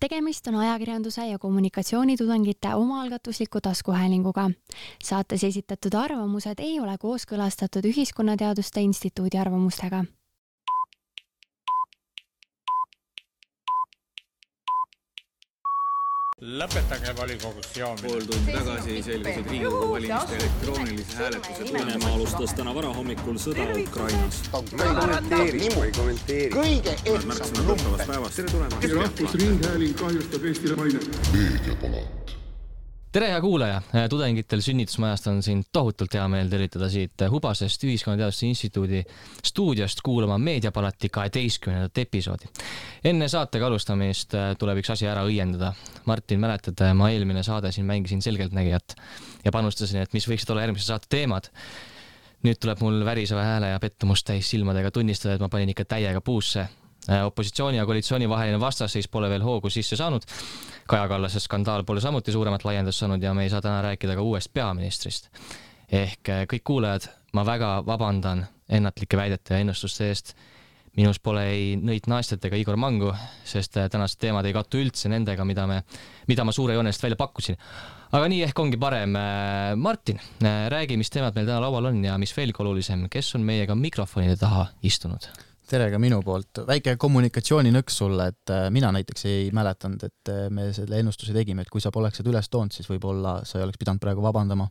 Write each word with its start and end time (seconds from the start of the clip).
tegemist 0.00 0.46
on 0.46 0.54
ajakirjanduse 0.54 1.26
ja 1.26 1.38
kommunikatsioonitudengite 1.38 2.74
omaalgatusliku 2.74 3.60
taskuhäälinguga. 3.60 4.50
saates 5.04 5.44
esitatud 5.44 5.94
arvamused 5.94 6.58
ei 6.58 6.80
ole 6.80 6.96
kooskõlastatud 7.00 7.84
Ühiskonnateaduste 7.84 8.80
Instituudi 8.80 9.38
arvamustega 9.38 10.04
lõpetage 16.40 17.12
volikogus 17.16 17.66
joomine. 17.76 18.08
pool 18.08 18.22
tundi 18.24 18.52
tagasi 18.52 19.02
selgusid 19.04 19.48
Riigikogu 19.50 19.88
valimiste 19.92 20.36
elektroonilise 20.36 21.16
hääletuse 21.16 21.72
Venemaa 21.72 22.12
alustas 22.14 22.54
täna 22.56 22.74
varahommikul 22.74 23.36
sõda 23.36 23.66
Ukrainas. 23.82 24.40
kõige 26.56 26.96
märksõna 27.28 27.66
tuttavast 27.66 28.06
päevast. 28.06 28.36
tere 28.36 28.48
tulemast! 28.48 28.88
rahvusringhääling 28.94 29.96
kahjustab 30.00 30.44
Eestile 30.44 30.76
mainet. 30.76 31.04
Tere, 33.12 33.28
hea 33.32 33.40
kuulaja! 33.42 33.80
tudengitel 34.10 34.60
sünnitusmajast 34.62 35.26
on 35.26 35.40
siin 35.42 35.64
tohutult 35.72 36.14
hea 36.14 36.26
meel 36.30 36.50
tervitada 36.50 36.86
siit 36.92 37.24
Hubasest 37.30 37.84
Ühiskonnateaduste 37.84 38.46
Instituudi 38.46 39.02
stuudiost 39.46 40.02
kuulama 40.06 40.38
Meediapalati 40.38 41.08
kaheteistkümnendat 41.08 41.98
episoodi. 41.98 42.46
enne 43.04 43.28
saatega 43.28 43.66
alustamist 43.66 44.36
tuleb 44.58 44.82
üks 44.82 44.92
asi 44.94 45.10
ära 45.10 45.24
õiendada. 45.26 45.72
Martin, 46.06 46.40
mäletad, 46.40 46.84
ma 46.94 47.10
eelmine 47.10 47.42
saade 47.42 47.72
siin 47.74 47.86
mängisin 47.86 48.22
selgeltnägijat 48.22 48.94
ja 49.44 49.52
panustasin, 49.52 50.04
et 50.04 50.14
mis 50.14 50.28
võiksid 50.30 50.52
olla 50.54 50.68
järgmise 50.68 50.86
saate 50.86 51.10
teemad. 51.10 51.50
nüüd 52.46 52.62
tuleb 52.62 52.80
mul 52.80 53.02
väriseva 53.04 53.42
hääle 53.44 53.74
ja 53.74 53.80
pettumust 53.80 54.26
täis 54.26 54.50
silmadega 54.50 54.90
tunnistada, 54.90 55.34
et 55.34 55.40
ma 55.40 55.48
panin 55.48 55.74
ikka 55.74 55.84
täiega 55.84 56.20
puusse 56.20 56.68
opositsiooni 57.26 57.78
ja 57.78 57.86
koalitsiooni 57.86 58.28
vaheline 58.28 58.60
vastasseis 58.60 59.08
pole 59.08 59.30
veel 59.30 59.42
hoogu 59.42 59.70
sisse 59.70 59.96
saanud. 59.96 60.22
Kaja 60.90 61.08
Kallase 61.08 61.40
skandaal 61.40 61.84
pole 61.84 62.00
samuti 62.00 62.32
suuremat 62.32 62.64
laiendust 62.64 63.02
saanud 63.02 63.22
ja 63.22 63.34
me 63.34 63.42
ei 63.46 63.50
saa 63.50 63.62
täna 63.62 63.82
rääkida 63.82 64.14
ka 64.14 64.22
uuest 64.22 64.52
peaministrist. 64.54 65.30
ehk 65.90 66.28
kõik 66.46 66.62
kuulajad, 66.64 67.08
ma 67.32 67.42
väga 67.46 67.82
vabandan 67.86 68.46
ennatlike 68.70 69.16
väidete 69.16 69.54
ja 69.54 69.60
ennustuste 69.60 70.08
eest. 70.08 70.34
minus 70.96 71.20
pole 71.22 71.44
ei 71.46 71.76
Nõit 71.76 72.06
Naastet 72.10 72.44
ega 72.44 72.56
Igor 72.58 72.76
Mangu, 72.76 73.12
sest 73.44 73.78
tänased 73.90 74.18
teemad 74.18 74.46
ei 74.46 74.52
kattu 74.52 74.78
üldse 74.78 75.08
nendega, 75.08 75.44
mida 75.44 75.66
me, 75.66 75.82
mida 76.28 76.44
ma 76.44 76.52
suure 76.52 76.74
joonest 76.74 77.02
välja 77.02 77.16
pakkusin. 77.16 77.56
aga 78.12 78.28
nii 78.28 78.42
ehk 78.42 78.58
ongi 78.58 78.76
parem. 78.76 79.14
Martin, 79.76 80.18
räägi, 80.68 80.96
mis 80.96 81.10
teemad 81.10 81.34
meil 81.34 81.46
täna 81.46 81.60
laual 81.60 81.84
on 81.84 82.04
ja 82.04 82.18
mis 82.18 82.36
veelgi 82.36 82.62
olulisem, 82.62 83.08
kes 83.10 83.34
on 83.34 83.46
meiega 83.46 83.74
mikrofonide 83.74 84.36
taha 84.36 84.66
istunud? 84.82 85.49
Tere 85.70 85.86
ka 85.92 86.00
minu 86.02 86.18
poolt, 86.26 86.62
väike 86.66 86.96
kommunikatsiooninõks 87.00 88.00
sulle, 88.02 88.26
et 88.32 88.52
mina 88.74 88.90
näiteks 88.94 89.26
ei 89.30 89.46
mäletanud, 89.54 90.02
et 90.08 90.32
me 90.50 90.70
selle 90.74 90.98
ennustuse 90.98 91.34
tegime, 91.36 91.62
et 91.62 91.70
kui 91.70 91.82
sa 91.82 91.92
poleks 91.94 92.20
seda 92.20 92.32
üles 92.32 92.50
toonud, 92.50 92.74
siis 92.74 92.88
võib-olla 92.90 93.40
sa 93.46 93.58
ei 93.58 93.66
oleks 93.66 93.78
pidanud 93.80 94.02
praegu 94.02 94.24
vabandama. 94.24 94.66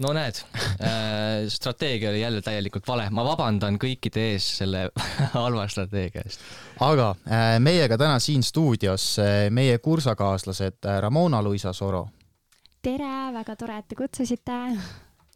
no 0.00 0.12
näed 0.12 0.38
äh,, 0.84 1.46
strateegia 1.52 2.10
oli 2.10 2.20
jälle 2.20 2.42
täielikult 2.44 2.88
vale, 2.88 3.08
ma 3.10 3.24
vabandan 3.24 3.78
kõikide 3.80 4.28
ees 4.32 4.50
selle 4.58 4.90
halva 5.38 5.66
strateegia 5.72 6.24
eest. 6.26 6.44
aga 6.84 7.10
äh, 7.24 7.56
meiega 7.60 7.98
täna 7.98 8.20
siin 8.20 8.44
stuudios 8.44 9.16
äh, 9.22 9.48
meie 9.50 9.78
kursakaaslased 9.78 10.84
Ramona-Luisa 11.00 11.72
Soro. 11.72 12.06
tere, 12.82 13.32
väga 13.40 13.56
tore, 13.56 13.80
et 13.80 13.88
te 13.88 13.96
kutsusite. 13.96 14.62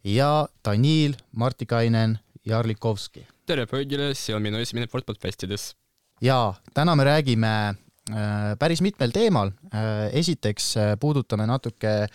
ja 0.03 0.31
Danil 0.65 1.17
Martikainen 1.31 2.19
Jarlikovski 2.45 3.30
tere 3.49 3.65
kõigile, 3.69 4.11
see 4.17 4.35
on 4.35 4.43
minu 4.43 4.59
esimene 4.61 4.89
kord 4.91 5.05
podcastides. 5.07 5.73
ja 6.21 6.53
täna 6.73 6.95
me 6.95 7.03
räägime 7.07 7.53
äh, 8.11 8.53
päris 8.59 8.81
mitmel 8.81 9.11
teemal 9.11 9.51
äh,. 9.73 10.09
esiteks 10.13 10.77
äh, 10.77 10.93
puudutame 10.99 11.47
natuke 11.49 12.07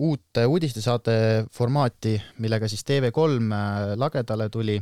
uut 0.00 0.40
uudistesaate 0.46 1.46
formaati, 1.52 2.16
millega 2.38 2.68
siis 2.68 2.84
TV3 2.88 3.52
äh, 3.52 3.96
lagedale 3.96 4.48
tuli. 4.48 4.80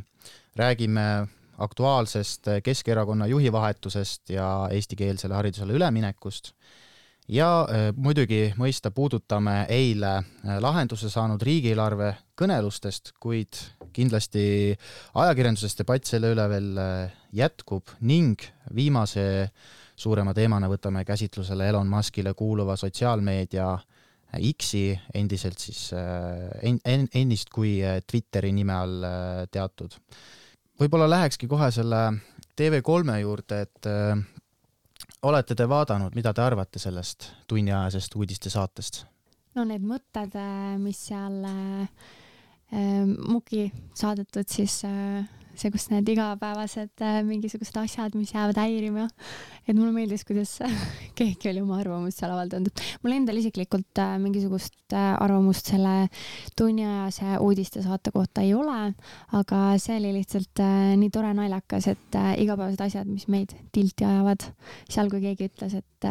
räägime 0.57 1.27
aktuaalsest 1.59 2.47
Keskerakonna 2.63 3.27
juhi 3.27 3.53
vahetusest 3.53 4.31
ja 4.31 4.69
eestikeelsele 4.71 5.35
haridusele 5.35 5.73
üleminekust 5.73 6.53
ja 7.29 7.49
äh, 7.69 7.89
muidugi 7.97 8.53
mõista 8.59 8.91
puudutame 8.95 9.63
eile 9.73 10.13
äh, 10.19 10.57
lahenduse 10.63 11.11
saanud 11.13 11.43
riigieelarve 11.45 12.13
kõnelustest, 12.39 13.13
kuid 13.21 13.59
kindlasti 13.95 14.75
ajakirjanduses 15.19 15.77
debatt 15.79 16.09
selle 16.09 16.33
üle 16.35 16.49
veel 16.51 16.81
äh, 16.81 17.19
jätkub 17.37 17.93
ning 18.01 18.41
viimase 18.75 19.51
suurema 19.99 20.35
teemana 20.35 20.71
võtame 20.71 21.05
käsitlusele 21.05 21.69
Elon 21.69 21.89
Muskile 21.91 22.35
kuuluva 22.39 22.77
sotsiaalmeedia 22.79 23.77
X-i, 24.53 24.93
endiselt 25.17 25.57
siis 25.59 25.87
en, 25.97 26.77
en, 26.85 27.07
ennist 27.17 27.49
kui 27.49 27.79
Twitteri 28.05 28.51
nime 28.53 28.75
all 28.77 29.07
teatud. 29.51 29.97
võib-olla 30.79 31.09
lähekski 31.09 31.49
kohe 31.49 31.71
selle 31.73 32.03
TV3 32.61 33.17
juurde, 33.23 33.63
et 33.65 33.89
olete 35.23 35.55
te 35.55 35.67
vaadanud, 35.69 36.15
mida 36.15 36.33
te 36.35 36.43
arvate 36.43 36.79
sellest 36.79 37.33
tunniajasest 37.47 38.15
uudistesaatest? 38.15 39.05
no 39.59 39.65
need 39.67 39.83
mõtted, 39.83 40.37
mis 40.79 41.01
seal 41.09 41.43
äh, 41.49 41.89
Muki 42.69 43.65
saadetud, 43.97 44.47
siis 44.51 44.83
äh, 44.85 45.25
see, 45.59 45.73
kus 45.75 45.89
need 45.93 46.09
igapäevased 46.13 47.03
äh, 47.05 47.19
mingisugused 47.27 47.77
asjad, 47.81 48.15
mis 48.19 48.33
jäävad 48.35 48.59
häirima. 48.61 49.07
et 49.67 49.77
mulle 49.77 49.93
meeldis, 49.93 50.25
kuidas 50.29 50.59
keegi 51.19 51.51
oli 51.51 51.63
oma 51.65 51.79
arvamust 51.83 52.21
seal 52.21 52.33
avaldanud. 52.35 52.85
mul 53.03 53.17
endal 53.17 53.41
isiklikult 53.41 54.03
äh, 54.03 54.17
mingisugust 54.23 54.97
äh, 54.97 55.11
arvamust 55.21 55.73
selle 55.73 56.09
tunniajase 56.59 57.39
uudistesaate 57.45 58.15
kohta 58.15 58.45
ei 58.47 58.55
ole, 58.55 58.95
aga 59.39 59.63
see 59.83 59.99
oli 59.99 60.15
lihtsalt 60.21 60.63
nii 60.99 61.11
tore 61.15 61.33
naljakas, 61.37 61.91
et 61.93 62.19
igapäevased 62.39 62.83
asjad, 62.87 63.11
mis 63.11 63.29
meid 63.33 63.55
tilti 63.75 64.07
ajavad, 64.07 64.49
seal 64.91 65.11
kui 65.13 65.23
keegi 65.25 65.51
ütles, 65.51 65.79
et 65.79 66.11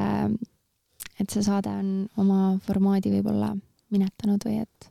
et 1.18 1.34
see 1.34 1.44
saade 1.46 1.72
on 1.72 1.92
oma 2.22 2.58
formaadi 2.66 3.12
võib-olla 3.16 3.54
minetanud 3.94 4.44
või 4.46 4.60
et 4.62 4.90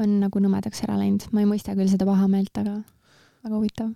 on 0.00 0.18
nagu 0.22 0.40
nõmedaks 0.42 0.84
ära 0.86 0.96
läinud. 1.00 1.28
ma 1.32 1.42
ei 1.42 1.48
mõista 1.48 1.76
küll 1.76 1.90
seda 1.90 2.08
pahameelt, 2.08 2.56
aga 2.58 2.80
väga 3.42 3.58
huvitav. 3.58 3.92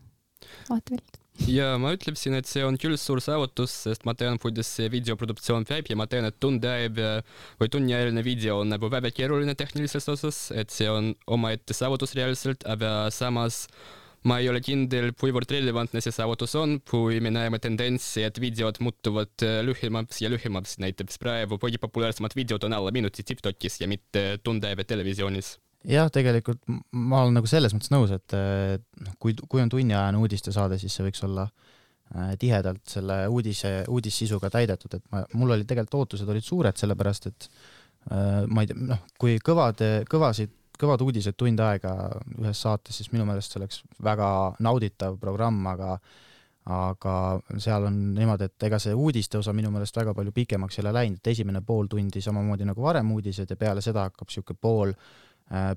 Vaatepilt. 0.68 1.18
ja 1.48 1.74
ma 1.80 1.92
ütleksin, 1.96 2.36
et 2.38 2.48
see 2.48 2.62
on 2.64 2.78
küll 2.80 2.96
suur 3.00 3.20
saavutus, 3.24 3.72
sest 3.86 4.06
ma 4.08 4.14
tean, 4.16 4.38
kuidas 4.40 4.68
see 4.78 4.88
videoproduktsioon 4.92 5.66
käib 5.68 5.88
ja 5.90 5.96
ma 5.98 6.06
tean, 6.10 6.28
et 6.28 6.38
tundeaeg 6.40 6.96
või 7.60 7.70
tunniajaline 7.72 8.24
video 8.24 8.60
on 8.62 8.72
nagu 8.72 8.88
väga 8.92 9.12
keeruline 9.16 9.56
tehnilises 9.58 10.08
osas, 10.12 10.46
et 10.52 10.72
see 10.72 10.88
on 10.92 11.12
omaette 11.26 11.76
saavutus 11.76 12.16
reaalselt, 12.16 12.64
aga 12.68 13.10
samas 13.12 13.66
ma 14.26 14.40
ei 14.42 14.48
ole 14.50 14.62
kindel, 14.64 15.12
kuivõrd 15.18 15.52
relevantne 15.54 16.00
see 16.04 16.14
saavutus 16.14 16.56
on, 16.58 16.78
kui 16.88 17.20
me 17.22 17.32
näeme 17.34 17.60
tendentsi, 17.62 18.24
et 18.26 18.40
videod 18.42 18.80
muutuvad 18.84 19.44
lühemaks 19.66 20.24
ja 20.24 20.32
lühemaks, 20.32 20.80
näiteks 20.82 21.20
praegu 21.22 21.60
kõige 21.62 21.80
populaarsemad 21.82 22.34
videod 22.38 22.64
on 22.66 22.80
alla 22.80 22.94
minuti 22.96 23.24
Tiktokis 23.26 23.80
ja 23.82 23.90
mitte 23.92 24.28
tundeaega 24.44 24.88
televisioonis 24.88 25.56
jah, 25.86 26.10
tegelikult 26.12 26.62
ma 26.96 27.22
olen 27.22 27.38
nagu 27.38 27.48
selles 27.50 27.74
mõttes 27.74 27.92
nõus, 27.94 28.12
et 28.14 28.34
noh, 28.34 29.16
kui, 29.22 29.36
kui 29.48 29.62
on 29.62 29.70
tunniajane 29.72 30.20
uudistesaade, 30.20 30.78
siis 30.82 30.94
see 30.96 31.06
võiks 31.06 31.22
olla 31.26 31.46
äh, 31.46 32.34
tihedalt 32.40 32.84
selle 32.90 33.22
uudise, 33.32 33.78
uudissisuga 33.92 34.50
täidetud, 34.52 34.98
et 34.98 35.06
ma, 35.14 35.24
mul 35.38 35.56
olid 35.56 35.68
tegelikult 35.68 36.02
ootused 36.02 36.30
olid 36.32 36.46
suured, 36.46 36.78
sellepärast 36.78 37.30
et 37.30 37.48
äh, 38.10 38.44
ma 38.46 38.64
ei 38.64 38.70
tea, 38.70 38.78
noh, 38.92 39.02
kui 39.20 39.38
kõvad, 39.44 39.82
kõvasid, 40.10 40.54
kõvad 40.76 41.06
uudised 41.06 41.38
tund 41.38 41.60
aega 41.64 41.96
ühes 42.36 42.62
saates, 42.66 42.98
siis 42.98 43.12
minu 43.14 43.24
meelest 43.28 43.54
see 43.54 43.62
oleks 43.62 43.82
väga 44.02 44.30
nauditav 44.64 45.20
programm, 45.22 45.64
aga 45.72 45.98
aga 46.66 47.12
seal 47.62 47.84
on 47.86 47.98
niimoodi, 48.16 48.48
et 48.48 48.64
ega 48.66 48.80
see 48.82 48.90
uudiste 48.90 49.38
osa 49.38 49.52
minu 49.54 49.68
meelest 49.70 49.94
väga 49.94 50.10
palju 50.18 50.32
pikemaks 50.34 50.74
ei 50.74 50.82
ole 50.82 50.92
läinud, 50.96 51.20
et 51.20 51.30
esimene 51.30 51.60
pool 51.62 51.86
tundi 51.86 52.18
samamoodi 52.18 52.66
nagu 52.66 52.82
varem 52.82 53.12
uudised 53.14 53.52
ja 53.54 53.56
peale 53.60 53.84
seda 53.84 54.08
hakkab 54.08 54.26
niisugune 54.26 54.58
pool 54.58 54.90
äh, 54.90 55.04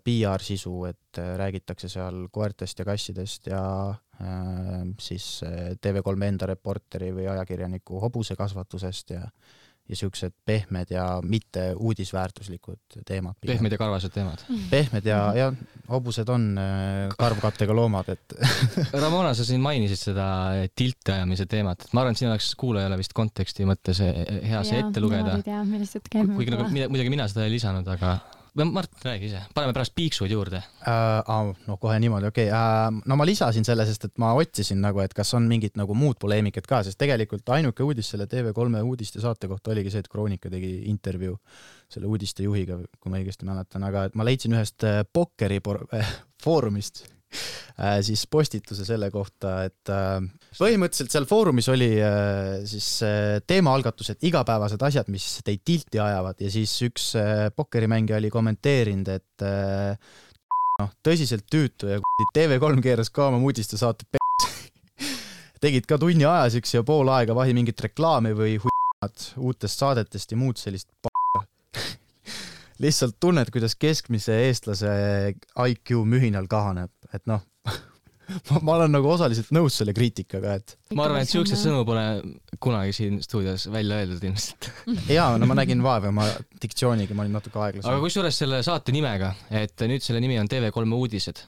PR-sisu, 0.04 0.76
et 0.90 1.22
äh, 1.22 1.36
räägitakse 1.38 1.90
seal 1.92 2.24
koertest 2.34 2.80
ja 2.80 2.86
kassidest 2.88 3.48
ja 3.52 3.64
äh, 3.90 4.84
siis 5.00 5.44
äh, 5.46 5.76
TV3 5.78 6.26
enda 6.26 6.50
reporteri 6.50 7.12
või 7.14 7.30
ajakirjaniku 7.30 8.02
hobusekasvatusest 8.08 9.18
ja 9.18 9.26
ja 9.90 9.96
niisugused 9.96 10.36
pehmed 10.46 10.92
ja 10.94 11.04
mitte 11.26 11.74
uudisväärtuslikud 11.74 13.00
teemad. 13.06 13.40
pehmed 13.42 13.74
ja 13.74 13.78
karvased 13.78 14.14
teemad. 14.14 14.44
pehmed 14.70 15.06
ja, 15.06 15.34
ja 15.34 15.48
hobused 15.90 16.30
on 16.30 16.46
äh, 16.62 17.10
karvkattega 17.18 17.74
loomad, 17.74 18.12
et 18.14 18.36
Ramona, 19.02 19.34
sa 19.34 19.46
siin 19.46 19.62
mainisid 19.66 20.12
seda 20.12 20.28
tilti 20.78 21.16
ajamise 21.16 21.48
teemat, 21.50 21.88
et 21.88 21.94
ma 21.98 22.04
arvan, 22.04 22.14
et 22.14 22.22
siin 22.22 22.30
oleks 22.30 22.52
kuulajale 22.60 23.00
vist 23.02 23.18
konteksti 23.18 23.66
mõttes 23.66 24.04
hea 24.04 24.62
see 24.68 24.84
ette 24.84 25.02
lugeda. 25.02 25.40
kuigi 26.38 26.54
nagu 26.54 26.70
muidugi 26.70 27.10
mina 27.10 27.26
seda 27.32 27.50
ei 27.50 27.58
lisanud, 27.58 27.90
aga 27.90 28.20
Mart, 28.56 28.92
räägi 29.06 29.30
ise, 29.30 29.42
paneme 29.56 29.74
pärast 29.74 29.94
piiksud 29.96 30.32
juurde. 30.32 30.62
äh,. 30.88 31.56
no 31.68 31.78
kohe 31.78 32.00
niimoodi, 32.00 32.28
okei 32.28 32.48
okay. 32.48 32.60
äh,, 32.60 33.02
no 33.06 33.16
ma 33.16 33.26
lisasin 33.26 33.66
selle, 33.66 33.86
sest 33.86 34.06
et 34.10 34.18
ma 34.18 34.34
otsisin 34.38 34.82
nagu, 34.82 35.00
et 35.04 35.14
kas 35.14 35.34
on 35.38 35.48
mingit 35.50 35.78
nagu 35.80 35.94
muud 35.94 36.20
poleemikat 36.22 36.68
ka, 36.68 36.82
sest 36.84 36.98
tegelikult 37.00 37.50
ainuke 37.56 37.84
uudis 37.84 38.10
selle 38.10 38.26
TV3 38.32 38.82
uudistesaate 38.84 39.48
kohta 39.52 39.72
oligi 39.76 39.94
see, 39.94 40.04
et 40.04 40.10
Kroonika 40.12 40.50
tegi 40.50 40.74
intervjuu 40.90 41.38
selle 41.90 42.10
uudistejuhiga, 42.10 42.82
kui 43.00 43.14
ma 43.14 43.22
õigesti 43.22 43.48
mäletan, 43.50 43.86
aga 43.86 44.10
ma 44.14 44.26
leidsin 44.28 44.58
ühest 44.58 44.86
äh, 44.88 45.02
pokkeri 45.14 45.62
foorumist 46.44 47.06
siis 48.08 48.26
postituse 48.32 48.86
selle 48.88 49.10
kohta, 49.14 49.64
et 49.70 49.92
äh, 49.94 50.18
põhimõtteliselt 50.58 51.14
seal 51.14 51.28
foorumis 51.30 51.70
oli 51.72 51.92
äh, 52.02 52.62
siis 52.68 52.88
äh, 53.06 53.38
teemaalgatused, 53.48 54.20
igapäevased 54.28 54.82
asjad, 54.90 55.12
mis 55.14 55.28
teid 55.46 55.62
tilti 55.66 56.02
ajavad 56.04 56.42
ja 56.42 56.50
siis 56.54 56.74
üks 56.88 57.12
äh, 57.20 57.48
pokkerimängija 57.56 58.20
oli 58.20 58.32
kommenteerinud, 58.34 59.14
et 59.14 59.46
äh, 59.46 60.18
noh, 60.82 60.96
tõsiselt 61.06 61.48
tüütu 61.52 61.92
ja 61.92 62.00
kuradi 62.04 62.32
TV3 62.40 62.84
keeras 62.86 63.14
ka 63.14 63.30
oma 63.30 63.42
uudistesaate 63.46 64.10
p***s. 64.10 64.50
tegid 65.64 65.88
ka 65.90 66.00
tunni 66.02 66.28
aja 66.28 66.50
siukse 66.56 66.80
ja 66.80 66.88
pool 66.88 67.12
aega 67.14 67.36
vahi 67.38 67.56
mingit 67.58 67.80
reklaami 67.88 68.34
või 68.38 68.58
huiad 68.64 69.30
uutest 69.38 69.86
saadetest 69.86 70.34
ja 70.34 70.40
muud 70.40 70.60
sellist 70.60 70.90
p***a. 71.04 71.46
lihtsalt 72.84 73.20
tunned, 73.20 73.52
kuidas 73.54 73.76
keskmise 73.80 74.42
eestlase 74.48 74.92
IQ 75.68 76.02
mühinal 76.08 76.48
kahaneb, 76.52 76.92
et 77.16 77.26
noh, 77.30 77.42
ma, 78.50 78.60
ma 78.62 78.76
olen 78.78 78.94
nagu 78.94 79.10
osaliselt 79.12 79.50
nõus 79.56 79.78
selle 79.80 79.94
kriitikaga, 79.96 80.56
et 80.60 80.76
ma 80.98 81.06
arvan, 81.08 81.24
et 81.24 81.32
siukseid 81.32 81.60
sõnu 81.60 81.82
pole 81.88 82.04
kunagi 82.62 82.94
siin 82.96 83.20
stuudios 83.24 83.68
välja 83.74 84.00
öeldud 84.04 84.26
ilmselt. 84.30 84.70
jaa, 85.18 85.38
no 85.42 85.50
ma 85.50 85.58
nägin 85.60 85.84
vaeva 85.86 86.12
oma 86.12 86.28
diktsiooniga, 86.62 87.18
ma 87.18 87.26
olin 87.26 87.38
natuke 87.40 87.62
aeglasem 87.62 87.90
aga. 87.90 88.04
kusjuures 88.06 88.42
selle 88.44 88.62
saate 88.66 88.96
nimega, 88.96 89.34
et 89.62 89.86
nüüd 89.90 90.06
selle 90.06 90.22
nimi 90.24 90.40
on 90.42 90.50
TV3 90.52 90.96
uudised. 91.00 91.44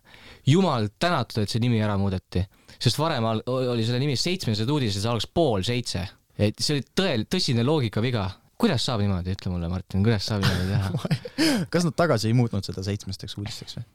jumal 0.50 0.90
tänatud, 1.00 1.44
et 1.44 1.54
see 1.54 1.63
nimi 1.63 1.81
ära 1.84 1.98
muudeti, 2.02 2.44
sest 2.78 3.00
varem 3.02 3.30
oli 3.30 3.86
selle 3.88 4.02
nimi 4.02 4.18
Seitsmesed 4.19 4.69
uudised, 4.69 5.02
see 5.02 5.12
algas 5.12 5.30
pool 5.30 5.66
seitse. 5.68 6.08
et 6.38 6.60
see 6.60 6.80
oli 6.80 6.88
tõel-, 6.98 7.28
tõsine 7.30 7.66
loogikaviga. 7.68 8.30
kuidas 8.62 8.86
saab 8.86 9.02
niimoodi, 9.02 9.34
ütle 9.38 9.54
mulle, 9.54 9.69
Martin, 9.69 10.04
kuidas 10.06 10.28
saab 10.30 10.46
niimoodi 10.46 10.69
teha? 10.69 11.66
kas 11.74 11.88
nad 11.88 11.98
tagasi 11.98 12.30
ei 12.30 12.38
muutnud 12.38 12.66
seda 12.66 12.86
seitsmesteks 12.86 13.38
uudisteks 13.38 13.80
või? 13.80 13.90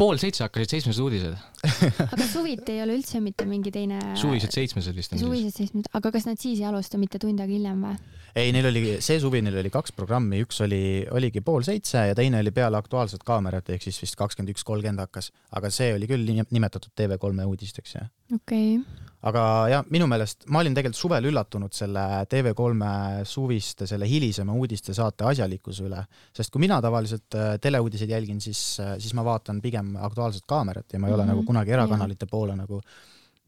Pool 0.00 0.20
seitse 0.20 0.44
hakkasid 0.46 0.72
Seitsmesed 0.74 1.02
uudised, 1.04 1.34
aga 2.14 2.28
suviti 2.28 2.76
ei 2.76 2.84
ole 2.84 2.96
üldse 2.96 3.20
mitte 3.22 3.44
mingi 3.48 3.72
teine 3.74 3.98
suvised 4.18 4.54
seitsmesed 4.54 4.96
vist 4.96 5.12
on 5.14 5.20
suvised 5.20 5.56
seitsmed, 5.56 5.90
aga 5.96 6.12
kas 6.14 6.26
nad 6.28 6.40
siis 6.40 6.62
ei 6.62 6.68
alusta 6.70 7.00
mitte 7.00 7.20
tund 7.22 7.42
aega 7.42 7.52
hiljem 7.52 7.84
või? 7.84 7.98
ei, 8.38 8.52
neil 8.54 8.70
oli, 8.70 8.84
see 9.04 9.18
suvi 9.20 9.42
neil 9.44 9.58
oli 9.60 9.72
kaks 9.74 9.92
programmi, 9.96 10.40
üks 10.46 10.62
oli, 10.64 10.80
oligi 11.12 11.42
pool 11.44 11.66
seitse 11.66 12.06
ja 12.10 12.16
teine 12.16 12.40
oli 12.40 12.54
peale 12.54 12.80
Aktuaalset 12.80 13.24
kaamerat 13.26 13.68
ehk 13.74 13.84
siis 13.84 14.00
vist 14.04 14.16
kakskümmend 14.20 14.54
üks 14.54 14.64
kolmkümmend 14.66 15.04
hakkas, 15.04 15.32
aga 15.56 15.72
see 15.74 15.92
oli 15.96 16.08
küll 16.10 16.24
nime- 16.28 16.48
nimetatud 16.50 16.94
TV3 16.96 17.48
uudisteks 17.50 17.96
jah. 17.98 18.10
okei 18.34 18.78
okay., 18.78 19.08
aga 19.28 19.42
jah, 19.68 19.86
minu 19.92 20.06
meelest 20.08 20.46
ma 20.48 20.62
olin 20.62 20.74
tegelikult 20.76 21.00
suvel 21.00 21.28
üllatunud 21.28 21.74
selle 21.76 22.04
TV3 22.30 23.24
suviste 23.28 23.88
selle 23.88 24.08
hilisema 24.08 24.54
uudistesaate 24.56 25.26
asjalikkuse 25.28 25.84
üle, 25.88 26.02
sest 26.36 26.52
kui 26.52 26.64
mina 26.64 26.80
tavaliselt 26.84 27.36
äh, 27.36 27.54
teleuudiseid 27.62 28.12
jälgin, 28.12 28.40
siis, 28.40 28.62
siis 28.98 29.16
ma 29.16 29.24
vaatan 29.26 29.60
pigem 29.64 29.94
Aktuaalset 30.00 30.46
kaamerat 30.48 30.92
ja 30.92 31.00
ma 31.00 31.08
ei 31.10 31.16
ole 31.16 31.26
Mhm, 31.26 31.34
nagu 31.34 31.46
kunagi 31.46 31.74
erakanalite 31.76 32.26
poole 32.26 32.56
nagu 32.56 32.80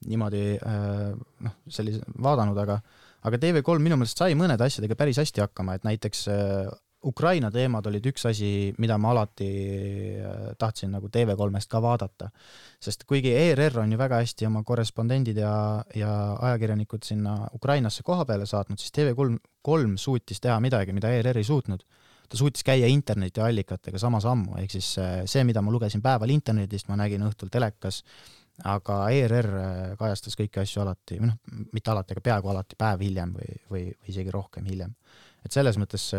niimoodi 0.08 0.42
äh, 0.58 1.12
noh, 1.46 1.58
sellise 1.70 2.02
vaadanud, 2.22 2.58
aga 2.58 2.80
aga 3.22 3.38
TV3 3.38 3.82
minu 3.82 3.96
meelest 3.96 4.18
sai 4.18 4.34
mõnede 4.38 4.66
asjadega 4.66 4.96
päris 4.98 5.20
hästi 5.22 5.44
hakkama, 5.44 5.76
et 5.78 5.86
näiteks 5.86 6.26
äh, 6.32 6.72
Ukraina 7.04 7.50
teemad 7.50 7.86
olid 7.90 8.04
üks 8.12 8.24
asi, 8.30 8.48
mida 8.78 8.96
ma 9.00 9.10
alati 9.10 9.48
äh, 10.22 10.52
tahtsin 10.58 10.92
nagu 10.94 11.10
TV3-st 11.10 11.70
ka 11.70 11.80
vaadata. 11.82 12.28
sest 12.82 13.04
kuigi 13.10 13.32
ERR 13.34 13.80
on 13.82 13.92
ju 13.92 13.98
väga 13.98 14.20
hästi 14.22 14.46
oma 14.46 14.62
korrespondendid 14.66 15.40
ja, 15.42 15.54
ja 15.94 16.12
ajakirjanikud 16.48 17.02
sinna 17.06 17.48
Ukrainasse 17.54 18.02
koha 18.06 18.24
peale 18.24 18.46
saatnud, 18.46 18.78
siis 18.78 18.94
TV3 18.94 19.38
kolm 19.62 19.96
suutis 19.98 20.40
teha 20.40 20.60
midagi, 20.60 20.92
mida 20.92 21.10
ERR 21.10 21.42
ei 21.42 21.44
suutnud. 21.44 21.82
ta 22.28 22.38
suutis 22.38 22.64
käia 22.64 22.86
internetiallikatega 22.88 23.98
sama 23.98 24.20
sammu, 24.20 24.56
ehk 24.62 24.70
siis 24.70 24.94
äh, 24.98 25.18
see, 25.26 25.42
mida 25.44 25.62
ma 25.62 25.74
lugesin 25.74 26.02
päeval 26.02 26.30
internetist, 26.30 26.88
ma 26.88 26.96
nägin 26.96 27.26
õhtul 27.26 27.50
telekas, 27.50 28.04
aga 28.64 29.04
ERR 29.10 29.54
äh, 29.58 29.84
kajastas 29.98 30.38
kõiki 30.38 30.62
asju 30.62 30.86
alati, 30.86 31.18
või 31.18 31.32
noh, 31.32 31.66
mitte 31.74 31.90
alati, 31.90 32.14
aga 32.14 32.28
peaaegu 32.30 32.54
alati 32.54 32.78
päev 32.78 33.02
hiljem 33.02 33.34
või, 33.36 33.56
või, 33.70 33.86
või 33.90 34.12
isegi 34.14 34.30
rohkem 34.30 34.70
hiljem. 34.70 34.94
et 35.42 35.52
selles 35.52 35.76
mõttes 35.76 36.12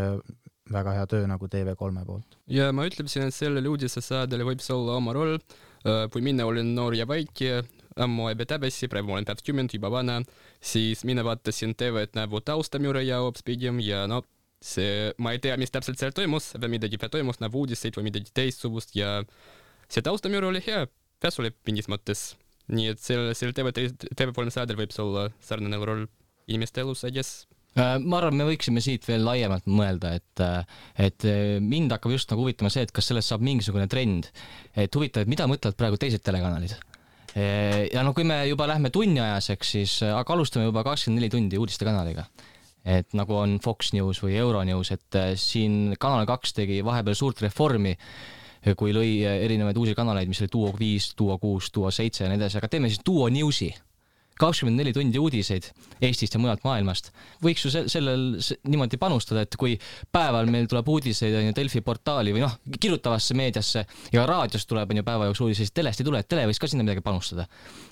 väga 0.71 0.93
hea 0.95 1.05
töö 1.11 1.27
nagu 1.27 1.47
TV3-e 1.51 2.05
poolt. 2.07 2.37
ja 2.47 2.71
ma 2.71 2.85
ütleksin, 2.87 3.27
et 3.27 3.35
sellel 3.35 3.67
uudisesaadel 3.67 4.45
võib 4.47 4.63
olla 4.75 4.97
oma 4.99 5.13
roll. 5.13 5.39
kui 5.83 6.21
mina 6.23 6.45
olin 6.47 6.69
noor 6.75 6.95
ja 6.95 7.03
väike, 7.03 7.63
ammu 7.99 8.29
aega 8.29 8.45
tagasi, 8.53 8.87
praegu 8.87 9.09
ma 9.09 9.17
olen 9.17 9.27
kakskümmend, 9.27 9.73
juba 9.75 9.89
vana, 9.91 10.21
siis 10.63 11.03
mina 11.03 11.25
vaatasin 11.27 11.75
TV-d 11.75 12.15
nagu 12.15 12.39
taustamüüre 12.39 13.03
ja 13.03 13.19
hoopis 13.19 13.43
pigem 13.43 13.81
ja 13.83 14.05
no 14.07 14.21
see, 14.63 15.11
ma 15.19 15.33
ei 15.35 15.41
tea, 15.43 15.57
mis 15.59 15.73
täpselt 15.73 15.99
seal 15.99 16.15
toimus, 16.15 16.53
aga 16.55 16.69
midagi 16.71 16.97
toimus 17.03 17.41
nagu 17.43 17.65
uudiseid 17.65 17.99
või 17.99 18.07
midagi 18.07 18.31
teistsugust 18.31 18.95
ja 18.95 19.19
see 19.91 20.03
taustamüür 20.05 20.47
oli 20.47 20.63
hea, 20.63 20.85
kasulik 21.23 21.59
mingis 21.67 21.91
mõttes. 21.91 22.33
nii 22.71 22.93
et 22.93 22.99
sellel, 23.03 23.33
sellel 23.35 23.53
TV, 23.57 23.89
TV3 24.15 24.53
saadel 24.55 24.79
võib 24.79 24.93
olla 25.03 25.27
sarnane 25.43 25.79
roll 25.83 26.05
inimeste 26.47 26.79
elus, 26.81 27.03
I 27.03 27.11
guess. 27.11 27.43
Äh, 27.73 27.95
ma 28.05 28.19
arvan, 28.19 28.35
me 28.37 28.45
võiksime 28.45 28.83
siit 28.85 29.07
veel 29.07 29.23
laiemalt 29.25 29.65
mõelda, 29.65 30.11
et, 30.19 30.41
et 31.01 31.25
äh, 31.25 31.55
mind 31.57 31.95
hakkab 31.95 32.13
just 32.13 32.29
nagu 32.29 32.43
huvitama 32.45 32.69
see, 32.69 32.83
et 32.85 32.91
kas 32.93 33.07
sellest 33.09 33.31
saab 33.31 33.41
mingisugune 33.45 33.87
trend. 33.89 34.29
et 34.77 34.93
huvitav, 34.93 35.23
et 35.23 35.31
mida 35.31 35.47
mõtlevad 35.49 35.77
praegu 35.79 35.97
teised 35.97 36.21
telekanalid. 36.21 36.75
ja 37.33 38.03
no 38.05 38.13
kui 38.13 38.23
me 38.29 38.43
juba 38.45 38.67
lähme 38.69 38.91
tunniajaseks, 38.93 39.71
siis 39.77 39.93
äh, 40.05 40.13
aga 40.13 40.35
alustame 40.35 40.67
juba 40.67 40.83
kakskümmend 40.85 41.17
neli 41.17 41.31
tundi 41.33 41.57
uudistekanaliga. 41.57 42.27
et 42.85 43.13
nagu 43.17 43.33
on 43.39 43.57
Fox 43.63 43.93
News 43.93 44.21
või 44.21 44.37
Euronews, 44.37 44.91
et 44.91 45.17
äh, 45.17 45.33
siin 45.33 45.95
Kanal 45.99 46.27
kaks 46.29 46.53
tegi 46.53 46.83
vahepeal 46.85 47.15
suurt 47.17 47.41
reformi, 47.41 47.95
kui 48.77 48.93
lõi 48.93 49.23
äh, 49.25 49.39
erinevaid 49.47 49.81
uusi 49.81 49.95
kanaleid, 49.97 50.29
mis 50.29 50.43
oli 50.45 50.53
Duo 50.53 50.69
viis, 50.77 51.09
Duo 51.17 51.39
kuus, 51.41 51.71
Duo 51.73 51.89
seitse 51.89 52.27
ja 52.27 52.29
nii 52.29 52.37
edasi, 52.37 52.61
aga 52.61 52.69
teeme 52.69 52.93
siis 52.93 53.01
Duo 53.01 53.31
Newsi 53.33 53.71
kakskümmend 54.39 54.79
neli 54.81 54.93
tundi 54.95 55.19
uudiseid 55.21 55.69
Eestist 56.03 56.33
ja 56.35 56.39
mujalt 56.41 56.63
maailmast. 56.65 57.11
võiks 57.43 57.63
ju 57.65 57.69
se- 57.71 57.83
sellel 57.87 58.41
se- 58.41 58.57
niimoodi 58.67 58.97
panustada, 58.97 59.41
et 59.45 59.55
kui 59.59 59.77
päeval 60.11 60.49
meil 60.51 60.67
tuleb 60.67 60.87
uudiseid 60.89 61.35
on 61.39 61.45
ju 61.47 61.53
Delfi 61.55 61.81
portaali 61.81 62.33
või 62.33 62.41
noh, 62.43 62.57
kirjutavasse 62.79 63.33
meediasse 63.37 63.85
ja 64.11 64.25
raadiost 64.25 64.67
tuleb 64.67 64.91
on 64.91 64.97
ju 64.97 65.03
päeva 65.03 65.25
jooksul 65.29 65.47
uudiseid, 65.47 65.67
siis 65.69 65.75
telest 65.75 66.01
ei 66.01 66.05
tule, 66.07 66.19
et 66.19 66.27
tele 66.27 66.47
võiks 66.49 66.59
ka 66.59 66.67
sinna 66.67 66.83
midagi 66.83 67.01
panustada. 67.05 67.45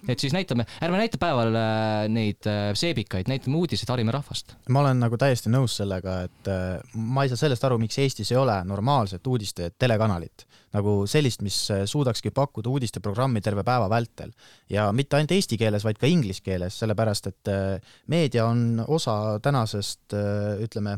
et 0.07 0.19
siis 0.19 0.33
näitame, 0.33 0.65
ärme 0.81 0.97
näita 0.97 1.17
päeval 1.21 1.55
äh, 1.55 2.07
neid 2.09 2.47
äh, 2.49 2.71
seebikaid, 2.73 3.29
näitame 3.31 3.55
uudiseid, 3.61 3.89
harime 3.89 4.11
rahvast. 4.11 4.55
ma 4.69 4.79
olen 4.81 4.99
nagu 4.99 5.17
täiesti 5.17 5.49
nõus 5.53 5.77
sellega, 5.77 6.23
et 6.23 6.47
äh, 6.51 6.81
ma 6.93 7.23
ei 7.23 7.29
saa 7.29 7.37
sellest 7.37 7.63
aru, 7.63 7.77
miks 7.77 7.97
Eestis 8.01 8.31
ei 8.31 8.37
ole 8.37 8.57
normaalset 8.65 9.27
uudiste 9.27 9.71
telekanalit, 9.79 10.45
nagu 10.73 11.05
sellist, 11.07 11.41
mis 11.41 11.55
suudakski 11.85 12.31
pakkuda 12.31 12.69
uudisteprogrammi 12.71 13.41
terve 13.41 13.63
päeva 13.67 13.89
vältel 13.91 14.31
ja 14.69 14.91
mitte 14.95 15.17
ainult 15.17 15.31
eesti 15.35 15.57
keeles, 15.59 15.83
vaid 15.83 15.99
ka 15.99 16.07
inglise 16.07 16.30
keeles, 16.39 16.79
sellepärast 16.79 17.27
et 17.27 17.51
äh, 17.51 17.93
meedia 18.07 18.45
on 18.47 18.79
osa 18.87 19.39
tänasest, 19.43 20.15
ütleme, 20.63 20.97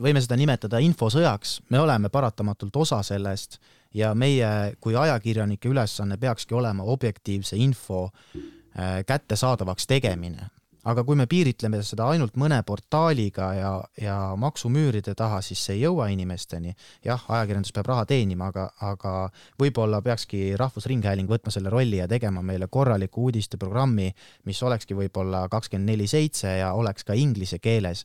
võime 0.00 0.20
seda 0.20 0.36
nimetada 0.36 0.78
infosõjaks, 0.84 1.62
me 1.72 1.80
oleme 1.80 2.12
paratamatult 2.12 2.76
osa 2.76 3.00
sellest 3.02 3.56
ja 3.94 4.12
meie 4.14 4.74
kui 4.80 4.96
ajakirjanike 4.96 5.68
ülesanne 5.68 6.18
peakski 6.20 6.54
olema 6.54 6.84
objektiivse 6.84 7.56
info 7.56 8.08
äh, 8.08 9.04
kättesaadavaks 9.06 9.86
tegemine. 9.86 10.50
Aga 10.88 11.04
kui 11.04 11.18
me 11.18 11.26
piiritleme 11.28 11.80
seda 11.84 12.06
ainult 12.12 12.36
mõne 12.40 12.58
portaaliga 12.66 13.48
ja, 13.56 13.72
ja 14.00 14.16
maksumüüride 14.40 15.14
taha, 15.18 15.40
siis 15.44 15.60
see 15.64 15.76
ei 15.76 15.82
jõua 15.84 16.08
inimesteni. 16.12 16.74
jah, 17.04 17.24
ajakirjandus 17.28 17.74
peab 17.76 17.90
raha 17.90 18.06
teenima, 18.08 18.48
aga, 18.52 18.68
aga 18.88 19.14
võib-olla 19.60 20.00
peakski 20.04 20.56
Rahvusringhääling 20.58 21.28
võtma 21.28 21.52
selle 21.54 21.72
rolli 21.72 22.00
ja 22.00 22.08
tegema 22.08 22.42
meile 22.42 22.70
korraliku 22.70 23.28
uudisteprogrammi, 23.28 24.08
mis 24.48 24.62
olekski 24.62 24.96
võib-olla 24.96 25.44
kakskümmend 25.52 25.92
neli 25.92 26.08
seitse 26.08 26.58
ja 26.60 26.72
oleks 26.72 27.04
ka 27.04 27.16
inglise 27.18 27.58
keeles. 27.58 28.04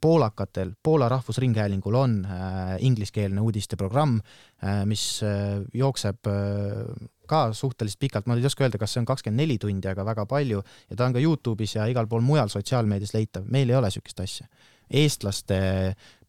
poolakatel, 0.00 0.74
Poola 0.82 1.08
Rahvusringhäälingul 1.08 1.94
on 1.94 2.24
äh, 2.24 2.76
ingliskeelne 2.80 3.40
uudisteprogramm 3.40 4.18
äh,, 4.18 4.84
mis 4.84 5.22
äh, 5.22 5.62
jookseb 5.74 6.26
äh, 6.26 7.10
ka 7.30 7.46
suhteliselt 7.56 8.00
pikalt, 8.00 8.26
ma 8.26 8.36
ei 8.38 8.46
oska 8.46 8.64
öelda, 8.66 8.78
kas 8.80 8.94
see 8.94 9.02
on 9.02 9.08
kakskümmend 9.08 9.42
neli 9.42 9.58
tundi, 9.62 9.88
aga 9.90 10.04
väga 10.06 10.26
palju 10.30 10.62
ja 10.90 10.96
ta 10.96 11.06
on 11.08 11.16
ka 11.16 11.22
Youtube'is 11.22 11.76
ja 11.78 11.86
igal 11.90 12.06
pool 12.10 12.24
mujal 12.24 12.52
sotsiaalmeedias 12.52 13.14
leitav, 13.16 13.48
meil 13.50 13.70
ei 13.70 13.76
ole 13.78 13.90
niisugust 13.90 14.20
asja. 14.20 14.46
eestlaste 14.94 15.56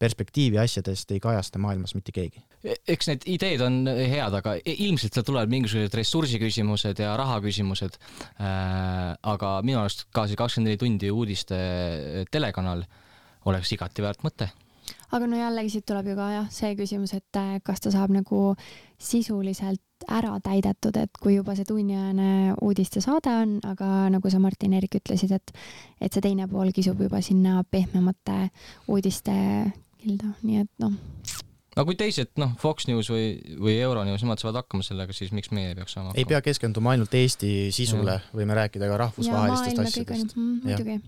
perspektiivi 0.00 0.56
asjadest 0.58 1.10
ei 1.12 1.20
kajasta 1.20 1.58
maailmas 1.60 1.94
mitte 1.94 2.12
keegi. 2.12 2.40
eks 2.88 3.08
need 3.08 3.26
ideed 3.26 3.60
on 3.60 3.82
head, 3.86 4.34
aga 4.34 4.54
i- 4.56 4.76
ilmselt 4.88 5.14
seal 5.14 5.24
tulevad 5.28 5.52
mingisugused 5.52 5.94
ressursiküsimused 5.94 6.98
ja 6.98 7.16
rahaküsimused 7.16 7.98
äh,. 8.40 9.16
aga 9.22 9.60
minu 9.62 9.80
arust 9.80 10.06
ka 10.12 10.26
see 10.26 10.36
kakskümmend 10.36 10.72
neli 10.72 10.80
tundi 10.80 11.10
uudiste 11.10 11.58
telekanal 12.30 12.86
oleks 13.44 13.72
igati 13.76 14.02
väärt 14.02 14.24
mõte 14.24 14.48
aga 15.14 15.26
no 15.30 15.38
jällegi 15.38 15.70
siit 15.76 15.86
tuleb 15.88 16.10
ju 16.10 16.16
ka 16.18 16.30
jah, 16.32 16.48
see 16.52 16.74
küsimus, 16.78 17.14
et 17.16 17.38
äh, 17.40 17.58
kas 17.64 17.82
ta 17.84 17.92
saab 17.94 18.12
nagu 18.14 18.54
sisuliselt 18.98 19.82
ära 20.10 20.36
täidetud, 20.44 20.96
et 21.00 21.18
kui 21.22 21.36
juba 21.36 21.56
see 21.56 21.66
tunniajane 21.68 22.56
uudistesaade 22.62 23.32
on, 23.42 23.56
aga 23.66 23.88
nagu 24.12 24.30
sa, 24.32 24.40
Martin-Erik, 24.42 24.98
ütlesid, 25.00 25.32
et 25.36 25.52
et 26.00 26.12
see 26.12 26.24
teine 26.24 26.48
pool 26.50 26.72
kisub 26.76 27.00
juba 27.00 27.22
sinna 27.24 27.62
pehmemate 27.70 28.50
uudiste 28.92 29.34
kilda, 30.02 30.34
nii 30.42 30.62
et 30.64 30.70
noh. 30.82 30.94
no 31.76 31.86
kui 31.88 31.96
teised, 31.98 32.34
noh, 32.40 32.52
Fox 32.60 32.88
News 32.90 33.10
või, 33.12 33.32
või 33.60 33.78
Euronews, 33.80 34.22
nemad 34.24 34.42
saavad 34.42 34.62
hakkama 34.62 34.86
sellega, 34.86 35.16
siis 35.16 35.32
miks 35.36 35.52
meie 35.54 35.72
ei 35.72 35.78
peaks 35.78 35.96
saama 35.96 36.12
hakkama? 36.12 36.22
ei 36.22 36.28
pea 36.28 36.42
keskenduma 36.44 36.94
ainult 36.94 37.16
Eesti 37.16 37.72
sisule, 37.74 38.20
võime 38.36 38.56
rääkida 38.58 38.90
ka 38.92 39.00
rahvusvahelistest 39.06 39.82
asjadest. 39.84 40.36
Mm, 40.36 40.60
muidugi. 40.66 41.00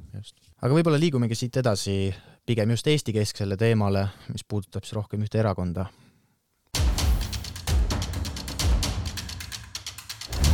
aga 0.63 0.75
võib-olla 0.75 1.01
liigumegi 1.01 1.39
siit 1.39 1.61
edasi 1.61 2.01
pigem 2.49 2.73
just 2.73 2.89
Eesti-kesksele 2.89 3.59
teemale, 3.61 4.09
mis 4.33 4.45
puudutab 4.49 4.87
siis 4.87 4.97
rohkem 4.97 5.25
ühte 5.27 5.41
erakonda. 5.43 5.91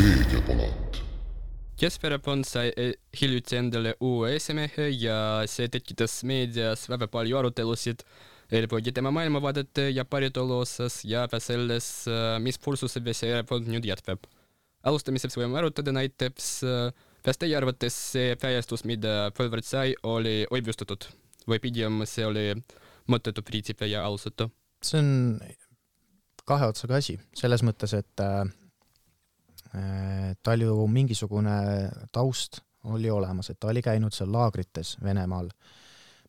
Meediapalat. 0.04 1.00
Keskerakond 1.80 2.44
sai 2.46 2.70
e-, 2.76 2.92
hiljuti 3.20 3.56
endale 3.58 3.94
uue 4.04 4.34
esimehe 4.36 4.90
ja 4.92 5.16
see 5.50 5.70
tekitas 5.72 6.18
meedias 6.28 6.84
väga 6.92 7.08
palju 7.10 7.38
arutelusid 7.40 8.04
eelpoodi 8.54 8.92
tema 8.94 9.10
maailmavaadete 9.14 9.88
ja 9.90 10.04
päritolu 10.04 10.60
osas 10.60 11.00
ja 11.08 11.24
ka 11.30 11.40
selles, 11.40 11.88
mis 12.44 12.60
kursusega 12.60 13.14
see 13.16 13.32
erakond 13.32 13.70
nüüd 13.72 13.88
jätkab. 13.88 14.28
alustamiseks 14.84 15.38
võime 15.40 15.58
arutada 15.58 15.94
näiteks, 15.96 16.48
kas 17.24 17.40
teie 17.40 17.56
arvates 17.56 17.96
see 18.12 18.34
väljastus, 18.42 18.84
mida 18.84 19.30
Põlvart 19.36 19.64
sai, 19.64 19.94
oli 20.02 20.42
õigustatud? 20.52 21.08
või 21.48 21.60
pigem 21.60 22.04
see 22.08 22.24
oli 22.24 22.44
mõttetu 23.08 23.42
kriitika 23.44 23.88
ja 23.88 24.04
alusetu? 24.04 24.50
see 24.84 25.00
on 25.00 25.40
kahe 26.44 26.68
otsaga 26.68 27.00
asi, 27.00 27.16
selles 27.36 27.64
mõttes, 27.64 27.96
et 27.96 28.20
äh, 28.20 28.44
tal 30.42 30.60
ju 30.62 30.86
mingisugune 30.86 31.54
taust 32.12 32.60
oli 32.84 33.10
olemas, 33.10 33.50
et 33.50 33.60
ta 33.60 33.68
oli 33.72 33.82
käinud 33.82 34.12
seal 34.12 34.32
laagrites 34.32 34.96
Venemaal, 35.02 35.48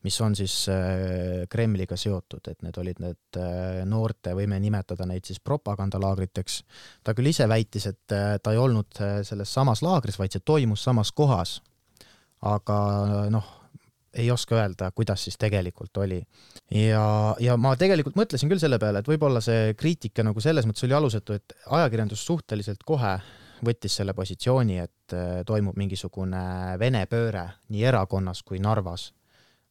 mis 0.06 0.20
on 0.20 0.36
siis 0.36 0.54
äh, 0.70 1.44
Kremliga 1.50 1.96
seotud, 1.98 2.46
et 2.48 2.62
need 2.62 2.78
olid 2.80 3.00
need 3.02 3.38
äh, 3.40 3.82
noorte, 3.88 4.34
võime 4.38 4.58
nimetada 4.62 5.06
neid 5.08 5.26
siis 5.26 5.40
propagandalaagriteks. 5.44 6.60
ta 7.04 7.14
küll 7.14 7.32
ise 7.32 7.48
väitis, 7.48 7.88
et 7.90 8.14
äh, 8.14 8.36
ta 8.42 8.54
ei 8.54 8.62
olnud 8.62 9.00
äh, 9.00 9.18
selles 9.26 9.52
samas 9.52 9.82
laagris, 9.82 10.18
vaid 10.18 10.32
see 10.32 10.44
toimus 10.44 10.84
samas 10.86 11.12
kohas. 11.12 11.60
aga 12.46 12.76
noh, 13.32 13.46
ei 14.16 14.30
oska 14.30 14.56
öelda, 14.56 14.90
kuidas 14.96 15.24
siis 15.26 15.36
tegelikult 15.38 15.96
oli. 16.02 16.22
ja, 16.72 17.06
ja 17.40 17.56
ma 17.60 17.74
tegelikult 17.76 18.16
mõtlesin 18.16 18.50
küll 18.50 18.62
selle 18.62 18.78
peale, 18.82 19.02
et 19.02 19.10
võib-olla 19.10 19.42
see 19.44 19.74
kriitika 19.78 20.24
nagu 20.26 20.40
selles 20.40 20.66
mõttes 20.68 20.86
oli 20.88 20.96
alusetu, 20.96 21.36
et 21.36 21.58
ajakirjandus 21.66 22.24
suhteliselt 22.26 22.84
kohe 22.86 23.18
võttis 23.64 23.96
selle 24.00 24.14
positsiooni, 24.14 24.78
et 24.82 25.14
äh, 25.14 25.42
toimub 25.46 25.76
mingisugune 25.78 26.76
Vene 26.80 27.06
pööre 27.10 27.46
nii 27.72 27.84
erakonnas 27.88 28.42
kui 28.46 28.60
Narvas. 28.62 29.10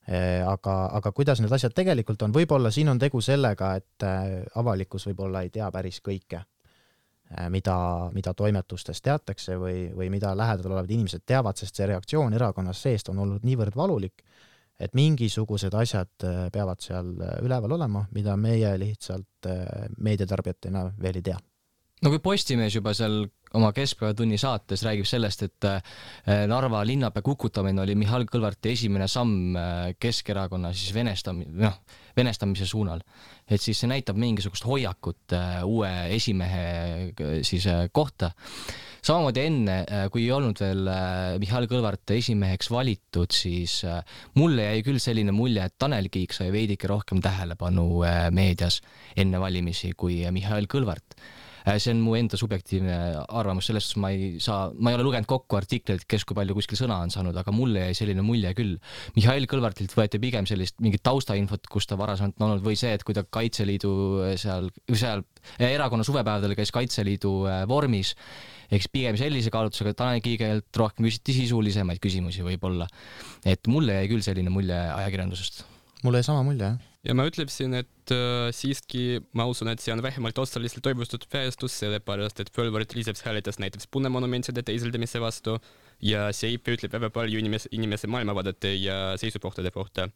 Äh, 0.10 0.42
aga, 0.46 0.76
aga 0.98 1.12
kuidas 1.12 1.42
need 1.42 1.54
asjad 1.54 1.74
tegelikult 1.76 2.22
on, 2.26 2.34
võib-olla 2.34 2.72
siin 2.72 2.90
on 2.90 3.00
tegu 3.02 3.22
sellega, 3.22 3.76
et 3.80 4.06
äh, 4.06 4.42
avalikkus 4.56 5.08
võib-olla 5.10 5.46
ei 5.46 5.54
tea 5.54 5.70
päris 5.74 6.02
kõike, 6.06 6.44
mida, 7.50 7.76
mida 8.14 8.36
toimetustes 8.38 9.02
teatakse 9.02 9.56
või, 9.58 9.88
või 9.98 10.12
mida 10.14 10.36
lähedal 10.38 10.76
olevad 10.76 10.92
inimesed 10.94 11.24
teavad, 11.26 11.58
sest 11.58 11.76
see 11.76 11.88
reaktsioon 11.90 12.36
erakonnas 12.38 12.84
seest 12.86 13.10
on 13.10 13.24
olnud 13.24 13.48
niivõrd 13.48 13.74
valulik 13.76 14.22
et 14.80 14.96
mingisugused 14.98 15.74
asjad 15.74 16.26
äh, 16.28 16.48
peavad 16.54 16.84
seal 16.84 17.14
äh, 17.22 17.38
üleval 17.46 17.78
olema, 17.78 18.06
mida 18.16 18.36
meie 18.40 18.74
lihtsalt 18.80 19.50
äh, 19.50 19.88
meediatarbijatena 19.98 20.90
veel 21.02 21.22
ei 21.22 21.28
tea. 21.32 21.38
No 22.06 22.14
kui 22.14 22.22
Postimees 22.24 22.78
juba 22.78 22.94
seal 22.94 23.26
oma 23.56 23.72
Keskpäevatunni 23.74 24.38
saates 24.38 24.84
räägib 24.86 25.08
sellest, 25.08 25.46
et 25.48 25.68
Narva 26.52 26.82
linnapea 26.86 27.24
kukutamine 27.24 27.82
oli 27.82 27.96
Mihhail 27.98 28.28
Kõlvarti 28.30 28.74
esimene 28.76 29.08
samm 29.08 29.56
Keskerakonna 30.00 30.74
siis 30.76 30.92
venestam-, 30.94 31.46
noh, 31.56 31.78
venestamise 32.18 32.68
suunal. 32.68 33.00
et 33.48 33.62
siis 33.62 33.80
see 33.80 33.88
näitab 33.88 34.20
mingisugust 34.20 34.66
hoiakut 34.68 35.36
uue 35.64 35.94
esimehe 36.18 37.14
siis 37.48 37.70
kohta 37.94 38.34
samamoodi 39.06 39.44
enne, 39.46 39.78
äh, 39.86 40.08
kui 40.14 40.26
ei 40.26 40.34
olnud 40.34 40.60
veel 40.62 40.90
äh, 40.90 41.36
Mihhail 41.42 41.68
Kõlvart 41.70 42.14
esimeheks 42.16 42.72
valitud, 42.74 43.34
siis 43.36 43.80
äh, 43.86 44.02
mulle 44.40 44.66
jäi 44.70 44.84
küll 44.88 45.02
selline 45.02 45.36
mulje, 45.36 45.68
et 45.68 45.76
Tanel 45.82 46.10
Kiik 46.14 46.34
sai 46.36 46.52
veidike 46.54 46.90
rohkem 46.90 47.22
tähelepanu 47.24 47.86
meedias 48.36 48.82
enne 49.18 49.42
valimisi 49.42 49.94
kui 49.98 50.24
Mihhail 50.34 50.70
Kõlvart 50.72 51.18
see 51.82 51.94
on 51.96 52.02
mu 52.06 52.16
enda 52.18 52.38
subjektiivne 52.40 52.96
arvamus, 53.26 53.70
selles 53.70 53.88
suhtes 53.88 54.02
ma 54.02 54.12
ei 54.14 54.40
saa, 54.44 54.70
ma 54.78 54.92
ei 54.92 55.00
ole 55.00 55.06
lugenud 55.08 55.30
kokku 55.30 55.58
artikleid, 55.58 56.06
kes 56.10 56.26
kui 56.28 56.38
palju 56.38 56.58
kuskil 56.58 56.80
sõna 56.80 57.00
on 57.04 57.14
saanud, 57.14 57.38
aga 57.42 57.54
mulle 57.56 57.88
jäi 57.88 58.00
selline 58.02 58.26
mulje 58.26 58.54
küll. 58.58 58.76
Mihhail 59.18 59.48
Kõlvartilt 59.50 59.96
võeti 59.98 60.22
pigem 60.22 60.48
sellist 60.50 60.78
mingit 60.84 61.04
taustainfot, 61.06 61.70
kus 61.72 61.90
ta 61.90 61.98
varasemalt 62.00 62.38
on 62.40 62.50
olnud 62.50 62.66
või 62.66 62.78
see, 62.80 62.94
et 62.96 63.06
kui 63.06 63.18
ta 63.18 63.26
Kaitseliidu 63.26 63.94
seal, 64.42 64.70
seal 64.94 65.26
erakonna 65.60 66.06
suvepäevadel 66.08 66.58
käis 66.58 66.74
Kaitseliidu 66.76 67.38
vormis 67.70 68.16
eks 68.74 68.90
pigem 68.94 69.18
sellise 69.20 69.52
kaalutlusega 69.54 69.94
Tanel 69.98 70.24
Kiigelt 70.26 70.80
rohkem 70.80 71.08
küsiti 71.08 71.36
sisulisemaid 71.38 72.02
küsimusi 72.04 72.46
võib-olla. 72.46 72.88
et 73.46 73.68
mulle 73.68 74.00
jäi 74.00 74.10
küll 74.12 74.26
selline 74.26 74.54
mulje 74.54 74.76
ajakirjandusest. 74.76 75.64
mulle 76.04 76.22
jäi 76.22 76.30
sama 76.30 76.44
mulje, 76.44 76.74
jah. 76.74 76.95
Ja 77.06 77.14
ma 77.18 77.26
ütleksin, 77.30 77.76
et 77.78 78.14
äh, 78.14 78.50
siiski 78.56 79.20
ma 79.38 79.46
usun, 79.50 79.70
et 79.72 79.82
see 79.84 79.94
on 79.94 80.02
vähemalt 80.04 80.40
osaliselt 80.42 80.84
toimustatud 80.86 81.28
väestus, 81.32 81.76
sellepärast 81.82 82.42
et 82.42 82.52
Põlvart 82.56 82.96
Liiseps 82.98 83.22
hääletas 83.26 83.60
näiteks 83.62 83.90
punemonumentide 83.94 84.64
teiseldamise 84.66 85.22
vastu 85.22 85.60
ja 86.02 86.28
see 86.36 86.56
IP 86.56 86.74
ütleb 86.76 86.96
väga 86.98 87.12
palju 87.14 87.42
inimese, 87.42 87.70
inimese 87.76 88.10
maailmavaadete 88.12 88.74
ja 88.80 88.98
seisukohtade 89.22 89.72
kohta. 89.76 90.10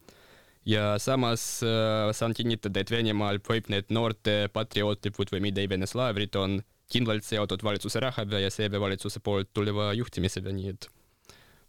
Ja 0.67 0.98
samas 1.00 1.62
äh, 1.63 2.10
saan 2.17 2.36
kinnitada, 2.36 2.81
et 2.81 2.91
Venemaal 2.91 3.39
võib 3.46 3.69
need 3.72 3.93
noorte 3.96 4.50
patriootlikud 4.53 5.31
või 5.34 5.46
mitte 5.48 5.65
Vene 5.69 5.88
slaavrid 5.88 6.36
on 6.41 6.60
kindlalt 6.89 7.24
seotud 7.24 7.63
valitsuse 7.63 8.01
rahaga 8.01 8.41
ja 8.41 8.50
seega 8.51 8.81
valitsuse 8.81 9.22
poolt 9.24 9.53
tuleva 9.53 9.91
juhtimisega, 9.93 10.51
nii 10.53 10.74
et 10.74 10.89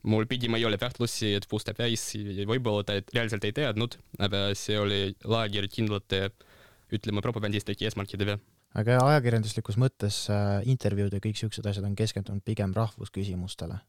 mul 0.03 0.27
pigem 0.27 0.55
ei 0.57 0.65
ole 0.65 0.79
kahtlusi, 0.81 1.35
et 1.37 1.47
Puste 1.49 1.75
Päis 1.77 2.05
võib-olla 2.49 2.85
ta 2.87 2.97
reaalselt 3.01 3.45
ei 3.45 3.55
teadnud, 3.57 3.97
aga 4.23 4.49
see 4.59 4.79
oli 4.81 5.01
laager 5.29 5.69
kindlate, 5.73 6.31
ütleme, 6.95 7.23
propagandistlike 7.25 7.87
eesmärkidega. 7.89 8.39
aga 8.81 8.99
ajakirjanduslikus 9.07 9.79
mõttes 9.81 10.25
äh, 10.31 10.61
intervjuud 10.71 11.13
ja 11.13 11.23
kõik 11.23 11.39
siuksed 11.39 11.67
asjad 11.67 11.87
on 11.87 11.97
keskendunud 11.97 12.43
pigem 12.45 12.75
rahvusküsimustele. 12.75 13.81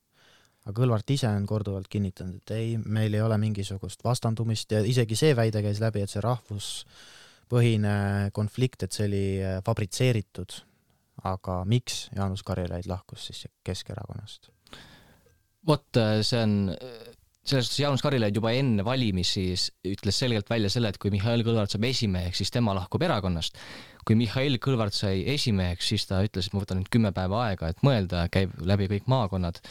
aga 0.65 0.75
Kõlvart 0.81 1.09
ise 1.09 1.27
on 1.27 1.45
korduvalt 1.45 1.87
kinnitanud, 1.87 2.41
et 2.43 2.51
ei, 2.57 2.77
meil 2.77 3.13
ei 3.13 3.21
ole 3.21 3.37
mingisugust 3.37 4.03
vastandumist 4.03 4.71
ja 4.71 4.83
isegi 4.83 5.15
see 5.15 5.35
väide 5.35 5.61
käis 5.61 5.79
läbi, 5.79 6.01
et 6.01 6.09
see 6.09 6.21
rahvuspõhine 6.21 7.95
konflikt, 8.33 8.83
et 8.83 8.91
see 8.91 9.07
oli 9.07 9.25
äh, 9.39 9.63
fabritseeritud 9.65 10.61
aga 11.23 11.61
miks 11.69 12.07
Jaanus 12.15 12.43
Karilaid 12.43 12.89
lahkus 12.89 13.27
siis 13.29 13.45
Keskerakonnast? 13.63 14.49
Vot 15.67 15.97
äh, 15.99 16.19
see 16.25 16.41
on, 16.41 16.55
selles 17.45 17.67
suhtes 17.67 17.81
Jaanus 17.81 18.03
Karilaid 18.05 18.35
juba 18.37 18.53
enne 18.57 18.85
valimisi 18.85 19.51
ütles 19.87 20.19
selgelt 20.21 20.49
välja 20.49 20.69
selle, 20.73 20.91
et 20.91 20.99
kui 21.01 21.11
Mihhail 21.13 21.43
Kõlvart 21.45 21.73
saab 21.73 21.87
esimeheks, 21.89 22.41
siis 22.41 22.53
tema 22.53 22.75
lahkub 22.77 23.01
erakonnast. 23.05 23.57
kui 24.05 24.15
Mihhail 24.17 24.57
Kõlvart 24.61 24.95
sai 24.97 25.21
esimeheks, 25.29 25.91
siis 25.93 26.07
ta 26.09 26.23
ütles, 26.25 26.47
et 26.47 26.53
ma 26.53 26.63
võtan 26.63 26.81
nüüd 26.81 26.89
kümme 26.93 27.11
päeva 27.13 27.43
aega, 27.47 27.69
et 27.69 27.81
mõelda, 27.85 28.25
käib 28.33 28.53
läbi 28.65 28.89
kõik 28.89 29.09
maakonnad, 29.11 29.61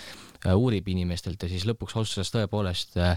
äh, 0.46 0.54
uurib 0.54 0.88
inimestelt 0.88 1.42
ja 1.42 1.50
siis 1.50 1.66
lõpuks 1.66 1.96
otsustas 1.98 2.30
tõepoolest 2.34 2.98
äh, 2.98 3.16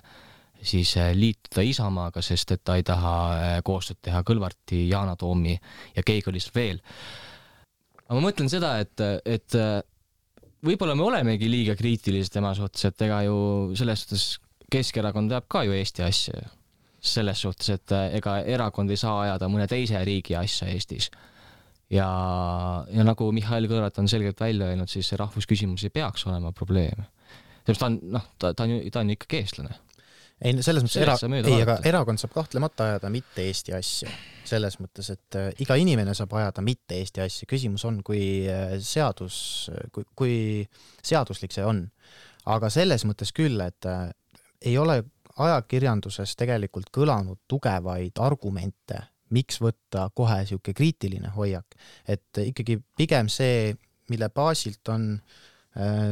siis 0.64 0.96
liituda 1.18 1.66
Isamaaga, 1.68 2.22
sest 2.24 2.56
et 2.56 2.64
ta 2.64 2.78
ei 2.80 2.86
taha 2.88 3.62
koostööd 3.68 4.00
teha 4.02 4.22
Kõlvarti, 4.24 4.86
Yana 4.88 5.18
Toomi 5.20 5.58
ja 5.96 6.04
keegi 6.06 6.30
oli 6.32 6.40
seal 6.40 6.56
veel 6.56 6.84
aga 8.08 8.16
ma 8.16 8.30
mõtlen 8.30 8.52
seda, 8.52 8.78
et, 8.84 9.02
et 9.26 9.58
võib-olla 10.64 10.96
me 10.98 11.06
olemegi 11.06 11.50
liiga 11.52 11.76
kriitilised 11.80 12.34
tema 12.34 12.54
suhtes, 12.58 12.88
et 12.90 13.06
ega 13.08 13.22
ju 13.28 13.38
selles 13.80 14.06
suhtes 14.06 14.26
Keskerakond 14.74 15.30
ajab 15.30 15.46
ka 15.52 15.62
ju 15.68 15.74
Eesti 15.76 16.02
asja. 16.06 16.50
selles 17.04 17.42
suhtes, 17.44 17.68
et 17.70 17.92
ega 18.16 18.38
erakond 18.48 18.90
ei 18.90 18.98
saa 18.98 19.26
ajada 19.26 19.50
mõne 19.52 19.68
teise 19.68 20.00
riigi 20.08 20.38
asja 20.40 20.70
Eestis. 20.72 21.10
ja, 21.92 22.08
ja 22.90 23.04
nagu 23.04 23.32
Mihhail 23.32 23.68
Kõlvart 23.68 24.00
on 24.00 24.08
selgelt 24.08 24.40
välja 24.40 24.72
öelnud, 24.72 24.90
siis 24.90 25.10
see 25.12 25.20
rahvusküsimus 25.20 25.84
ei 25.84 25.90
peaks 25.90 26.26
olema 26.28 26.52
probleem. 26.52 27.04
sellepärast 27.66 27.80
ta 27.80 27.86
on, 27.86 28.00
noh, 28.16 28.30
ta, 28.40 28.54
ta 28.54 28.64
on 28.64 28.78
ju, 28.78 28.90
ta 28.90 29.04
on 29.04 29.10
ju 29.10 29.20
ikkagi 29.20 29.44
eestlane 29.44 29.76
ei, 30.42 30.56
selles 30.66 30.86
mõttes 30.86 31.00
era-, 31.02 31.18
ei, 31.40 31.62
aga 31.64 31.78
erakond 31.88 32.22
saab 32.22 32.34
kahtlemata 32.36 32.90
ajada 32.92 33.12
mitte 33.14 33.46
Eesti 33.46 33.76
asju. 33.78 34.12
selles 34.48 34.76
mõttes, 34.82 35.08
et 35.14 35.38
äh, 35.40 35.50
iga 35.64 35.78
inimene 35.80 36.14
saab 36.18 36.34
ajada 36.38 36.62
mitte 36.66 36.98
Eesti 37.00 37.24
asju, 37.24 37.48
küsimus 37.50 37.86
on, 37.90 38.02
kui 38.06 38.44
äh, 38.50 38.76
seadus, 38.84 39.70
kui, 39.96 40.06
kui 40.16 40.36
seaduslik 41.04 41.56
see 41.56 41.66
on. 41.66 41.86
aga 42.46 42.70
selles 42.74 43.06
mõttes 43.08 43.32
küll, 43.36 43.62
et 43.64 43.88
äh, 43.88 44.10
ei 44.62 44.78
ole 44.78 45.02
ajakirjanduses 45.34 46.36
tegelikult 46.38 46.92
kõlanud 46.94 47.40
tugevaid 47.50 48.20
argumente, 48.22 49.00
miks 49.34 49.58
võtta 49.64 50.10
kohe 50.14 50.44
niisugune 50.44 50.78
kriitiline 50.78 51.32
hoiak, 51.34 51.80
et 52.06 52.44
ikkagi 52.44 52.78
pigem 52.98 53.32
see, 53.32 53.74
mille 54.12 54.28
baasilt 54.30 54.92
on 54.94 55.16
äh, 55.16 55.42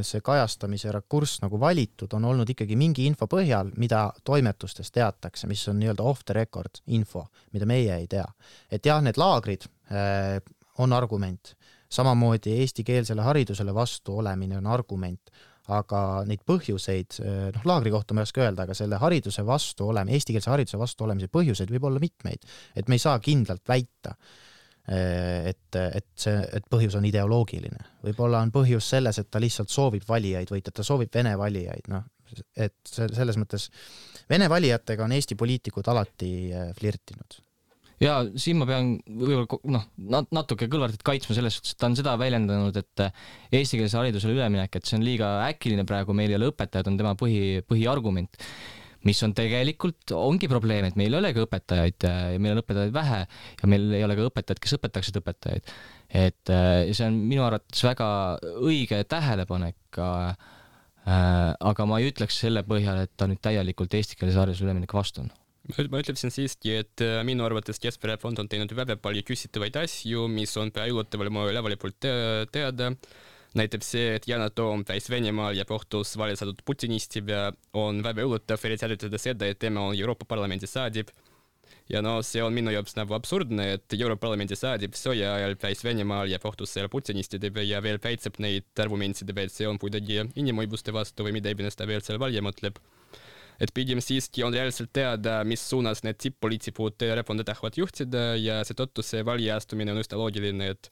see 0.02 0.24
kajastamise 0.26 0.90
rakurss 0.90 1.42
nagu 1.44 1.60
valitud, 1.62 2.10
on 2.18 2.26
olnud 2.32 2.50
ikkagi 2.50 2.74
mingi 2.80 3.06
info 3.06 3.28
põhjal, 3.30 3.70
mida 3.78 4.08
toimetustes 4.26 4.90
teatakse, 4.92 5.46
mis 5.48 5.62
on 5.70 5.78
nii-öelda 5.78 6.08
off 6.10 6.26
the 6.26 6.34
record 6.34 6.82
info, 6.88 7.28
mida 7.54 7.68
meie 7.70 7.94
ei 7.94 8.08
tea. 8.10 8.26
et 8.72 8.86
jah, 8.86 9.04
need 9.06 9.22
laagrid 9.22 9.68
äh, 9.94 10.42
on 10.82 10.94
argument, 10.98 11.54
samamoodi 11.92 12.56
eestikeelsele 12.64 13.22
haridusele 13.22 13.74
vastu 13.76 14.18
olemine 14.18 14.58
on 14.58 14.68
argument, 14.72 15.32
aga 15.72 16.24
neid 16.28 16.42
põhjuseid, 16.48 17.20
noh, 17.56 17.66
laagri 17.70 17.92
kohta 17.94 18.16
ma 18.16 18.24
ei 18.24 18.30
oska 18.30 18.44
öelda, 18.44 18.66
aga 18.66 18.76
selle 18.76 18.98
hariduse 19.02 19.44
vastu 19.46 19.92
oleme, 19.92 20.16
eestikeelse 20.18 20.50
hariduse 20.52 20.80
vastu 20.82 21.06
olemise 21.06 21.30
põhjuseid 21.32 21.72
võib 21.72 21.86
olla 21.92 22.02
mitmeid. 22.02 22.48
et 22.76 22.90
me 22.90 22.98
ei 22.98 23.04
saa 23.04 23.20
kindlalt 23.20 23.64
väita, 23.70 24.16
et, 24.88 25.78
et 25.78 26.08
see, 26.18 26.40
et 26.58 26.66
põhjus 26.72 26.98
on 26.98 27.06
ideoloogiline. 27.06 27.86
võib-olla 28.06 28.42
on 28.42 28.52
põhjus 28.54 28.90
selles, 28.96 29.20
et 29.22 29.30
ta 29.32 29.40
lihtsalt 29.40 29.70
soovib 29.70 30.08
valijaid 30.08 30.50
võita, 30.52 30.74
ta 30.74 30.84
soovib 30.84 31.14
vene 31.14 31.36
valijaid, 31.38 31.92
noh, 31.92 32.08
et 32.56 32.80
selles 32.88 33.38
mõttes 33.38 33.70
vene 34.30 34.48
valijatega 34.50 35.04
on 35.06 35.14
Eesti 35.16 35.36
poliitikud 35.40 35.88
alati 35.92 36.34
eh, 36.50 36.70
flirtinud 36.78 37.42
ja 38.02 38.18
siin 38.40 38.60
ma 38.62 38.68
pean 38.70 38.96
võib-olla 39.06 39.60
noh, 39.76 39.88
natuke 40.34 40.70
Kõlvartit 40.72 41.04
kaitsma 41.06 41.38
selles 41.38 41.58
suhtes, 41.58 41.76
et 41.76 41.82
ta 41.82 41.90
on 41.92 41.98
seda 42.00 42.16
väljendanud, 42.20 42.78
et 42.82 43.06
eestikeelsele 43.60 44.06
haridusele 44.06 44.36
üleminek, 44.38 44.76
et 44.76 44.88
see 44.88 44.98
on 44.98 45.06
liiga 45.06 45.34
äkiline 45.50 45.86
praegu, 45.88 46.16
meil 46.18 46.34
ei 46.34 46.40
ole 46.40 46.50
õpetajad, 46.52 46.90
on 46.90 46.98
tema 47.00 47.14
põhi, 47.20 47.62
põhiargument 47.68 48.42
mis 49.08 49.22
on 49.26 49.34
tegelikult, 49.38 50.14
ongi 50.14 50.50
probleem, 50.52 50.86
et 50.88 50.98
meil 51.00 51.14
ei 51.14 51.20
olegi 51.22 51.44
õpetajaid 51.44 52.08
ja 52.08 52.40
meil 52.42 52.56
on 52.56 52.62
õpetajaid 52.62 52.96
vähe 52.96 53.20
ja 53.26 53.70
meil 53.72 53.90
ei 53.98 54.06
ole 54.06 54.18
ka 54.18 54.28
õpetajaid, 54.30 54.62
kes 54.62 54.78
õpetaksid 54.78 55.20
õpetajaid. 55.22 55.76
et 56.22 56.52
see 56.52 57.06
on 57.08 57.20
minu 57.26 57.46
arvates 57.48 57.84
väga 57.88 58.08
õige 58.62 59.02
tähelepanek 59.10 60.02
äh, 60.02 60.50
aga 61.72 61.88
ma 61.90 62.00
ei 62.00 62.12
ütleks 62.12 62.42
selle 62.44 62.66
põhjal, 62.68 63.06
et 63.06 63.14
ta 63.18 63.30
nüüd 63.30 63.42
täielikult 63.42 63.94
eestikeelsele 63.98 64.46
haridusele 64.46 64.70
ülemineku 64.70 65.00
vastu 65.00 65.26
on 65.26 65.32
ma 65.92 66.02
ütleksin 66.02 66.34
siiski, 66.34 66.74
et 66.84 67.04
äh, 67.06 67.20
minu 67.26 67.46
arvates 67.46 67.80
Keskerakond 67.82 68.40
on 68.42 68.50
teinud 68.52 68.72
väga 68.76 68.98
palju 69.02 69.24
küsitavaid 69.28 69.78
asju, 69.84 70.28
mis 70.32 70.54
on 70.58 70.74
pea 70.74 70.88
üllataval 70.92 71.30
moel 71.34 71.58
avalikult 71.58 72.02
teada. 72.52 72.92
Näiteks 73.58 73.92
see, 73.94 74.14
et 74.16 74.28
Yana 74.30 74.50
Toom 74.50 74.86
käis 74.88 75.10
Venemaal 75.12 75.58
ja 75.58 75.66
kohtus 75.68 76.14
valitsetud 76.18 76.62
putinistiga, 76.66 77.50
on 77.74 78.00
väga 78.04 78.24
üllatav, 78.24 78.62
eriti 78.68 78.88
arvestades 78.88 79.28
seda, 79.28 79.50
et 79.50 79.60
tema 79.60 79.90
on 79.90 79.98
Euroopa 79.98 80.26
Parlamendi 80.28 80.68
saadik. 80.68 81.12
ja 81.92 82.00
no 82.02 82.22
see 82.24 82.40
on 82.44 82.54
minu 82.56 82.72
jaoks 82.72 82.96
nagu 82.96 83.14
absurdne, 83.18 83.66
et 83.74 83.94
Euroopa 83.98 84.28
Parlamendi 84.28 84.56
saadik 84.56 84.96
sõja 84.96 85.34
ajal 85.36 85.58
käis 85.60 85.84
Venemaal 85.84 86.30
ja 86.32 86.40
kohtus 86.40 86.72
seal 86.72 86.88
putinistidega 86.90 87.64
ja 87.64 87.82
veel 87.84 88.00
kaitseb 88.00 88.40
neid 88.40 88.80
argumentidega, 88.80 89.42
et 89.42 89.52
see 89.52 89.68
on 89.68 89.80
kuidagi 89.80 90.22
inimõiguste 90.36 90.94
vastu 90.96 91.28
või 91.28 91.36
mida 91.40 91.52
iganes 91.52 91.76
ta 91.76 91.88
veel 91.88 92.04
seal 92.06 92.20
välja 92.20 92.42
mõtleb 92.42 92.80
et 93.62 93.74
pigem 93.76 94.00
siiski 94.02 94.44
on 94.46 94.54
reaalselt 94.54 94.90
teada, 94.94 95.42
mis 95.44 95.62
suunas 95.70 96.02
need 96.06 96.18
tipp-poliitikud 96.22 97.04
erakonda 97.06 97.44
tahavad 97.46 97.78
juhtida 97.78 98.24
ja 98.40 98.62
seetõttu 98.66 99.04
see 99.06 99.26
valija 99.28 99.60
astumine 99.60 99.94
on 99.94 100.02
üsna 100.02 100.18
loogiline, 100.18 100.72
et 100.74 100.90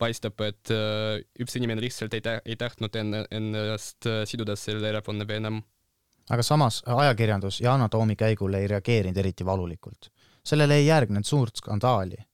paistab, 0.00 0.40
et 0.46 0.72
äh, 0.74 1.20
üks 1.40 1.58
inimene 1.60 1.84
lihtsalt 1.84 2.14
ei, 2.16 2.22
ei 2.44 2.56
tahtnud 2.60 2.96
enne, 2.96 3.24
ennast 3.30 4.08
äh, 4.08 4.22
siduda 4.28 4.56
selle 4.58 4.88
erakonnaga 4.90 5.36
enam. 5.36 5.60
aga 6.30 6.46
samas 6.46 6.82
ajakirjandus 6.86 7.60
Yana 7.60 7.88
Toomi 7.88 8.16
käigule 8.16 8.62
ei 8.62 8.70
reageerinud 8.72 9.16
eriti 9.16 9.46
valulikult. 9.46 10.10
sellele 10.44 10.80
ei 10.80 10.86
järgnenud 10.86 11.28
suurt 11.28 11.62
skandaali. 11.62 12.24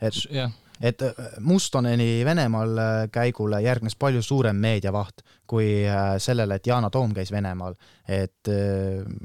et 0.00 0.22
yeah 0.30 0.52
et 0.80 1.02
äh, 1.02 1.14
Mustoneni 1.40 2.24
Venemaal 2.24 2.78
äh, 2.78 3.08
käigule 3.12 3.60
järgnes 3.62 3.96
palju 3.96 4.22
suurem 4.22 4.56
meediavaht 4.56 5.22
kui 5.46 5.86
äh, 5.86 6.16
sellele, 6.18 6.58
et 6.58 6.66
Yana 6.66 6.90
Toom 6.90 7.14
käis 7.14 7.32
Venemaal. 7.32 7.74
et 8.08 8.48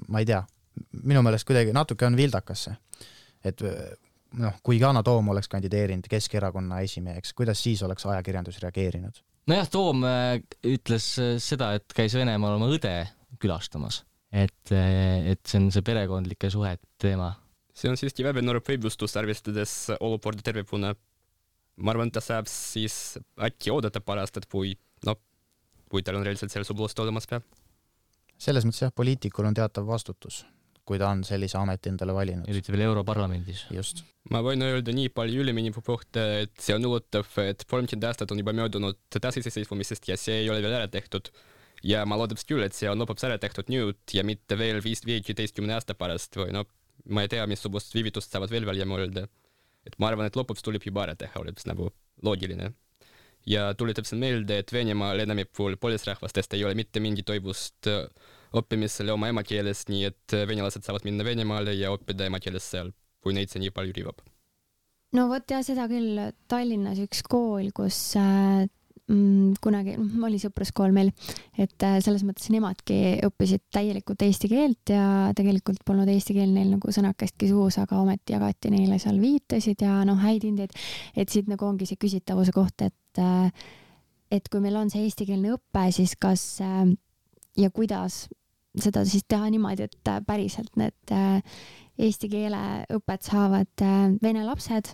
ma 0.07 0.19
ei 0.19 0.25
tea, 0.25 0.41
minu 1.03 1.21
meelest 1.21 1.45
kuidagi 1.47 1.73
natuke 1.73 2.05
on 2.05 2.17
vildakas 2.17 2.63
see. 2.67 2.77
et 3.45 3.61
noh, 4.39 4.61
kui 4.63 4.79
Yana 4.79 5.03
Toom 5.03 5.33
oleks 5.33 5.49
kandideerinud 5.51 6.07
Keskerakonna 6.11 6.79
esimeheks, 6.85 7.33
kuidas 7.37 7.63
siis 7.63 7.83
oleks 7.83 8.05
ajakirjandus 8.05 8.61
reageerinud? 8.63 9.21
nojah, 9.51 9.69
Toom 9.71 10.05
ütles 10.69 11.11
seda, 11.43 11.73
et 11.79 11.97
käis 11.97 12.15
Venemaal 12.15 12.57
oma 12.59 12.69
õde 12.71 12.95
külastamas, 13.41 14.03
et, 14.31 14.71
et 14.71 15.41
see 15.47 15.59
on 15.59 15.71
see 15.73 15.85
perekondlike 15.85 16.51
suhete 16.53 16.85
teema. 17.01 17.33
see 17.73 17.89
on 17.89 17.97
siiski 17.99 18.23
väga 18.23 18.43
noor 18.45 18.61
õigustus, 18.61 19.17
arvestades 19.19 19.73
olukorda 19.99 20.45
tervikuna 20.45 20.93
ma 21.81 21.93
arvan, 21.93 22.11
et 22.11 22.17
ta 22.17 22.23
saab 22.23 22.49
siis 22.49 23.17
äkki 23.41 23.73
oodata 23.73 24.01
paar 24.03 24.21
aastat, 24.21 24.47
kui 24.51 24.73
noh, 25.07 25.17
kui 25.91 26.03
tal 26.05 26.19
on 26.19 26.25
reaalselt 26.25 26.53
seal 26.53 26.67
sublust 26.67 26.99
olemas 27.03 27.27
ka. 27.29 27.41
selles 28.41 28.65
mõttes 28.67 28.85
jah, 28.85 28.93
poliitikul 28.95 29.47
on 29.47 29.57
teatav 29.57 29.87
vastutus, 29.87 30.43
kui 30.87 30.99
ta 31.01 31.11
on 31.13 31.23
sellise 31.27 31.57
ameti 31.59 31.91
endale 31.91 32.15
valinud. 32.15 32.49
eriti 32.49 32.73
veel 32.73 32.87
Europarlamendis. 32.89 33.65
just. 33.75 34.03
ma 34.33 34.43
võin 34.45 34.63
öelda 34.65 34.93
nii 34.95 35.13
palju 35.15 35.45
ülemineku 35.45 35.83
kohta, 35.85 36.25
et 36.45 36.53
see 36.59 36.75
on 36.75 36.85
üllatav, 36.89 37.29
et 37.45 37.65
kolmkümmend 37.69 38.09
aastat 38.09 38.31
on 38.31 38.41
juba 38.41 38.53
möödunud 38.57 38.99
taasiseseisvumisest 39.17 40.11
ja 40.11 40.19
see 40.19 40.43
ei 40.43 40.49
ole 40.53 40.61
veel 40.65 40.77
ära 40.81 40.87
tehtud. 40.91 41.31
ja 41.83 42.05
ma 42.05 42.17
loodaks 42.19 42.45
küll, 42.45 42.63
et 42.65 42.77
see 42.77 42.89
on 42.89 43.01
lõpuks 43.01 43.25
ära 43.27 43.39
tehtud 43.41 43.69
nüüd 43.73 44.13
ja 44.13 44.23
mitte 44.27 44.57
veel 44.57 44.81
viis, 44.85 45.05
viieteistkümne 45.05 45.77
aasta 45.77 45.97
pärast 45.97 46.37
või 46.37 46.51
noh, 46.53 46.67
ma 47.09 47.25
ei 47.25 47.31
tea, 47.31 47.45
missugust 47.49 47.95
viivitust 47.97 48.33
saavad 48.33 48.53
veel 48.53 48.67
välja 48.69 48.85
mõelda 48.85 49.25
et 49.87 49.97
ma 50.01 50.11
arvan, 50.11 50.29
et 50.29 50.37
lõpuks 50.37 50.63
tuleb 50.65 50.85
juba 50.85 51.05
ära 51.07 51.17
teha, 51.17 51.33
oleks 51.41 51.67
nagu 51.69 51.89
loogiline. 52.25 52.71
ja 53.45 53.71
tuletasin 53.73 54.19
meelde, 54.21 54.59
et 54.61 54.71
Venemaal 54.73 55.23
enamikul 55.23 55.77
põlisrahvastest 55.81 56.53
ei 56.53 56.65
ole 56.65 56.75
mitte 56.77 57.01
mingit 57.01 57.29
õigust 57.33 57.89
äh, 57.89 58.05
õppimisele 58.57 59.13
oma 59.13 59.31
emakeeles, 59.31 59.85
nii 59.91 60.03
et 60.09 60.35
äh, 60.35 60.45
venelased 60.49 60.83
saavad 60.85 61.07
minna 61.07 61.25
Venemaale 61.27 61.75
ja 61.77 61.91
õppida 61.93 62.27
emakeeles 62.27 62.67
seal, 62.73 62.91
kui 63.23 63.35
neid 63.37 63.51
see 63.51 63.63
nii 63.63 63.73
palju 63.75 63.95
riivab. 63.95 64.21
no 65.15 65.27
vot 65.31 65.51
jah, 65.51 65.63
seda 65.63 65.87
küll, 65.91 66.19
Tallinnas 66.51 66.99
üks 67.03 67.23
kool, 67.27 67.71
kus 67.75 67.99
äh, 68.19 68.67
kunagi, 69.63 69.95
noh, 69.99 70.25
oli 70.27 70.39
sõpruskool 70.39 70.93
meil, 70.95 71.11
et 71.59 71.83
äh, 71.87 71.97
selles 72.03 72.23
mõttes 72.27 72.47
nemadki 72.53 73.19
õppisid 73.27 73.63
täielikult 73.73 74.23
eesti 74.27 74.51
keelt 74.51 74.91
ja 74.93 75.05
tegelikult 75.35 75.83
polnud 75.87 76.11
eesti 76.11 76.35
keel 76.35 76.51
neil 76.55 76.73
nagu 76.75 76.91
sõnakestki 76.95 77.49
suus, 77.51 77.79
aga 77.81 77.99
ometi 78.03 78.35
jagati 78.35 78.71
neile 78.73 78.99
seal 79.03 79.19
viitesid 79.23 79.83
ja 79.83 80.01
noh, 80.07 80.19
häid 80.23 80.47
hindeid. 80.47 80.75
et 81.15 81.31
siit 81.31 81.47
nagu 81.51 81.67
ongi 81.67 81.87
see 81.87 81.99
küsitavuse 81.99 82.55
koht, 82.55 82.83
et, 82.83 83.23
et 84.31 84.51
kui 84.51 84.63
meil 84.63 84.79
on 84.79 84.91
see 84.91 85.07
eestikeelne 85.07 85.55
õpe, 85.55 85.87
siis 85.95 86.15
kas 86.19 86.45
ja 86.61 87.71
kuidas 87.73 88.25
seda 88.79 89.03
siis 89.05 89.25
teha 89.27 89.49
niimoodi, 89.51 89.89
et 89.89 90.11
päriselt 90.27 90.75
need 90.79 91.15
eesti 92.01 92.29
keele 92.31 92.61
õpet 92.95 93.27
saavad 93.27 93.83
vene 94.23 94.45
lapsed 94.47 94.93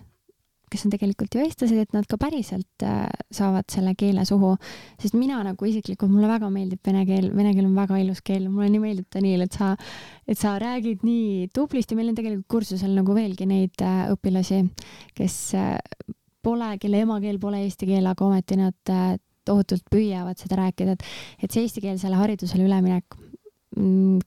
kes 0.72 0.84
on 0.84 0.92
tegelikult 0.92 1.36
ju 1.36 1.44
eestlased, 1.44 1.80
et 1.80 1.94
nad 1.96 2.08
ka 2.10 2.18
päriselt 2.20 2.84
äh, 2.86 3.06
saavad 3.34 3.68
selle 3.72 3.94
keele 4.00 4.26
suhu. 4.28 4.56
sest 5.00 5.16
mina 5.16 5.40
nagu 5.46 5.68
isiklikult, 5.68 6.12
mulle 6.12 6.28
väga 6.28 6.50
meeldib 6.52 6.82
vene 6.86 7.06
keel, 7.08 7.30
vene 7.36 7.54
keel 7.56 7.70
on 7.70 7.78
väga 7.78 8.00
ilus 8.04 8.22
keel, 8.26 8.50
mulle 8.52 8.68
nii 8.74 8.84
meeldib 8.84 9.08
Daniel, 9.13 9.46
et 9.48 9.56
sa, 9.56 9.74
et 10.28 10.40
sa 10.40 10.58
räägid 10.60 11.06
nii 11.08 11.48
tublisti, 11.56 11.96
meil 11.96 12.12
on 12.12 12.20
tegelikult 12.20 12.50
kursusel 12.58 12.92
nagu 12.98 13.16
veelgi 13.16 13.48
neid 13.48 13.86
äh, 13.86 14.04
õpilasi, 14.12 14.66
kes 15.16 15.38
äh, 15.56 15.78
pole, 16.44 16.74
kelle 16.82 17.06
emakeel 17.06 17.40
pole 17.40 17.63
eesti 17.63 17.88
keel, 17.88 18.12
aga 18.12 18.28
ometi 18.28 18.60
nad 18.60 18.94
tohutult 19.48 19.86
püüavad 19.92 20.36
seda 20.40 20.60
rääkida, 20.60 20.98
et, 20.98 21.08
et 21.44 21.54
see 21.54 21.63
eestikeelsele 21.63 22.20
haridusele 22.20 22.68
üleminek, 22.68 23.16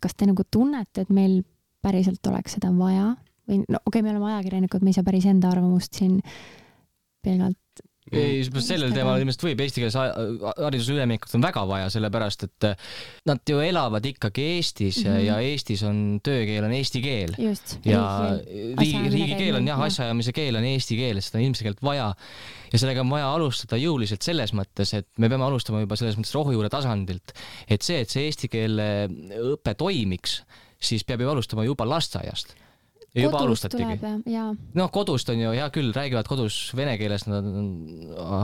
kas 0.00 0.16
te 0.16 0.28
nagu 0.30 0.44
tunnete, 0.50 1.04
et 1.04 1.12
meil 1.14 1.40
päriselt 1.82 2.26
oleks 2.30 2.58
seda 2.58 2.72
vaja? 2.76 3.14
Või 3.48 3.62
no 3.66 3.80
okei 3.80 4.00
okay,, 4.00 4.04
me 4.04 4.14
oleme 4.14 4.32
ajakirjanikud, 4.34 4.84
me 4.84 4.92
ei 4.92 4.98
saa 4.98 5.06
päris 5.06 5.26
enda 5.30 5.50
arvamust 5.50 5.96
siin 5.98 6.20
pelgalt 7.24 7.59
ei, 8.16 8.42
sellel 8.64 8.94
teemal 8.94 9.20
ilmselt 9.22 9.44
võib 9.44 9.62
eestikeelse 9.64 10.02
hariduse 10.48 10.94
üleminekut 10.94 11.34
on 11.38 11.44
väga 11.44 11.64
vaja, 11.68 11.88
sellepärast 11.92 12.46
et 12.46 12.66
äh, 12.68 12.86
nad 13.30 13.42
ju 13.46 13.60
elavad 13.62 14.06
ikkagi 14.06 14.46
Eestis 14.56 15.02
mm 15.04 15.10
-hmm. 15.10 15.26
ja 15.26 15.38
Eestis 15.46 15.82
on 15.86 16.20
töökeel 16.22 16.64
on 16.66 16.72
eesti 16.74 17.02
keel. 17.02 17.34
ja 17.84 18.02
riigi, 18.78 19.08
riigikeel 19.08 19.60
on 19.60 19.68
jah, 19.68 19.80
asjaajamise 19.80 20.32
keel 20.32 20.56
on 20.56 20.64
eesti 20.64 20.96
keel, 20.96 21.20
seda 21.20 21.38
on 21.38 21.44
ilmselgelt 21.44 21.82
vaja. 21.82 22.14
ja 22.72 22.78
sellega 22.78 23.00
on 23.00 23.10
vaja 23.10 23.34
alustada 23.34 23.76
jõuliselt 23.76 24.22
selles 24.22 24.54
mõttes, 24.54 24.94
et 24.96 25.08
me 25.18 25.28
peame 25.28 25.44
alustama 25.44 25.80
juba 25.80 25.96
selles 25.96 26.16
mõttes 26.16 26.34
rohujuure 26.34 26.68
tasandilt, 26.68 27.32
et 27.68 27.82
see, 27.82 28.00
et 28.00 28.10
see 28.10 28.26
eesti 28.26 28.48
keele 28.48 29.08
õpe 29.54 29.74
toimiks, 29.74 30.42
siis 30.80 31.04
peab 31.04 31.20
ju 31.20 31.30
alustama 31.30 31.64
juba 31.64 31.86
lasteaiast 31.88 32.54
ja 33.14 33.24
juba 33.24 33.40
alustatigi 33.42 33.96
noh, 34.78 34.90
kodust 34.94 35.30
on 35.32 35.40
ju 35.40 35.52
hea 35.54 35.66
küll, 35.74 35.90
räägivad 35.94 36.28
kodus 36.30 36.58
vene 36.78 36.94
keeles, 37.00 37.24
nad 37.26 37.46
on 37.46 37.70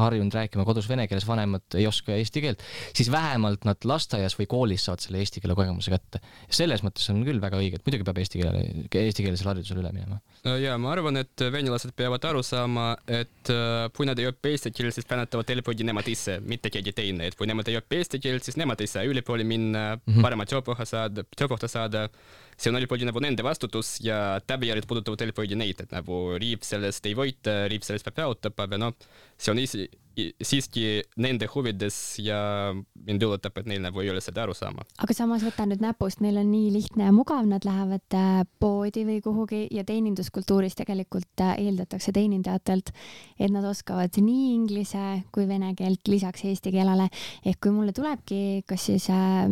harjunud 0.02 0.34
rääkima 0.34 0.66
kodus 0.66 0.88
vene 0.90 1.06
keeles, 1.10 1.26
vanemad 1.28 1.76
ei 1.78 1.86
oska 1.86 2.16
eesti 2.16 2.42
keelt, 2.42 2.64
siis 2.96 3.10
vähemalt 3.12 3.66
nad 3.68 3.86
lasteaias 3.86 4.34
või 4.38 4.48
koolis 4.50 4.86
saavad 4.86 5.04
selle 5.04 5.20
eesti 5.22 5.42
keele 5.42 5.56
kogemuse 5.58 5.92
kätte. 5.94 6.22
selles 6.50 6.82
mõttes 6.86 7.06
on 7.12 7.22
küll 7.26 7.40
väga 7.42 7.60
õige, 7.60 7.78
et 7.78 7.86
muidugi 7.86 8.06
peab 8.08 8.18
eesti 8.22 8.42
keelele, 8.42 8.86
eestikeelsele 9.02 9.52
haridusele 9.52 9.84
üle 9.84 9.92
minema. 9.94 10.20
ja 10.62 10.74
ma 10.82 10.92
arvan, 10.94 11.22
et 11.22 11.46
venelased 11.52 11.94
peavad 11.96 12.26
aru 12.26 12.42
saama, 12.46 12.88
et 13.06 13.52
äh, 13.52 13.86
kui 13.96 14.08
nad 14.08 14.18
ei 14.18 14.30
õpi 14.32 14.54
eesti 14.56 14.74
keelt, 14.74 14.96
siis 14.96 15.06
kannatavad 15.06 15.50
eelkõige 15.54 15.86
nemad 15.86 16.08
ise, 16.10 16.40
mitte 16.42 16.72
keegi 16.74 16.94
teine, 16.96 17.30
et 17.30 17.38
kui 17.38 17.46
nemad 17.46 17.68
ei 17.70 17.78
õpi 17.78 18.02
eesti 18.02 18.22
keelt, 18.22 18.46
siis 18.46 18.58
nemad 18.58 18.82
ei 18.82 18.90
saa 18.90 19.06
ülikooli 19.06 19.46
minna 19.46 19.86
mm. 19.94 20.02
-hmm. 20.10 20.26
paremat 20.26 20.50
töökohta 20.50 20.84
saada, 20.88 21.24
töökohta 21.36 21.70
saada. 21.70 22.08
See 22.56 22.72
on 22.72 22.80
eelkõige 22.80 23.08
nagu 23.08 23.20
nende 23.22 23.44
vastutus 23.44 23.96
ja 24.04 24.40
tagajärjed 24.48 24.88
puudutavad 24.88 25.26
eelkõige 25.26 25.58
neid, 25.58 25.84
et 25.84 25.92
nagu 25.92 26.38
riik 26.40 26.64
sellest 26.64 27.06
ei 27.08 27.16
võita, 27.18 27.64
riik 27.70 27.84
sellest 27.86 28.06
peab 28.08 28.24
jaotab, 28.24 28.58
aga 28.64 28.80
noh, 28.80 28.96
see 29.36 29.52
on 29.52 29.60
isi, 29.60 29.88
siiski 30.16 31.02
nende 31.20 31.48
huvides 31.52 31.96
ja 32.24 32.38
mind 32.72 33.24
üllatab, 33.26 33.60
et 33.60 33.68
neil 33.68 33.82
nagu 33.84 34.00
ei 34.00 34.08
ole 34.10 34.22
seda 34.24 34.46
aru 34.46 34.54
saama. 34.56 34.86
aga 35.04 35.16
samas 35.16 35.44
võta 35.44 35.66
nüüd 35.68 35.84
näpust, 35.84 36.22
neil 36.24 36.40
on 36.40 36.48
nii 36.48 36.72
lihtne 36.78 37.10
ja 37.10 37.14
mugav, 37.14 37.44
nad 37.48 37.66
lähevad 37.68 38.16
äh, 38.16 38.40
poodi 38.62 39.04
või 39.08 39.20
kuhugi 39.24 39.66
ja 39.76 39.84
teeninduskultuuris 39.84 40.78
tegelikult 40.80 41.44
äh, 41.44 41.58
eeldatakse 41.66 42.14
teenindajatelt, 42.16 42.94
et 43.36 43.52
nad 43.52 43.68
oskavad 43.68 44.16
nii 44.16 44.52
inglise 44.54 45.04
kui 45.36 45.44
vene 45.48 45.74
keelt 45.76 46.08
lisaks 46.08 46.48
eesti 46.48 46.72
keelele. 46.72 47.10
ehk 47.44 47.60
kui 47.60 47.76
mulle 47.76 47.92
tulebki, 47.96 48.64
kas 48.66 48.88
siis 48.88 49.10
äh, 49.12 49.50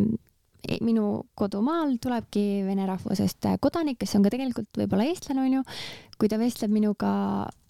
minu 0.85 1.25
kodumaal 1.37 1.95
tulebki 2.01 2.63
vene 2.65 2.87
rahvusest 2.89 3.47
äh, 3.49 3.59
kodanik, 3.61 3.99
kes 4.01 4.15
on 4.17 4.25
ka 4.25 4.31
tegelikult 4.33 4.79
võib-olla 4.79 5.07
eestlane 5.09 5.45
onju, 5.45 5.61
kui 6.19 6.31
ta 6.31 6.39
vestleb 6.41 6.73
minuga 6.73 7.11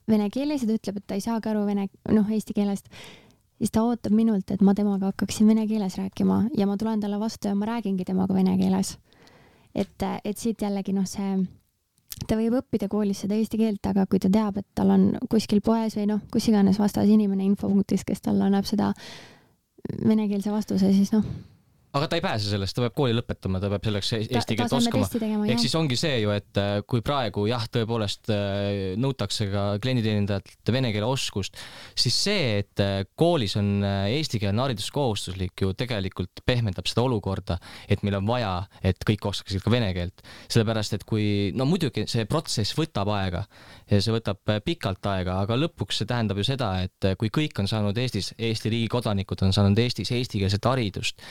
vene 0.09 0.29
keeles 0.33 0.63
ja 0.63 0.69
ta 0.69 0.77
ütleb, 0.77 1.01
et 1.01 1.07
ta 1.09 1.17
ei 1.17 1.23
saagi 1.23 1.51
aru 1.51 1.65
vene, 1.67 1.87
noh 2.13 2.31
eesti 2.31 2.55
keelest, 2.57 2.89
siis 3.57 3.73
ta 3.73 3.83
ootab 3.85 4.13
minult, 4.15 4.51
et 4.53 4.63
ma 4.65 4.75
temaga 4.77 5.11
hakkaksin 5.11 5.49
vene 5.49 5.65
keeles 5.69 5.97
rääkima 5.99 6.45
ja 6.57 6.67
ma 6.69 6.77
tulen 6.77 7.01
talle 7.03 7.19
vastu 7.21 7.49
ja 7.49 7.57
ma 7.57 7.69
räägingi 7.69 8.05
temaga 8.05 8.35
vene 8.35 8.57
keeles. 8.59 8.97
et, 9.75 10.03
et 10.23 10.37
siit 10.37 10.61
jällegi 10.61 10.93
noh, 10.95 11.07
see, 11.09 11.39
ta 12.27 12.37
võib 12.39 12.59
õppida 12.61 12.87
koolis 12.91 13.25
seda 13.25 13.35
eesti 13.35 13.59
keelt, 13.59 13.83
aga 13.89 14.05
kui 14.07 14.21
ta 14.23 14.29
teab, 14.31 14.61
et 14.61 14.67
tal 14.77 14.93
on 14.93 15.09
kuskil 15.29 15.59
poes 15.65 15.97
või 15.97 16.07
noh, 16.13 16.21
kus 16.31 16.47
iganes 16.47 16.79
vastas 16.79 17.09
inimene 17.11 17.43
infopunktis, 17.49 18.05
kes 18.07 18.23
talle 18.23 18.45
annab 18.47 18.67
seda 18.69 18.93
venekeelse 20.05 20.53
vastuse, 20.53 20.93
siis 20.95 21.11
noh, 21.13 21.25
aga 21.95 22.09
ta 22.11 22.17
ei 22.17 22.23
pääse 22.23 22.49
sellest, 22.49 22.75
ta 22.75 22.83
peab 22.83 22.95
kooli 22.97 23.15
lõpetama, 23.15 23.59
ta 23.63 23.69
peab 23.71 23.85
selleks 23.87 24.09
e- 24.17 24.19
eesti 24.25 24.57
keelt 24.59 24.73
oskama. 24.75 25.07
ehk 25.47 25.61
siis 25.63 25.75
ongi 25.79 25.97
see 25.99 26.17
ju, 26.19 26.31
et 26.35 26.59
äh, 26.59 26.79
kui 26.87 27.03
praegu 27.05 27.45
jah, 27.47 27.63
tõepoolest 27.71 28.31
äh, 28.35 28.95
nõutakse 28.99 29.47
ka 29.51 29.65
klienditeenindajalt 29.83 30.71
vene 30.75 30.91
keele 30.95 31.07
oskust, 31.07 31.55
siis 31.95 32.17
see, 32.27 32.47
et 32.63 32.83
äh, 32.83 33.05
koolis 33.15 33.55
on 33.61 33.85
eestikeelne 33.85 34.65
haridus 34.65 34.89
kohustuslik 34.95 35.63
ju 35.63 35.71
tegelikult 35.77 36.43
pehmendab 36.45 36.89
seda 36.91 37.05
olukorda, 37.05 37.59
et 37.87 38.03
meil 38.03 38.19
on 38.19 38.27
vaja, 38.27 38.53
et 38.83 38.99
kõik 39.07 39.29
oskaksid 39.31 39.63
ka 39.63 39.71
vene 39.71 39.93
keelt. 39.95 40.25
sellepärast, 40.51 40.97
et 40.97 41.05
kui, 41.07 41.53
no 41.55 41.67
muidugi 41.69 42.05
see 42.11 42.27
protsess 42.27 42.75
võtab 42.75 43.11
aega 43.15 43.45
ja 43.91 44.01
see 44.01 44.13
võtab 44.15 44.41
pikalt 44.65 45.05
aega, 45.13 45.39
aga 45.45 45.57
lõpuks 45.59 46.01
see 46.01 46.09
tähendab 46.09 46.41
ju 46.41 46.47
seda, 46.47 46.73
et 46.83 47.15
kui 47.19 47.31
kõik 47.31 47.63
on 47.63 47.71
saanud 47.71 47.97
Eestis, 47.97 48.33
Eesti 48.35 48.71
riigi 48.73 48.91
kodanikud 48.91 49.45
on 49.45 49.55
saanud 49.55 49.79
Eestis 49.79 50.11
eestikeelset 50.11 50.67
haridust, 50.67 51.23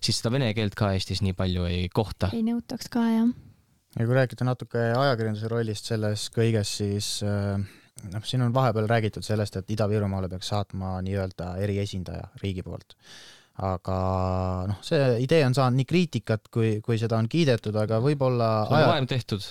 siis 0.00 0.20
seda 0.20 0.32
vene 0.34 0.52
keelt 0.56 0.76
ka 0.78 0.92
Eestis 0.96 1.22
nii 1.24 1.36
palju 1.36 1.66
ei 1.70 1.88
kohta. 1.92 2.30
ei 2.36 2.44
nõutaks 2.46 2.90
ka 2.92 3.04
jah. 3.08 3.32
ja 3.96 4.06
kui 4.06 4.18
rääkida 4.18 4.46
natuke 4.48 4.84
ajakirjanduse 4.92 5.50
rollist 5.52 5.90
selles 5.92 6.28
kõiges, 6.34 6.76
siis 6.80 7.10
äh, 7.26 7.60
noh, 8.12 8.26
siin 8.26 8.44
on 8.46 8.54
vahepeal 8.54 8.88
räägitud 8.90 9.24
sellest, 9.26 9.56
et 9.56 9.72
Ida-Virumaale 9.76 10.30
peaks 10.32 10.52
saatma 10.52 10.98
nii-öelda 11.06 11.54
eriesindaja 11.64 12.28
riigi 12.42 12.64
poolt. 12.66 12.96
aga 13.66 13.98
noh, 14.68 14.80
see 14.84 15.04
idee 15.24 15.44
on 15.46 15.54
saanud 15.56 15.80
nii 15.80 15.88
kriitikat, 15.88 16.50
kui, 16.52 16.74
kui 16.84 16.98
seda 17.00 17.16
on 17.16 17.28
kiidetud, 17.32 17.76
aga 17.80 18.02
võib-olla 18.04 18.50
see 18.68 18.82
on 18.82 18.90
varem 18.90 19.08
tehtud. 19.08 19.46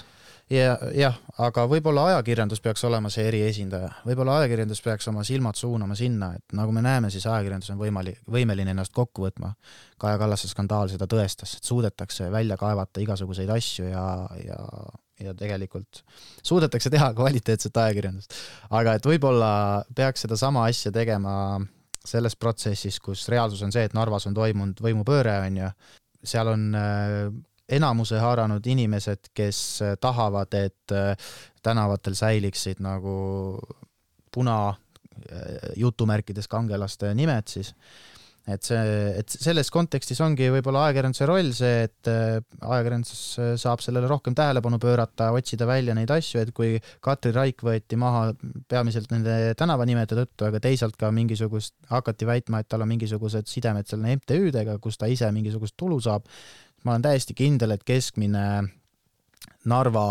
Ja 0.51 0.75
jah, 0.93 1.15
aga 1.41 1.65
võib-olla 1.69 2.05
ajakirjandus 2.11 2.61
peaks 2.61 2.83
olema 2.85 3.09
see 3.13 3.25
eriesindaja, 3.29 3.89
võib-olla 4.05 4.39
ajakirjandus 4.41 4.81
peaks 4.85 5.07
oma 5.09 5.23
silmad 5.25 5.57
suunama 5.57 5.97
sinna, 5.97 6.33
et 6.37 6.55
nagu 6.57 6.73
me 6.75 6.83
näeme, 6.85 7.09
siis 7.13 7.25
ajakirjandus 7.25 7.71
on 7.73 7.79
võimalik, 7.81 8.19
võimeline 8.31 8.75
ennast 8.75 8.93
kokku 8.93 9.25
võtma. 9.25 9.55
Kaja 10.01 10.19
Kallase 10.21 10.49
skandaal 10.51 10.91
seda 10.91 11.07
tõestas, 11.09 11.55
et 11.57 11.65
suudetakse 11.65 12.29
välja 12.33 12.57
kaevata 12.61 13.01
igasuguseid 13.01 13.49
asju 13.55 13.89
ja, 13.89 14.05
ja, 14.43 14.59
ja 15.25 15.33
tegelikult 15.37 16.03
suudetakse 16.45 16.91
teha 16.93 17.11
kvaliteetset 17.17 17.81
ajakirjandust. 17.85 18.37
aga 18.69 18.99
et 18.99 19.09
võib-olla 19.09 19.51
peaks 19.95 20.27
sedasama 20.27 20.67
asja 20.69 20.93
tegema 20.93 21.57
selles 22.05 22.35
protsessis, 22.37 22.99
kus 23.01 23.25
reaalsus 23.33 23.63
on 23.65 23.73
see, 23.73 23.87
et 23.87 23.95
Narvas 23.97 24.27
on 24.29 24.35
toimunud 24.37 24.77
võimupööre, 24.83 25.39
on 25.47 25.57
ju, 25.57 25.69
seal 26.25 26.51
on 26.51 26.67
äh, 26.77 27.31
enamuse 27.69 28.19
haaranud 28.21 28.65
inimesed, 28.69 29.31
kes 29.33 29.61
äh, 29.83 29.93
tahavad, 30.01 30.53
et 30.57 30.93
äh, 30.93 31.13
tänavatel 31.65 32.17
säiliksid 32.17 32.81
nagu 32.85 33.15
puna 34.33 34.57
äh, 34.69 35.71
jutumärkides 35.81 36.49
kangelaste 36.51 37.13
nimed 37.17 37.49
siis. 37.49 37.73
et 38.45 38.61
see, 38.61 38.81
et 39.17 39.33
selles 39.41 39.71
kontekstis 39.73 40.19
ongi 40.21 40.51
võib-olla 40.53 40.83
ajakirjanduse 40.85 41.25
roll 41.25 41.47
see, 41.57 41.87
et 41.87 42.09
ajakirjandus 42.61 43.21
saab 43.57 43.81
sellele 43.81 44.05
rohkem 44.05 44.35
tähelepanu 44.37 44.77
pöörata, 44.77 45.31
otsida 45.33 45.65
välja 45.65 45.95
neid 45.97 46.13
asju, 46.13 46.43
et 46.43 46.51
kui 46.53 46.75
Katri 47.01 47.31
Raik 47.33 47.63
võeti 47.65 47.97
maha 47.97 48.35
peamiselt 48.69 49.09
nende 49.09 49.55
tänavanimede 49.57 50.19
tõttu, 50.19 50.45
aga 50.45 50.61
teisalt 50.61 50.93
ka 50.93 51.09
mingisugust, 51.09 51.73
hakati 51.89 52.29
väitma, 52.29 52.61
et 52.61 52.69
tal 52.69 52.85
on 52.85 52.91
mingisugused 52.93 53.49
sidemed 53.49 53.89
selle 53.89 54.13
MTÜ-dega, 54.19 54.77
kus 54.77 55.01
ta 55.01 55.09
ise 55.09 55.31
mingisugust 55.33 55.73
tulu 55.81 55.97
saab, 56.05 56.29
ma 56.85 56.93
olen 56.93 57.05
täiesti 57.05 57.35
kindel, 57.37 57.75
et 57.75 57.83
keskmine 57.85 58.45
Narva 59.65 60.07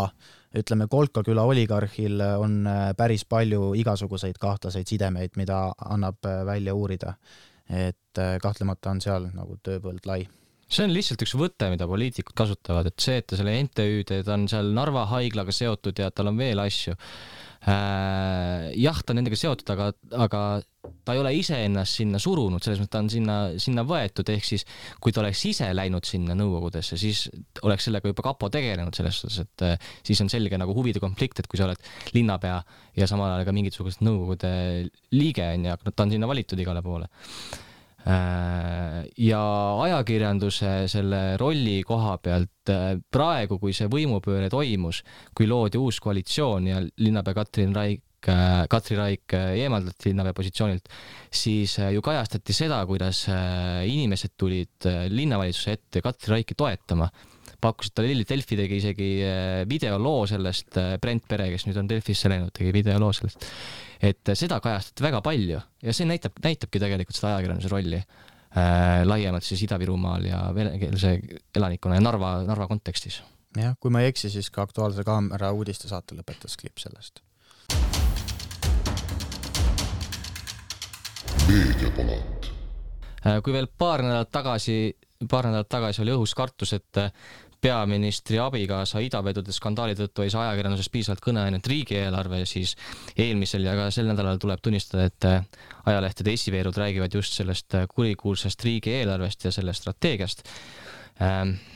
ütleme, 0.58 0.86
Kolka 0.90 1.24
küla 1.26 1.44
oligarhil 1.48 2.22
on 2.38 2.62
äh, 2.70 2.86
päris 2.98 3.24
palju 3.26 3.72
igasuguseid 3.78 4.38
kahtlaseid 4.42 4.90
sidemeid, 4.90 5.34
mida 5.40 5.66
annab 5.90 6.26
äh, 6.28 6.44
välja 6.46 6.74
uurida. 6.74 7.14
et 7.64 8.18
äh, 8.20 8.36
kahtlemata 8.42 8.90
on 8.92 8.98
seal 9.00 9.30
nagu 9.32 9.56
tööpõld 9.64 10.04
lai. 10.06 10.26
see 10.68 10.84
on 10.84 10.92
lihtsalt 10.92 11.22
üks 11.24 11.32
võte, 11.38 11.70
mida 11.72 11.86
poliitikud 11.88 12.34
kasutavad, 12.36 12.90
et 12.90 13.00
see, 13.00 13.16
et 13.22 13.26
ta 13.26 13.38
selle 13.40 13.54
MTÜ-d, 13.64 14.20
ta 14.26 14.34
on 14.34 14.44
seal 14.52 14.68
Narva 14.76 15.06
haiglaga 15.14 15.52
seotud 15.52 15.98
ja 15.98 16.10
tal 16.10 16.28
on 16.28 16.38
veel 16.38 16.60
asju 16.60 16.94
jah, 17.64 18.98
ta 19.00 19.14
on 19.14 19.16
nendega 19.22 19.38
seotud, 19.40 19.70
aga, 19.72 19.92
aga 20.26 20.40
ta 21.04 21.14
ei 21.14 21.20
ole 21.20 21.32
iseennast 21.36 22.00
sinna 22.00 22.20
surunud, 22.22 22.62
selles 22.64 22.80
mõttes 22.80 22.92
ta 22.94 23.02
on 23.02 23.10
sinna, 23.12 23.36
sinna 23.60 23.84
võetud, 23.88 24.28
ehk 24.34 24.46
siis 24.46 24.64
kui 25.02 25.12
ta 25.12 25.22
oleks 25.22 25.42
ise 25.50 25.68
läinud 25.76 26.06
sinna 26.08 26.36
nõukogudesse, 26.38 26.98
siis 27.00 27.26
oleks 27.64 27.88
sellega 27.88 28.12
juba 28.12 28.24
kapo 28.30 28.50
tegelenud 28.52 28.96
selles 28.96 29.20
suhtes, 29.20 29.42
et 29.44 29.66
äh, 29.66 29.92
siis 30.06 30.22
on 30.24 30.32
selge 30.32 30.58
nagu 30.60 30.76
huvide 30.76 31.02
konflikt, 31.02 31.40
et 31.40 31.50
kui 31.50 31.60
sa 31.60 31.68
oled 31.68 31.92
linnapea 32.16 32.56
ja 33.00 33.10
samal 33.10 33.34
ajal 33.34 33.48
ka 33.48 33.56
mingisugust 33.56 34.04
nõukogude 34.06 34.54
liige 35.14 35.46
on 35.50 35.68
ju, 35.68 35.76
aga 35.76 35.94
ta 35.94 36.06
on 36.06 36.16
sinna 36.16 36.30
valitud 36.30 36.60
igale 36.64 36.82
poole. 36.84 37.10
Äh, 38.04 39.04
ja 39.24 39.40
ajakirjanduse 39.80 40.72
selle 40.92 41.38
rolli 41.40 41.78
koha 41.88 42.18
pealt 42.20 42.72
äh, 42.72 42.98
praegu, 43.00 43.56
kui 43.62 43.72
see 43.76 43.88
võimupööre 43.88 44.50
toimus, 44.52 45.00
kui 45.32 45.48
loodi 45.48 45.80
uus 45.80 46.02
koalitsioon 46.04 46.68
ja 46.68 46.82
linnapea 46.84 47.38
Katrin 47.40 47.72
Raik, 47.76 48.02
Katri 48.70 48.96
Raik 48.98 49.36
äh, 49.36 49.52
eemaldati 49.64 50.10
linnapea 50.10 50.36
positsioonilt, 50.36 50.88
siis 51.34 51.76
ju 51.78 52.02
kajastati 52.04 52.56
seda, 52.56 52.80
kuidas 52.88 53.26
inimesed 53.28 54.34
tulid 54.38 54.88
linnavalitsuse 55.10 55.78
ette 55.78 56.02
Katri 56.04 56.36
Raiki 56.36 56.56
toetama 56.58 57.08
pakkusid 57.64 57.94
talle 57.96 58.10
lilli, 58.10 58.26
Delfi 58.28 58.58
tegi 58.58 58.76
isegi 58.76 59.08
videoloo 59.70 60.26
sellest, 60.28 60.76
Brent 61.00 61.24
Pere, 61.28 61.48
kes 61.52 61.64
nüüd 61.64 61.78
on 61.80 61.88
Delfisse 61.88 62.28
läinud, 62.28 62.52
tegi 62.52 62.74
videoloo 62.76 63.08
sellest. 63.16 63.46
et 64.04 64.34
seda 64.36 64.58
kajastati 64.60 65.04
väga 65.06 65.22
palju 65.24 65.60
ja 65.82 65.94
see 65.96 66.04
näitab, 66.08 66.36
näitabki 66.44 66.82
tegelikult 66.82 67.16
seda 67.16 67.30
ajakirjanduse 67.32 67.72
rolli 67.72 68.00
äh, 68.00 69.04
laiemalt 69.04 69.44
siis 69.44 69.62
Ida-Virumaal 69.66 70.26
ja 70.28 70.40
venekeelse 70.54 71.18
elanikkonna 71.56 71.98
ja 71.98 72.04
Narva, 72.04 72.36
Narva 72.46 72.68
kontekstis. 72.70 73.22
jah, 73.56 73.76
kui 73.80 73.90
ma 73.90 74.02
ei 74.02 74.12
eksi, 74.12 74.30
siis 74.30 74.50
ka 74.50 74.66
Aktuaalse 74.66 75.04
Kaamera 75.06 75.52
uudistesaate 75.52 76.18
lõpetas 76.18 76.58
klipp 76.60 76.82
sellest. 76.82 77.22
meediapalat, 81.48 82.34
Äh, 83.24 83.40
kui 83.40 83.54
veel 83.54 83.70
paar 83.78 84.02
nädalat 84.04 84.28
tagasi, 84.32 84.92
paar 85.30 85.48
nädalat 85.48 85.70
tagasi 85.72 86.02
oli 86.04 86.12
õhus 86.12 86.34
kartus, 86.36 86.74
et 86.76 87.00
äh, 87.00 87.12
peaministri 87.64 88.36
abikaasa 88.36 89.00
idavedude 89.00 89.52
skandaali 89.56 89.96
tõttu 89.96 90.26
ei 90.26 90.32
saa 90.32 90.50
ajakirjanduses 90.50 90.90
piisavalt 90.92 91.22
kõneainet 91.24 91.70
riigieelarve, 91.72 92.42
siis 92.44 92.74
eelmisel 93.16 93.64
ja 93.64 93.72
ka 93.78 93.88
sel 93.94 94.10
nädalal 94.10 94.36
tuleb 94.42 94.60
tunnistada, 94.60 95.08
et 95.08 95.28
äh, 95.30 95.46
ajalehtede 95.88 96.36
esiveerud 96.36 96.76
räägivad 96.76 97.16
just 97.16 97.32
sellest 97.40 97.78
kurikuulsast 97.94 98.68
riigieelarvest 98.68 99.48
ja 99.48 99.54
sellest 99.56 99.86
strateegiast 99.86 100.44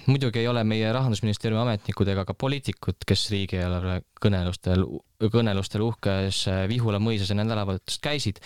muidugi 0.08 0.40
ei 0.40 0.48
ole 0.50 0.64
meie 0.66 0.88
rahandusministeeriumi 0.92 1.62
ametnikud 1.62 2.08
ega 2.10 2.24
ka 2.26 2.34
poliitikud, 2.34 3.04
kes 3.06 3.28
riigieelarve 3.30 4.00
kõnelustel, 4.22 4.82
kõnelustel 5.30 5.84
uhkes 5.86 6.40
äh, 6.50 6.64
Vihula 6.70 6.98
mõisas 7.02 7.30
enne 7.30 7.44
nädalavahetust 7.46 8.02
käisid, 8.02 8.40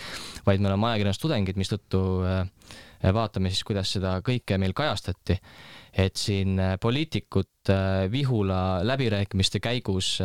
vaid 0.45 0.61
me 0.61 0.69
oleme 0.69 0.91
ajakirjandustudengid, 0.91 1.57
mistõttu 1.57 2.03
äh, 2.29 2.43
vaatame 3.15 3.49
siis, 3.49 3.65
kuidas 3.65 3.95
seda 3.95 4.19
kõike 4.25 4.59
meil 4.61 4.75
kajastati. 4.77 5.39
et 5.93 6.15
siin 6.17 6.59
äh, 6.59 6.77
poliitikud 6.81 7.73
Vihula 8.11 8.83
läbirääkimiste 8.83 9.59
käigus 9.63 10.19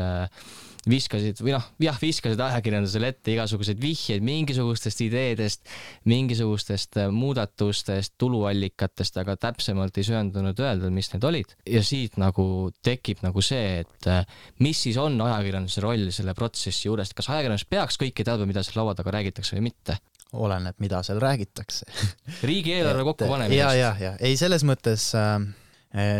viskasid 0.88 1.40
või 1.42 1.54
noh, 1.56 1.64
jah, 1.82 1.96
viskasid 2.00 2.40
ajakirjandusele 2.42 3.10
ette 3.12 3.32
igasuguseid 3.34 3.80
vihjeid 3.82 4.24
mingisugustest 4.26 5.02
ideedest, 5.04 5.64
mingisugustest 6.08 7.00
äh, 7.02 7.08
muudatustest, 7.14 8.14
tuluallikatest, 8.20 9.18
aga 9.22 9.36
täpsemalt 9.40 9.98
ei 9.98 10.06
söandunud 10.08 10.60
öelda, 10.62 10.92
mis 10.94 11.10
need 11.14 11.26
olid. 11.28 11.56
ja 11.68 11.82
siit 11.84 12.18
nagu 12.20 12.70
tekib 12.84 13.24
nagu 13.26 13.42
see, 13.44 13.82
et 13.84 14.10
äh, 14.10 14.22
mis 14.64 14.84
siis 14.86 15.00
on 15.00 15.18
ajakirjanduse 15.24 15.84
roll 15.84 16.10
selle 16.14 16.36
protsessi 16.38 16.88
juures, 16.88 17.14
kas 17.16 17.30
ajakirjandus 17.32 17.68
peaks 17.68 18.00
kõike 18.00 18.26
teadma, 18.26 18.48
mida 18.48 18.64
seal 18.66 18.82
laua 18.82 18.96
taga 18.98 19.18
räägitakse 19.18 19.58
või 19.58 19.70
mitte? 19.70 19.98
oleneb, 20.36 20.76
mida 20.76 20.98
seal 21.00 21.20
räägitakse 21.24 21.86
riigieelarve 22.44 23.04
kokkupanemisest. 23.08 23.58
ja, 23.58 23.72
ja, 23.72 23.94
ja 23.96 24.12
ei, 24.20 24.36
selles 24.36 24.64
mõttes 24.68 25.08
äh, 25.16 25.40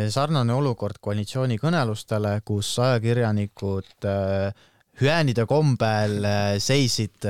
sarnane 0.09 0.55
olukord 0.57 0.97
koalitsioonikõnelustele, 1.05 2.39
kus 2.49 2.71
ajakirjanikud 2.81 4.07
eh, 4.09 4.63
hüäänide 5.03 5.45
kombel 5.47 6.25
eh, 6.25 6.55
seisid 6.63 7.27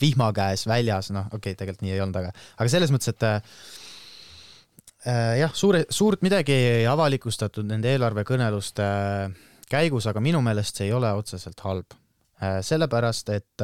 vihma 0.00 0.32
käes 0.36 0.66
väljas, 0.68 1.08
noh, 1.14 1.30
okei 1.30 1.54
okay,, 1.54 1.60
tegelikult 1.62 1.86
nii 1.86 1.94
ei 1.96 2.02
olnud, 2.04 2.18
aga, 2.20 2.34
aga 2.58 2.74
selles 2.74 2.92
mõttes, 2.92 3.14
et 3.14 3.24
jah, 5.40 5.54
suure, 5.56 5.82
suurt 5.90 6.22
midagi 6.22 6.54
ei 6.54 6.84
avalikustatud 6.86 7.66
nende 7.66 7.90
eelarvekõneluste 7.90 8.84
käigus, 9.72 10.06
aga 10.06 10.20
minu 10.22 10.38
meelest 10.44 10.78
see 10.78 10.90
ei 10.90 10.94
ole 10.94 11.10
otseselt 11.16 11.58
halb. 11.64 11.96
sellepärast, 12.62 13.28
et 13.34 13.62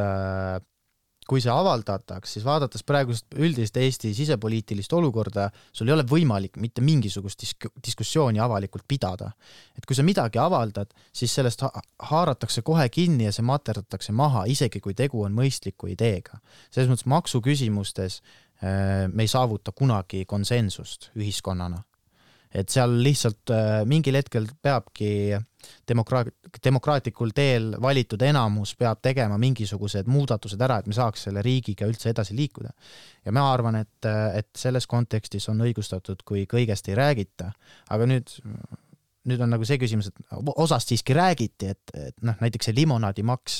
kui 1.28 1.42
see 1.44 1.52
avaldataks, 1.52 2.32
siis 2.36 2.44
vaadates 2.46 2.84
praegust 2.88 3.36
üldist 3.36 3.76
Eesti 3.76 4.14
sisepoliitilist 4.16 4.92
olukorda, 4.96 5.48
sul 5.72 5.90
ei 5.90 5.94
ole 5.96 6.06
võimalik 6.08 6.56
mitte 6.62 6.84
mingisugust 6.84 7.42
disk-, 7.44 7.68
diskussiooni 7.84 8.40
avalikult 8.40 8.86
pidada. 8.88 9.32
et 9.76 9.86
kui 9.86 9.96
sa 9.96 10.02
midagi 10.02 10.40
avaldad, 10.40 10.94
siis 11.12 11.34
sellest 11.34 11.62
ha 11.66 11.70
haaratakse 12.10 12.62
kohe 12.62 12.88
kinni 12.88 13.28
ja 13.28 13.32
see 13.32 13.44
materdatakse 13.44 14.12
maha, 14.12 14.46
isegi 14.48 14.80
kui 14.80 14.94
tegu 14.94 15.22
on 15.22 15.36
mõistliku 15.36 15.90
ideega. 15.92 16.40
selles 16.70 16.88
mõttes 16.90 17.06
maksuküsimustes 17.06 18.20
äh, 18.22 19.06
me 19.12 19.22
ei 19.22 19.28
saavuta 19.28 19.72
kunagi 19.72 20.24
konsensust 20.24 21.10
ühiskonnana 21.16 21.84
et 22.54 22.72
seal 22.72 22.98
lihtsalt 23.02 23.52
äh, 23.52 23.82
mingil 23.88 24.18
hetkel 24.18 24.48
peabki 24.62 25.36
demokraat-, 25.90 26.32
demokraatlikul 26.64 27.32
teel 27.36 27.70
valitud 27.82 28.22
enamus 28.24 28.74
peab 28.78 29.02
tegema 29.04 29.38
mingisugused 29.38 30.08
muudatused 30.08 30.60
ära, 30.64 30.80
et 30.80 30.88
me 30.88 30.96
saaks 30.96 31.28
selle 31.28 31.44
riigiga 31.44 31.88
üldse 31.90 32.12
edasi 32.14 32.36
liikuda. 32.38 32.72
ja 33.24 33.32
ma 33.32 33.48
arvan, 33.52 33.82
et, 33.82 34.10
et 34.34 34.50
selles 34.56 34.86
kontekstis 34.86 35.48
on 35.52 35.60
õigustatud, 35.66 36.24
kui 36.24 36.46
kõigest 36.50 36.88
ei 36.88 36.98
räägita, 36.98 37.52
aga 37.90 38.08
nüüd 38.08 38.36
nüüd 39.28 39.42
on 39.44 39.52
nagu 39.52 39.66
see 39.66 39.78
küsimus, 39.80 40.10
et 40.10 40.36
osast 40.56 40.92
siiski 40.92 41.16
räägiti, 41.16 41.72
et, 41.74 41.92
et 41.96 42.16
noh, 42.24 42.36
näiteks 42.40 42.70
see 42.70 42.76
limonaadimaks, 42.78 43.58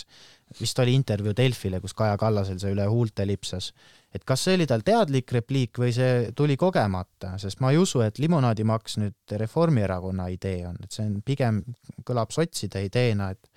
vist 0.61 0.79
oli 0.83 0.95
intervjuu 0.97 1.35
Delfile, 1.37 1.81
kus 1.83 1.97
Kaja 1.99 2.17
Kallasel 2.21 2.61
see 2.63 2.73
üle 2.73 2.87
huulte 2.89 3.27
lipsas, 3.29 3.73
et 4.15 4.25
kas 4.25 4.47
see 4.47 4.57
oli 4.57 4.67
tal 4.69 4.85
teadlik 4.87 5.33
repliik 5.37 5.81
või 5.83 5.93
see 5.93 6.31
tuli 6.37 6.57
kogemata, 6.57 7.35
sest 7.41 7.61
ma 7.61 7.73
ei 7.75 7.81
usu, 7.81 8.01
et 8.05 8.19
limonaadimaks 8.23 8.99
nüüd 9.03 9.37
Reformierakonna 9.43 10.31
idee 10.33 10.65
on, 10.71 10.79
et 10.83 10.95
see 10.95 11.05
on 11.05 11.21
pigem, 11.25 11.61
kõlab 12.09 12.33
sotside 12.35 12.85
ideena, 12.87 13.33
et 13.35 13.53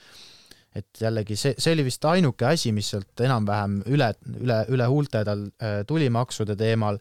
et 0.72 1.02
jällegi 1.04 1.36
see, 1.36 1.56
see 1.60 1.74
oli 1.76 1.84
vist 1.84 2.06
ainuke 2.08 2.46
asi, 2.48 2.72
mis 2.72 2.94
sealt 2.94 3.20
enam-vähem 3.26 3.82
üle, 3.92 4.08
üle, 4.40 4.60
üle 4.72 4.86
huulte 4.88 5.24
tal 5.28 5.42
äh, 5.60 5.82
tuli 5.88 6.08
maksude 6.08 6.56
teemal 6.56 7.00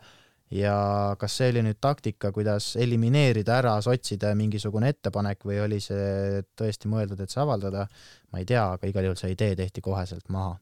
ja 0.50 0.74
kas 1.18 1.36
see 1.38 1.52
oli 1.52 1.62
nüüd 1.62 1.78
taktika, 1.82 2.32
kuidas 2.34 2.72
elimineerida 2.80 3.60
ära 3.60 3.76
sotside 3.84 4.32
mingisugune 4.38 4.90
ettepanek 4.90 5.46
või 5.46 5.60
oli 5.62 5.78
see 5.82 6.42
tõesti 6.58 6.90
mõeldud, 6.90 7.22
et 7.22 7.30
see 7.30 7.42
avaldada, 7.42 7.86
ma 8.32 8.42
ei 8.42 8.48
tea, 8.48 8.64
aga 8.74 8.90
igal 8.90 9.06
juhul 9.06 9.20
see 9.20 9.36
idee 9.36 9.54
tehti 9.62 9.84
koheselt 9.84 10.26
maha. 10.34 10.56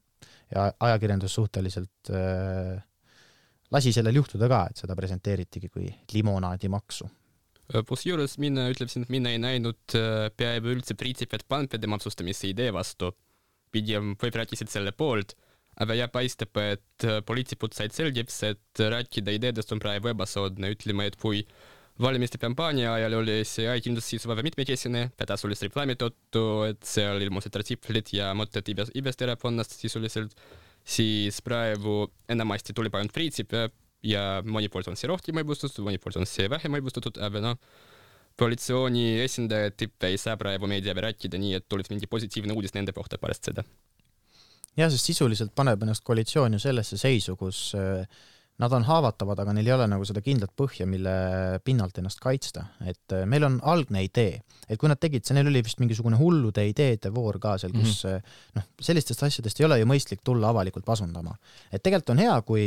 Ja 0.54 0.68
ajakirjandus 0.88 1.34
suhteliselt 1.38 2.12
äh, 2.14 2.76
lasi 3.74 3.92
sellel 3.92 4.20
juhtuda 4.20 4.48
ka, 4.50 4.64
et 4.70 4.82
seda 4.84 4.96
presenteeritigi 4.98 5.72
kui 5.72 5.88
limonaadimaksu 6.14 7.08
kusjuures 7.88 8.38
mina 8.40 8.64
ütleksin, 8.72 9.04
et 9.04 9.10
mina 9.12 9.32
ei 9.34 9.40
näinud 9.42 9.96
äh, 9.96 10.28
peaaegu 10.36 10.72
üldse 10.72 10.96
printsiipi, 10.96 11.36
et 11.36 11.48
pankade 11.48 11.90
maksustamise 11.90 12.48
idee 12.48 12.72
vastu. 12.72 13.12
pigem 13.68 14.14
võib 14.16 14.36
rääkisid 14.40 14.70
selle 14.72 14.92
poolt 14.96 15.34
aga 15.82 15.94
ja 15.94 16.08
paistab, 16.10 16.56
et 16.58 17.06
äh, 17.06 17.20
poliitikud 17.26 17.74
said 17.76 17.94
selgeks, 17.94 18.42
et 18.48 18.82
rääkida 18.94 19.34
ideedest 19.36 19.72
on 19.74 19.82
praegu 19.82 20.10
ebasoodne, 20.10 20.72
ütleme, 20.74 21.06
et 21.06 21.18
kui 21.20 21.44
valimiste 22.02 22.38
kampaania 22.38 22.92
ajal 22.94 23.18
oli 23.18 23.40
see 23.48 23.66
ajakirjandussisu 23.66 24.30
väga 24.30 24.44
mitmekesine, 24.46 25.08
pedasulist 25.18 25.66
reklaami 25.66 25.98
tõttu, 25.98 26.44
et 26.68 26.80
seal 26.86 27.22
ilmusid 27.26 27.58
artiklid 27.58 28.12
ja 28.14 28.30
mõtted 28.38 28.70
ibest, 28.72 28.94
ibest 28.98 29.24
erakonnast 29.26 29.74
sisuliselt, 29.80 30.34
siis 30.86 31.40
praegu 31.44 32.06
enamasti 32.30 32.76
tuleb 32.76 32.94
ainult 32.94 33.14
printsiip 33.16 33.54
ja 34.06 34.24
mõni 34.46 34.70
poolt 34.70 34.90
on 34.92 34.98
see 34.98 35.10
rohkem 35.10 35.42
õigustatud, 35.42 35.82
mõni 35.86 35.98
poolt 36.02 36.20
on 36.20 36.28
see 36.28 36.46
vähem 36.50 36.78
õigustatud, 36.78 37.18
aga 37.24 37.42
noh, 37.42 37.58
koalitsiooni 38.38 39.18
esindajad 39.24 39.74
tippe 39.76 40.12
ei 40.12 40.18
saa 40.22 40.38
praegu 40.38 40.70
meediaga 40.70 41.08
rääkida 41.08 41.40
nii, 41.40 41.58
et 41.58 41.66
tuleb 41.66 41.90
mingi 41.90 42.06
positiivne 42.10 42.54
uudis 42.54 42.76
nende 42.76 42.94
kohta 42.94 43.18
pärast 43.18 43.50
seda. 43.50 43.66
Jah, 44.78 44.90
sest 44.94 45.10
sisuliselt 45.10 45.50
paneb 45.58 45.82
ennast 45.82 46.04
koalitsioon 46.06 46.54
ju 46.54 46.62
sellesse 46.62 47.00
seisu, 47.00 47.34
kus 47.40 47.72
äh, 47.74 48.06
nad 48.58 48.72
on 48.74 48.84
haavatavad, 48.88 49.38
aga 49.42 49.54
neil 49.54 49.68
ei 49.70 49.74
ole 49.76 49.86
nagu 49.90 50.06
seda 50.06 50.22
kindlat 50.24 50.50
põhja, 50.58 50.86
mille 50.90 51.12
pinnalt 51.64 51.98
ennast 52.00 52.20
kaitsta, 52.22 52.64
et 52.90 53.14
äh, 53.14 53.26
meil 53.30 53.46
on 53.46 53.58
algne 53.62 54.02
idee, 54.06 54.40
et 54.66 54.80
kui 54.80 54.90
nad 54.90 54.98
tegid, 55.00 55.24
see 55.26 55.36
neil 55.36 55.50
oli 55.50 55.62
vist 55.66 55.78
mingisugune 55.82 56.18
hullude 56.18 56.64
ideede 56.66 57.12
voor 57.14 57.38
ka 57.42 57.56
seal, 57.58 57.74
kus 57.76 58.02
mm 58.04 58.16
-hmm. 58.16 58.38
noh, 58.58 58.70
sellistest 58.80 59.22
asjadest 59.22 59.60
ei 59.60 59.66
ole 59.66 59.78
ju 59.78 59.86
mõistlik 59.86 60.24
tulla 60.24 60.50
avalikult 60.50 60.84
pasundama. 60.84 61.36
et 61.72 61.82
tegelikult 61.82 62.10
on 62.10 62.18
hea, 62.18 62.42
kui 62.42 62.64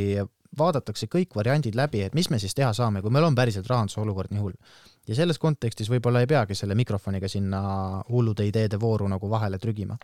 vaadatakse 0.58 1.08
kõik 1.08 1.36
variandid 1.36 1.76
läbi, 1.76 2.02
et 2.02 2.14
mis 2.14 2.30
me 2.30 2.40
siis 2.40 2.56
teha 2.56 2.74
saame, 2.74 3.02
kui 3.02 3.12
meil 3.12 3.24
on 3.24 3.36
päriselt 3.36 3.68
rahanduse 3.68 4.02
olukord 4.02 4.32
nii 4.32 4.42
hull. 4.42 4.54
ja 5.08 5.16
selles 5.16 5.40
kontekstis 5.40 5.90
võib-olla 5.90 6.20
ei 6.20 6.28
peagi 6.28 6.56
selle 6.56 6.76
mikrofoniga 6.76 7.28
sinna 7.28 8.04
hullude 8.10 8.46
ideede 8.46 8.80
vooru 8.80 9.08
nagu 9.08 9.30
vahele 9.30 9.58
trügima 9.58 9.98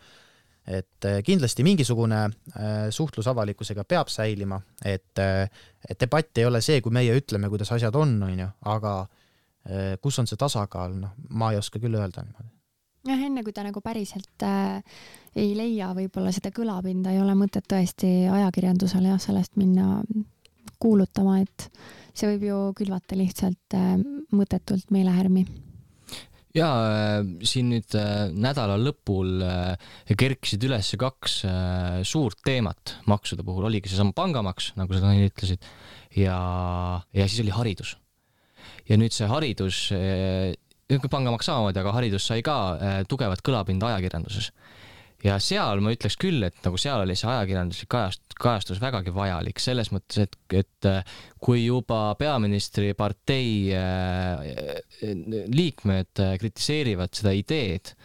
et 0.68 1.06
äh, 1.06 1.22
kindlasti 1.24 1.64
mingisugune 1.64 2.24
äh, 2.28 2.90
suhtlus 2.92 3.28
avalikkusega 3.32 3.86
peab 3.88 4.12
säilima, 4.12 4.60
et, 4.86 5.16
äh, 5.20 5.48
et 5.90 6.00
debatt 6.00 6.38
ei 6.38 6.46
ole 6.46 6.62
see, 6.62 6.82
kui 6.84 6.94
meie 6.94 7.16
ütleme, 7.18 7.50
kuidas 7.50 7.72
asjad 7.76 7.96
on, 7.96 8.18
on 8.28 8.44
ju, 8.46 8.50
aga 8.74 9.00
kus 10.00 10.16
on 10.22 10.28
see 10.30 10.40
tasakaal, 10.40 10.94
noh, 10.96 11.10
ma 11.36 11.50
ei 11.52 11.58
oska 11.60 11.76
küll 11.84 11.98
öelda 12.00 12.22
niimoodi. 12.24 12.54
jah, 13.10 13.24
enne 13.26 13.42
kui 13.44 13.52
ta 13.52 13.66
nagu 13.66 13.82
päriselt 13.84 14.46
äh, 14.48 14.80
ei 15.36 15.52
leia 15.58 15.90
võib-olla 15.96 16.32
seda 16.32 16.54
kõlapinda, 16.56 17.12
ei 17.12 17.20
ole 17.20 17.36
mõtet 17.36 17.68
tõesti 17.68 18.30
ajakirjandusele 18.32 19.12
jah, 19.12 19.20
sellest 19.20 19.60
minna 19.60 20.00
kuulutama, 20.80 21.42
et 21.44 21.68
see 22.16 22.32
võib 22.32 22.48
ju 22.48 22.62
külvata 22.80 23.20
lihtsalt 23.20 23.76
äh, 23.76 23.98
mõttetult 24.32 24.88
meelehärmi 24.96 25.44
ja 26.58 26.70
äh, 26.90 27.20
siin 27.48 27.72
nüüd 27.72 27.96
äh, 27.98 28.28
nädala 28.34 28.78
lõpul 28.82 29.44
äh, 29.46 29.94
kerkisid 30.18 30.64
üles 30.68 30.90
kaks 30.98 31.42
suurt 32.08 32.42
teemat 32.48 32.96
maksude 33.10 33.46
puhul, 33.46 33.68
oligi 33.70 33.92
seesama 33.92 34.16
pangamaks, 34.18 34.72
nagu 34.80 34.96
sa 34.96 35.04
Tanel 35.04 35.30
ütlesid, 35.30 35.64
ja, 36.18 36.38
ja 37.14 37.28
siis 37.28 37.44
oli 37.44 37.54
haridus. 37.54 37.96
ja 38.88 38.98
nüüd 38.98 39.14
see 39.14 39.28
haridus, 39.30 39.82
pangamaks 41.12 41.50
samamoodi, 41.50 41.82
aga 41.82 41.94
haridus 41.98 42.28
sai 42.30 42.42
ka 42.46 42.56
tugevat 43.12 43.44
kõlapinda 43.46 43.92
ajakirjanduses 43.92 44.50
ja 45.26 45.38
seal 45.42 45.82
ma 45.82 45.92
ütleks 45.94 46.18
küll, 46.22 46.44
et 46.46 46.58
nagu 46.66 46.78
seal 46.80 47.02
oli 47.02 47.16
see 47.18 47.30
ajakirjanduslik 47.32 47.90
kajast-, 47.90 48.36
kajastus 48.38 48.82
vägagi 48.82 49.14
vajalik 49.16 49.62
selles 49.62 49.90
mõttes, 49.94 50.28
et, 50.28 50.38
et 50.60 50.90
äh, 50.90 51.16
kui 51.42 51.64
juba 51.66 52.12
peaministripartei 52.20 53.50
äh, 53.78 54.82
liikmed 55.54 56.24
äh, 56.24 56.36
kritiseerivad 56.42 57.18
seda 57.18 57.34
ideed 57.38 57.96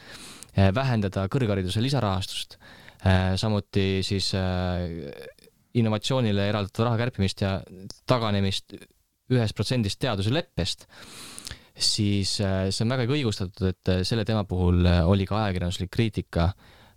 vähendada 0.53 1.23
kõrghariduse 1.33 1.81
lisarahastust, 1.81 2.59
samuti 3.41 4.03
siis 4.05 4.27
innovatsioonile 5.81 6.45
eraldatud 6.51 6.85
raha 6.85 6.99
kärpimist 7.01 7.41
ja 7.41 7.55
taganemist 8.05 8.75
ühest 9.33 9.57
protsendist 9.57 9.97
teaduse 10.05 10.29
leppest, 10.29 10.85
siis 11.73 12.35
see 12.37 12.85
on 12.85 12.93
vägagi 12.93 13.17
õigustatud, 13.17 13.73
et 13.73 13.93
selle 14.05 14.29
teema 14.29 14.45
puhul 14.45 14.85
oli 14.85 15.25
ka 15.25 15.41
ajakirjanduslik 15.41 15.95
kriitika 15.97 16.51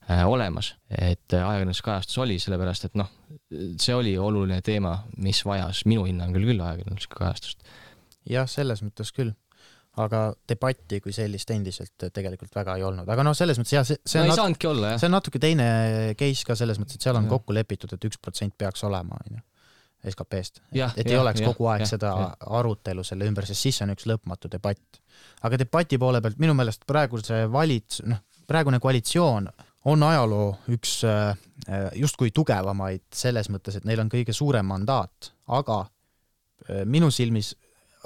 olemas, 0.10 0.76
et 0.90 1.34
äh, 1.34 1.42
ajakirjanduskajastus 1.42 2.18
oli, 2.22 2.38
sellepärast 2.42 2.90
et 2.90 3.00
noh, 3.00 3.10
see 3.82 3.96
oli 3.96 4.14
oluline 4.22 4.62
teema, 4.66 5.00
mis 5.22 5.42
vajas 5.46 5.86
minu 5.90 6.06
hinnangul 6.06 6.46
küll 6.46 6.62
ajakirjanduslikku 6.62 7.18
kajastust. 7.22 7.66
jah, 8.30 8.48
selles 8.50 8.84
mõttes 8.86 9.12
küll. 9.16 9.34
aga 9.96 10.34
debatti 10.50 11.00
kui 11.00 11.14
sellist 11.16 11.52
endiselt 11.56 12.10
tegelikult 12.14 12.56
väga 12.56 12.76
ei 12.76 12.84
olnud, 12.84 13.10
aga 13.10 13.24
noh, 13.24 13.34
selles 13.38 13.58
mõttes 13.58 13.74
jah, 13.74 13.86
see, 13.88 13.98
see 14.04 14.20
no 14.20 14.28
on 14.28 14.32
ei 14.32 14.40
saanudki 14.42 14.68
olla 14.68 14.94
jah. 14.94 15.02
see 15.02 15.10
on 15.10 15.16
natuke 15.16 15.42
teine 15.42 15.68
case 16.20 16.46
ka 16.46 16.58
selles 16.60 16.80
mõttes, 16.82 17.00
et 17.00 17.06
seal 17.08 17.16
on 17.16 17.26
Jah. 17.26 17.34
kokku 17.38 17.56
lepitud, 17.56 17.94
et 17.96 18.10
üks 18.10 18.20
protsent 18.22 18.58
peaks 18.58 18.84
olema, 18.86 19.18
onju, 19.26 19.42
SKP-st. 20.06 20.62
Et 20.76 21.08
ei 21.08 21.16
jah, 21.16 21.24
oleks 21.24 21.42
jah, 21.42 21.50
kogu 21.50 21.72
aeg 21.72 21.86
jah, 21.86 21.94
seda 21.96 22.12
jah. 22.12 22.36
arutelu 22.60 23.08
selle 23.08 23.26
ümber, 23.26 23.48
sest 23.48 23.66
siis 23.66 23.82
on 23.82 23.96
üks 23.96 24.06
lõpmatu 24.12 24.52
debatt. 24.52 25.00
aga 25.48 25.58
debati 25.64 25.98
poole 25.98 26.22
pealt 26.22 26.38
minu 26.44 26.54
meelest 26.54 26.86
praegu 26.86 27.24
see 27.24 27.48
valits-, 27.50 28.04
noh, 28.06 28.22
praegune 28.46 28.78
koalitsioon 28.84 29.50
on 29.86 30.04
ajaloo 30.04 30.48
üks 30.74 31.04
äh, 31.06 31.36
äh, 31.70 31.90
justkui 32.02 32.32
tugevamaid 32.36 33.06
selles 33.14 33.50
mõttes, 33.54 33.78
et 33.78 33.86
neil 33.86 34.02
on 34.02 34.10
kõige 34.12 34.34
suurem 34.34 34.66
mandaat, 34.70 35.32
aga 35.48 35.84
äh, 35.86 36.84
minu 36.86 37.12
silmis 37.14 37.54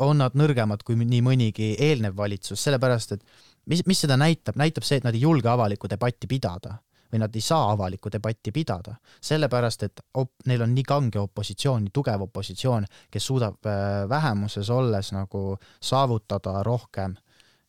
on 0.03 0.19
nad 0.21 0.35
nõrgemad 0.39 0.83
kui 0.87 0.99
nii 0.99 1.23
mõnigi 1.23 1.73
eelnev 1.79 2.15
valitsus, 2.17 2.61
sellepärast 2.63 3.15
et 3.15 3.23
mis, 3.71 3.83
mis 3.87 4.05
seda 4.05 4.17
näitab, 4.19 4.59
näitab 4.59 4.87
see, 4.87 4.99
et 4.99 5.07
nad 5.07 5.15
ei 5.15 5.23
julge 5.23 5.49
avalikku 5.51 5.89
debatti 5.91 6.27
pidada 6.27 6.77
või 7.09 7.23
nad 7.23 7.33
ei 7.33 7.41
saa 7.41 7.71
avalikku 7.73 8.11
debatti 8.13 8.51
pidada, 8.53 8.93
sellepärast 9.25 9.85
et 9.87 10.01
op-, 10.21 10.43
neil 10.45 10.61
on 10.61 10.75
nii 10.75 10.85
kange 10.85 11.17
opositsioon, 11.23 11.87
nii 11.87 11.93
tugev 11.93 12.27
opositsioon, 12.27 12.85
kes 13.09 13.29
suudab 13.31 13.65
äh, 13.65 14.03
vähemuses 14.09 14.69
olles 14.69 15.09
nagu 15.15 15.57
saavutada 15.81 16.61
rohkem 16.63 17.15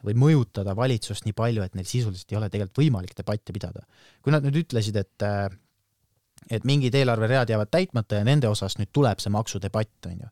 või 0.07 0.17
mõjutada 0.19 0.75
valitsust 0.77 1.27
nii 1.27 1.37
palju, 1.37 1.65
et 1.65 1.75
neil 1.77 1.89
sisuliselt 1.89 2.33
ei 2.33 2.39
ole 2.39 2.49
tegelikult 2.53 2.83
võimalik 2.83 3.17
debatti 3.17 3.53
pidada. 3.57 3.85
kui 4.23 4.33
nad 4.33 4.45
nüüd 4.47 4.63
ütlesid, 4.65 4.97
et 4.97 5.27
äh, 5.27 5.49
et 6.51 6.65
mingid 6.65 6.95
eelarveread 6.95 7.51
jäävad 7.53 7.69
täitmata 7.71 8.21
ja 8.21 8.25
nende 8.25 8.49
osas 8.49 8.79
nüüd 8.79 8.91
tuleb 8.93 9.21
see 9.21 9.33
maksudebatt, 9.33 10.09
on 10.09 10.25
ju 10.25 10.31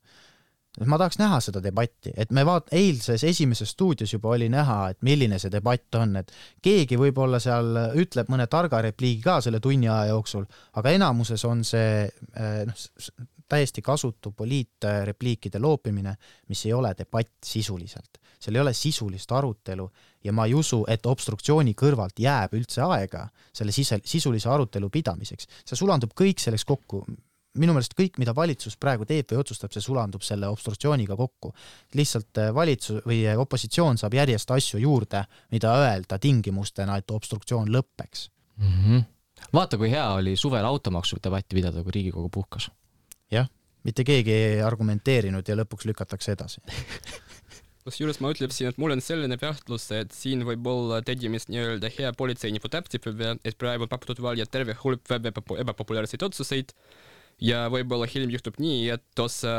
ma 0.87 0.99
tahaks 1.01 1.19
näha 1.19 1.41
seda 1.43 1.63
debatti, 1.63 2.13
et 2.17 2.31
me 2.35 2.45
vaat-, 2.47 2.69
eilses 2.77 3.25
Esimeses 3.27 3.73
stuudios 3.75 4.13
juba 4.13 4.31
oli 4.37 4.49
näha, 4.53 4.93
et 4.93 5.01
milline 5.03 5.39
see 5.41 5.51
debatt 5.51 5.99
on, 5.99 6.15
et 6.21 6.31
keegi 6.63 6.99
võib-olla 7.01 7.41
seal 7.43 7.73
ütleb 7.99 8.31
mõne 8.31 8.47
targa 8.51 8.83
repliigi 8.85 9.25
ka 9.25 9.41
selle 9.45 9.61
tunni 9.65 9.89
aja 9.89 10.13
jooksul, 10.13 10.47
aga 10.79 10.95
enamuses 10.95 11.45
on 11.49 11.65
see 11.67 12.05
eh, 12.07 12.63
noh, 12.69 12.87
täiesti 13.49 13.83
kasutu 13.83 14.33
poliitrepliikide 14.37 15.59
loopimine, 15.59 16.15
mis 16.49 16.67
ei 16.67 16.73
ole 16.73 16.95
debatt 16.99 17.45
sisuliselt. 17.45 18.19
seal 18.39 18.55
ei 18.55 18.61
ole 18.61 18.73
sisulist 18.73 19.33
arutelu 19.33 19.91
ja 20.25 20.33
ma 20.33 20.47
ei 20.47 20.55
usu, 20.55 20.85
et 20.89 21.07
obstruktsiooni 21.07 21.75
kõrvalt 21.75 22.19
jääb 22.19 22.55
üldse 22.55 22.83
aega 22.83 23.29
selle 23.53 23.73
sise, 23.73 24.01
sisulise 24.05 24.49
arutelu 24.49 24.91
pidamiseks. 24.91 25.49
see 25.65 25.77
sulandub 25.77 26.13
kõik 26.15 26.39
selleks 26.39 26.65
kokku 26.65 27.05
minu 27.59 27.75
meelest 27.75 27.95
kõik, 27.99 28.19
mida 28.21 28.35
valitsus 28.37 28.77
praegu 28.81 29.07
teeb 29.09 29.33
või 29.33 29.43
otsustab, 29.43 29.73
see 29.75 29.85
sulandub 29.85 30.25
selle 30.27 30.49
obstruktsiooniga 30.53 31.17
kokku. 31.17 31.53
lihtsalt 31.99 32.41
eh, 32.43 32.51
valitsus 32.55 33.05
või 33.07 33.23
eh, 33.27 33.39
opositsioon 33.39 33.99
saab 33.99 34.15
järjest 34.19 34.51
asju 34.51 34.81
juurde, 34.83 35.25
mida 35.53 35.75
öelda 35.83 36.19
tingimustena, 36.19 36.99
et 36.99 37.11
obstruktsioon 37.11 37.71
lõpeks. 37.75 38.29
mm. 38.57 38.75
-hmm. 38.85 39.05
vaata, 39.53 39.79
kui 39.79 39.91
hea 39.91 40.09
oli 40.13 40.37
suvel 40.37 40.65
automaksu 40.65 41.17
debatti 41.25 41.57
pidada, 41.57 41.83
kui 41.83 41.93
Riigikogu 41.93 42.29
puhkas. 42.29 42.71
jah, 43.35 43.49
mitte 43.85 44.05
keegi 44.05 44.35
ei 44.35 44.61
argumenteerinud 44.65 45.49
ja 45.49 45.57
lõpuks 45.59 45.89
lükatakse 45.89 46.35
edasi. 46.37 46.63
kusjuures 47.89 48.21
ma 48.21 48.33
ütleksin, 48.35 48.69
et 48.69 48.79
mul 48.81 48.93
on 48.93 49.03
selline 49.05 49.39
kahtlus, 49.41 49.87
et 49.97 50.13
siin 50.13 50.45
võib 50.47 50.67
olla 50.69 51.01
tegemist 51.07 51.49
nii-öelda 51.53 51.91
hea 51.95 52.13
politseiniku 52.17 52.71
taktika, 52.73 53.15
et 53.45 53.57
praegu 53.61 53.89
pakutud 53.89 54.21
valida 54.25 54.49
terve 54.51 54.77
hulk 54.83 55.07
väga 55.09 55.33
ebapo- 55.33 55.57
ebapopulaarseid 55.63 56.27
otsuseid 56.29 56.75
ja 57.45 57.67
võib-olla 57.73 58.09
hiljem 58.11 58.35
juhtub 58.35 58.59
nii, 58.61 58.89
et 58.97 59.23
osa 59.23 59.55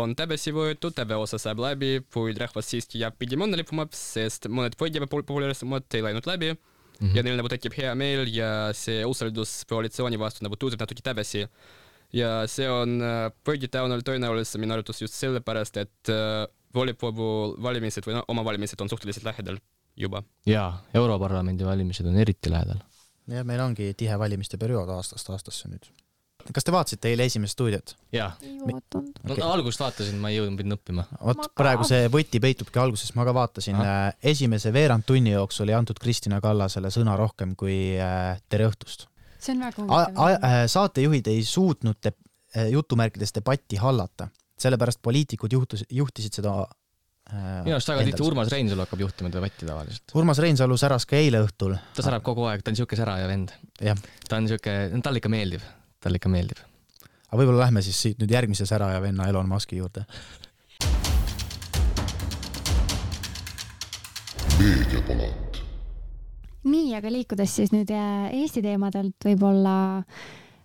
on 0.00 0.14
tagasi 0.16 0.54
võetud, 0.56 0.94
terve 0.96 1.18
osa 1.20 1.38
saab 1.38 1.60
läbi, 1.62 2.00
kuid 2.14 2.40
rahvas 2.40 2.70
siiski 2.72 3.02
jääb 3.02 3.18
pigem 3.20 3.44
õnnelikumaks, 3.46 4.00
sest 4.16 4.48
mõned 4.48 4.76
veidi 4.80 5.00
ebapopulaarsemad 5.02 5.98
ei 5.98 6.06
läinud 6.08 6.26
läbi 6.30 6.54
mm 6.54 6.58
-hmm. 7.00 7.16
ja 7.16 7.22
neil 7.26 7.38
nagu 7.40 7.52
tekib 7.52 7.76
hea 7.76 7.94
meel 7.94 8.26
ja 8.34 8.72
see 8.74 9.04
usaldus 9.04 9.64
koalitsiooni 9.68 10.18
vastu 10.18 10.44
nagu 10.44 10.56
tõuseb 10.56 10.80
natuke 10.80 11.04
tagasi. 11.04 11.46
Ja 12.12 12.30
see 12.50 12.68
on 12.70 12.98
veidi 13.46 13.68
tõenäoliselt 13.68 14.08
tõenäolisem 14.08 14.64
minu 14.64 14.74
arvates 14.76 15.02
just 15.02 15.14
sellepärast, 15.18 15.76
et 15.82 16.12
äh, 16.12 16.46
volikogu 16.74 17.30
valimised 17.62 18.06
või 18.06 18.18
no, 18.18 18.24
omavalimised 18.28 18.80
on 18.80 18.90
suhteliselt 18.90 19.26
lähedal 19.26 19.58
juba. 19.96 20.22
jaa, 20.46 20.84
Europarlamendi 20.94 21.66
valimised 21.66 22.06
on 22.06 22.18
eriti 22.18 22.50
lähedal. 22.50 22.82
jah, 23.30 23.46
meil 23.46 23.60
ongi 23.60 23.92
tihe 23.98 24.18
valimiste 24.18 24.58
periood 24.58 24.88
aastast 24.94 25.30
aastasse 25.34 25.68
nüüd. 25.70 25.90
kas 26.54 26.64
te 26.64 26.72
vaatasite 26.72 27.10
eile 27.10 27.26
esimest 27.30 27.58
stuudiot? 27.58 27.96
jaa, 28.14 28.30
ei 28.42 28.56
vaadanud. 28.62 29.20
no 29.26 29.50
algust 29.50 29.82
vaatasin, 29.82 30.18
ma 30.22 30.30
ei 30.30 30.38
jõudnud, 30.38 30.58
pidin 30.62 30.78
õppima. 30.78 31.06
vot 31.26 31.50
praegu 31.58 31.86
see 31.88 32.08
võti 32.12 32.42
peitubki 32.42 32.82
alguses, 32.82 33.14
ma 33.18 33.26
ka 33.28 33.34
vaatasin, 33.36 33.82
esimese 34.32 34.72
veerand 34.74 35.06
tunni 35.06 35.34
jooksul 35.34 35.72
ei 35.72 35.78
antud 35.78 35.98
Kristina 36.02 36.40
Kallasele 36.44 36.92
sõna 36.94 37.18
rohkem 37.18 37.56
kui 37.58 37.96
äh, 37.98 38.38
tere 38.48 38.70
õhtust. 38.70 39.09
See 39.40 39.54
on 39.56 39.64
väga 39.64 39.82
huvitav. 39.82 40.34
äh, 40.50 40.58
saatejuhid 40.70 41.30
ei 41.32 41.44
suutnud 41.44 41.98
de-, 42.04 42.16
jutumärkides 42.70 43.34
debatti 43.36 43.80
hallata, 43.80 44.28
sellepärast 44.60 45.02
poliitikud 45.02 45.52
juhtus, 45.52 45.84
juhtisid 45.90 46.40
seda 46.40 46.54
äh, 46.64 47.60
minu 47.64 47.76
arust 47.76 47.92
väga 47.92 48.06
tihti. 48.08 48.24
Urmas 48.26 48.50
Reinsalu 48.52 48.84
hakkab 48.84 49.04
juhtima 49.06 49.32
debatti 49.32 49.68
tavaliselt. 49.68 50.16
Urmas 50.18 50.42
Reinsalu 50.42 50.78
säras 50.80 51.06
ka 51.08 51.18
eile 51.20 51.42
õhtul. 51.46 51.76
ta 51.96 52.06
särab 52.06 52.24
kogu 52.26 52.48
aeg, 52.50 52.64
ta 52.64 52.74
on 52.74 52.80
siuke 52.80 52.98
säraja 52.98 53.28
vend. 53.30 53.54
jah, 53.80 53.98
ta 54.28 54.40
on 54.40 54.50
siuke, 54.50 54.76
talle 55.02 55.22
ikka 55.22 55.32
meeldib, 55.32 55.64
talle 56.00 56.20
ikka 56.20 56.32
meeldib. 56.32 56.60
aga 57.30 57.42
võib-olla 57.42 57.66
lähme 57.66 57.82
siis 57.86 58.02
siit 58.02 58.22
nüüd 58.22 58.32
järgmise 58.34 58.66
säraja 58.66 59.00
venna 59.02 59.28
Elon 59.30 59.48
Musk'i 59.48 59.80
juurde. 59.80 60.06
meediapalat, 64.60 65.49
nii, 66.64 66.94
aga 66.98 67.12
liikudes 67.12 67.54
siis 67.56 67.72
nüüd 67.74 67.90
äh, 67.94 68.30
Eesti 68.42 68.62
teemadelt 68.64 69.26
võib-olla 69.26 69.76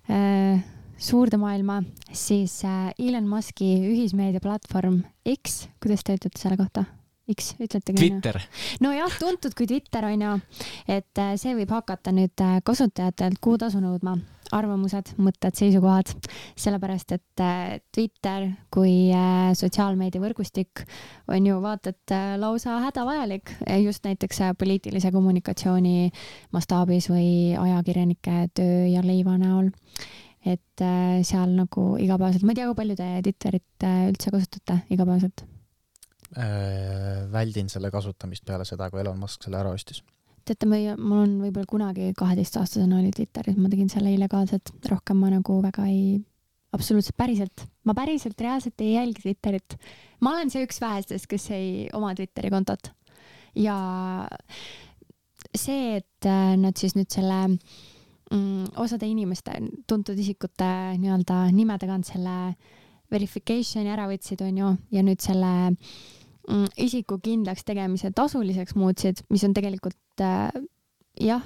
äh, 0.10 0.64
suurde 0.98 1.38
maailma, 1.38 1.82
siis 2.12 2.60
äh, 2.66 2.92
Elon 3.00 3.28
Musk'i 3.30 3.72
ühismeediaplatvorm 3.92 5.02
X, 5.36 5.66
kuidas 5.84 6.06
te 6.06 6.18
ütlete 6.18 6.42
selle 6.42 6.60
kohta? 6.60 6.86
X, 7.32 7.56
ütlete 7.58 7.94
küll? 7.94 7.98
Twitter, 7.98 8.38
nojah, 8.86 9.18
tuntud 9.20 9.56
kui 9.58 9.68
Twitter 9.70 10.06
on 10.12 10.26
ju, 10.28 10.34
et 10.88 11.22
äh, 11.22 11.34
see 11.42 11.56
võib 11.58 11.74
hakata 11.74 12.14
nüüd 12.16 12.44
äh, 12.44 12.60
kasutajatelt 12.66 13.42
kuutasu 13.44 13.82
nõudma, 13.84 14.18
arvamused, 14.56 15.14
mõtted, 15.22 15.56
seisukohad, 15.58 16.12
sellepärast 16.60 17.16
et 17.16 17.44
äh, 17.44 17.78
Twitter 17.96 18.50
kui 18.74 19.10
äh, 19.16 19.54
sotsiaalmeediavõrgustik 19.58 20.84
on 21.32 21.50
ju 21.50 21.58
vaata 21.64 21.94
et 21.96 22.16
äh, 22.16 22.36
lausa 22.42 22.80
hädavajalik 22.86 23.56
just 23.84 24.06
näiteks 24.06 24.44
poliitilise 24.60 25.12
kommunikatsiooni 25.16 26.12
mastaabis 26.56 27.10
või 27.10 27.56
ajakirjanike 27.60 28.46
töö 28.58 28.86
ja 28.92 29.04
leiva 29.06 29.38
näol. 29.42 29.72
et 30.46 30.82
seal 31.26 31.56
nagu 31.58 31.96
igapäevaselt, 31.98 32.44
ma 32.46 32.54
ei 32.54 32.60
tea, 32.60 32.70
kui 32.70 32.78
palju 32.78 32.96
te 33.00 33.10
Twitterit 33.26 33.86
üldse 34.12 34.34
kasutate 34.36 34.84
igapäevaselt? 34.94 35.48
Äh, 36.38 37.32
väldin 37.32 37.70
selle 37.72 37.92
kasutamist 37.94 38.44
peale 38.46 38.66
seda, 38.68 38.90
kui 38.92 39.00
Elon 39.00 39.20
Musk 39.20 39.46
selle 39.46 39.62
ära 39.62 39.72
ostis. 39.72 40.02
teate, 40.46 40.70
ma, 40.70 40.80
mul 41.00 41.24
on 41.24 41.36
võib-olla 41.44 41.70
kunagi 41.70 42.12
kaheteistaastasena 42.18 43.00
oli 43.02 43.12
Twitteris, 43.16 43.58
ma 43.60 43.72
tegin 43.72 43.90
selle 43.92 44.14
illegaalselt, 44.16 44.74
rohkem 44.92 45.20
ma 45.22 45.32
nagu 45.34 45.60
väga 45.64 45.88
ei, 45.92 46.20
absoluutselt 46.76 47.18
päriselt, 47.18 47.66
ma 47.88 47.96
päriselt 47.98 48.42
reaalselt 48.42 48.82
ei 48.86 48.94
jälgi 48.96 49.26
Twitterit. 49.26 49.78
ma 50.22 50.36
olen 50.36 50.54
see 50.54 50.66
üks 50.68 50.82
vähestest, 50.84 51.28
kes 51.32 51.50
ei 51.56 51.90
oma 51.94 52.14
Twitteri 52.18 52.54
kontot 52.54 52.92
ja 53.56 53.78
see, 55.56 56.00
et 56.00 56.28
äh, 56.28 56.56
nad 56.60 56.78
siis 56.78 56.96
nüüd 56.98 57.12
selle 57.14 57.40
mm, 57.48 58.76
osade 58.82 59.08
inimeste, 59.10 59.56
tuntud 59.88 60.20
isikute 60.20 60.70
nii-öelda 61.00 61.46
nime 61.56 61.78
tagant 61.82 62.08
selle 62.08 62.56
verification'i 63.14 63.92
ära 63.94 64.08
võtsid, 64.10 64.42
onju, 64.46 64.72
ja 64.92 65.04
nüüd 65.06 65.22
selle 65.24 65.52
mm, 65.72 66.66
isiku 66.88 67.20
kindlaks 67.24 67.66
tegemise 67.68 68.12
tasuliseks 68.16 68.76
muutsid, 68.80 69.24
mis 69.30 69.46
on 69.48 69.54
tegelikult 69.56 69.98
äh, 70.24 70.52
jah, 71.22 71.44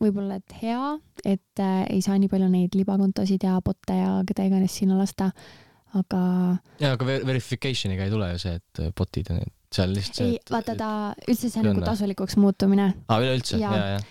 võib-olla 0.00 0.38
et 0.40 0.54
hea, 0.62 0.98
et 1.24 1.60
äh, 1.60 1.82
ei 1.92 2.00
saa 2.04 2.16
nii 2.18 2.28
palju 2.32 2.48
neid 2.48 2.74
libakontosid 2.78 3.42
ja 3.44 3.58
bot'e 3.64 3.96
ja 3.98 4.12
keda 4.28 4.46
iganes 4.48 4.76
sinna 4.80 4.96
lasta, 4.98 5.30
aga 5.98 6.20
jaa, 6.80 6.94
aga 6.94 7.04
ver- 7.08 7.26
verification'iga 7.28 8.06
ei 8.06 8.12
tule 8.14 8.30
ju 8.32 8.38
see, 8.44 8.54
et 8.60 8.82
bot'id 8.96 9.30
on, 9.34 9.42
et 9.44 9.54
seal 9.74 9.92
lihtsalt 9.94 10.16
see, 10.22 10.28
ei, 10.34 10.40
vaata 10.50 10.74
ta 10.78 10.90
üldse 11.28 11.50
see 11.50 11.60
on 11.62 11.68
nagu 11.72 11.84
tasulikuks 11.86 12.36
muutumine 12.40 12.88
aa, 13.08 13.18
üleüldse, 13.22 13.58
Jaa. 13.60 13.74
jaa, 13.76 13.88
jaa. 13.96 14.02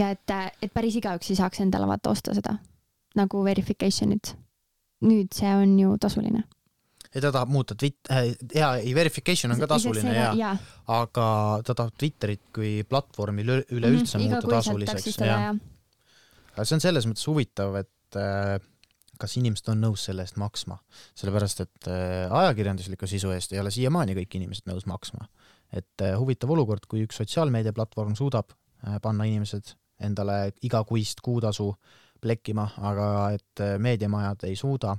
ja 0.00 0.10
et, 0.16 0.34
et 0.62 0.72
päris 0.74 0.96
igaüks 0.98 1.30
ei 1.30 1.38
saaks 1.38 1.60
endale 1.66 1.86
vaata 1.90 2.10
osta 2.14 2.34
seda 2.34 2.56
nagu 3.18 3.42
verification'it. 3.44 4.34
nüüd 5.02 5.32
see 5.34 5.48
on 5.56 5.78
ju 5.80 5.94
tasuline. 6.00 6.42
Ja 7.14 7.20
ta 7.24 7.32
tahab 7.34 7.48
muuta 7.50 7.74
twit- 7.74 8.10
äh,, 8.10 8.30
ja 8.54 8.74
ei 8.78 8.94
verification 8.94 9.52
on 9.52 9.58
ka 9.60 9.66
tasuline 9.66 10.14
ja, 10.14 10.32
ja 10.38 10.50
aga 10.86 11.26
ta 11.66 11.74
tahab 11.74 11.94
Twitterit 11.98 12.42
kui 12.54 12.84
platvormi 12.88 13.42
üle- 13.42 13.64
üleüldse 13.70 14.18
Mhm, 14.18 14.30
muuta 14.30 14.48
tasuliseks 14.56 15.18
ja 15.18 15.26
ja. 15.26 15.54
aga 16.54 16.64
see 16.64 16.76
on 16.78 16.80
selles 16.84 17.06
mõttes 17.10 17.26
huvitav, 17.30 17.74
et 17.82 18.18
äh, 18.20 18.58
kas 19.20 19.34
inimesed 19.36 19.68
on 19.68 19.82
nõus 19.84 20.04
selle 20.08 20.22
eest 20.24 20.38
maksma, 20.40 20.78
sellepärast 21.18 21.60
et 21.66 21.88
äh, 21.92 22.30
ajakirjandusliku 22.42 23.06
sisu 23.10 23.30
eest 23.36 23.52
ei 23.52 23.60
ole 23.60 23.70
siiamaani 23.74 24.14
kõik 24.22 24.38
inimesed 24.38 24.70
nõus 24.70 24.86
maksma. 24.88 25.26
et 25.72 26.02
äh, 26.02 26.14
huvitav 26.18 26.50
olukord, 26.50 26.86
kui 26.88 27.04
üks 27.06 27.18
sotsiaalmeediaplatvorm 27.20 28.14
suudab 28.18 28.50
äh, 28.86 28.96
panna 29.02 29.24
inimesed 29.28 29.74
endale 30.00 30.52
igakuist 30.62 31.20
kuutasu 31.20 31.74
plekkima, 32.20 32.64
aga 32.78 33.30
et 33.36 33.60
äh, 33.60 33.76
meediamajad 33.78 34.44
ei 34.48 34.56
suuda. 34.56 34.96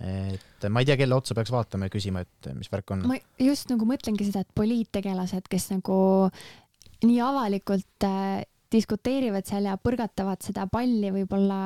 Et 0.00 0.68
ma 0.72 0.82
ei 0.82 0.88
tea, 0.88 0.96
kelle 1.00 1.16
otsa 1.16 1.36
peaks 1.36 1.52
vaatama 1.52 1.88
ja 1.88 1.92
küsima, 1.92 2.24
et 2.24 2.50
mis 2.56 2.70
värk 2.72 2.94
on. 2.94 3.04
ma 3.10 3.18
just 3.40 3.68
nagu 3.72 3.88
mõtlengi 3.88 4.28
seda, 4.28 4.44
et 4.44 4.54
poliittegelased, 4.56 5.48
kes 5.50 5.70
nagu 5.74 5.98
nii 7.04 7.20
avalikult 7.24 8.06
äh, 8.08 8.40
diskuteerivad 8.72 9.48
seal 9.48 9.66
ja 9.68 9.76
põrgatavad 9.80 10.42
seda 10.44 10.66
palli 10.70 11.10
võib-olla 11.14 11.60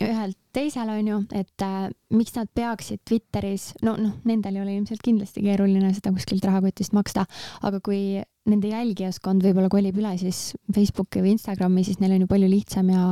ühelt 0.00 0.38
teisele 0.56 0.94
onju, 0.96 1.18
et 1.36 1.64
äh, 1.64 1.90
miks 2.16 2.34
nad 2.36 2.48
peaksid 2.56 3.02
Twitteris, 3.06 3.70
no 3.84 3.94
noh, 4.00 4.16
nendel 4.28 4.56
ei 4.56 4.64
ole 4.64 4.76
ilmselt 4.78 5.02
kindlasti 5.04 5.44
keeruline 5.44 5.92
seda 5.96 6.12
kuskilt 6.14 6.46
rahakotist 6.48 6.94
maksta, 6.96 7.26
aga 7.66 7.82
kui 7.84 8.22
nende 8.50 8.70
jälgijaskond 8.72 9.44
võib-olla 9.44 9.70
kolib 9.72 9.98
üle 10.00 10.14
siis 10.20 10.54
Facebooki 10.72 11.22
või 11.22 11.34
Instagrami, 11.36 11.84
siis 11.86 12.00
neil 12.00 12.16
on 12.16 12.24
ju 12.24 12.30
palju 12.30 12.48
lihtsam 12.50 12.90
ja 12.94 13.10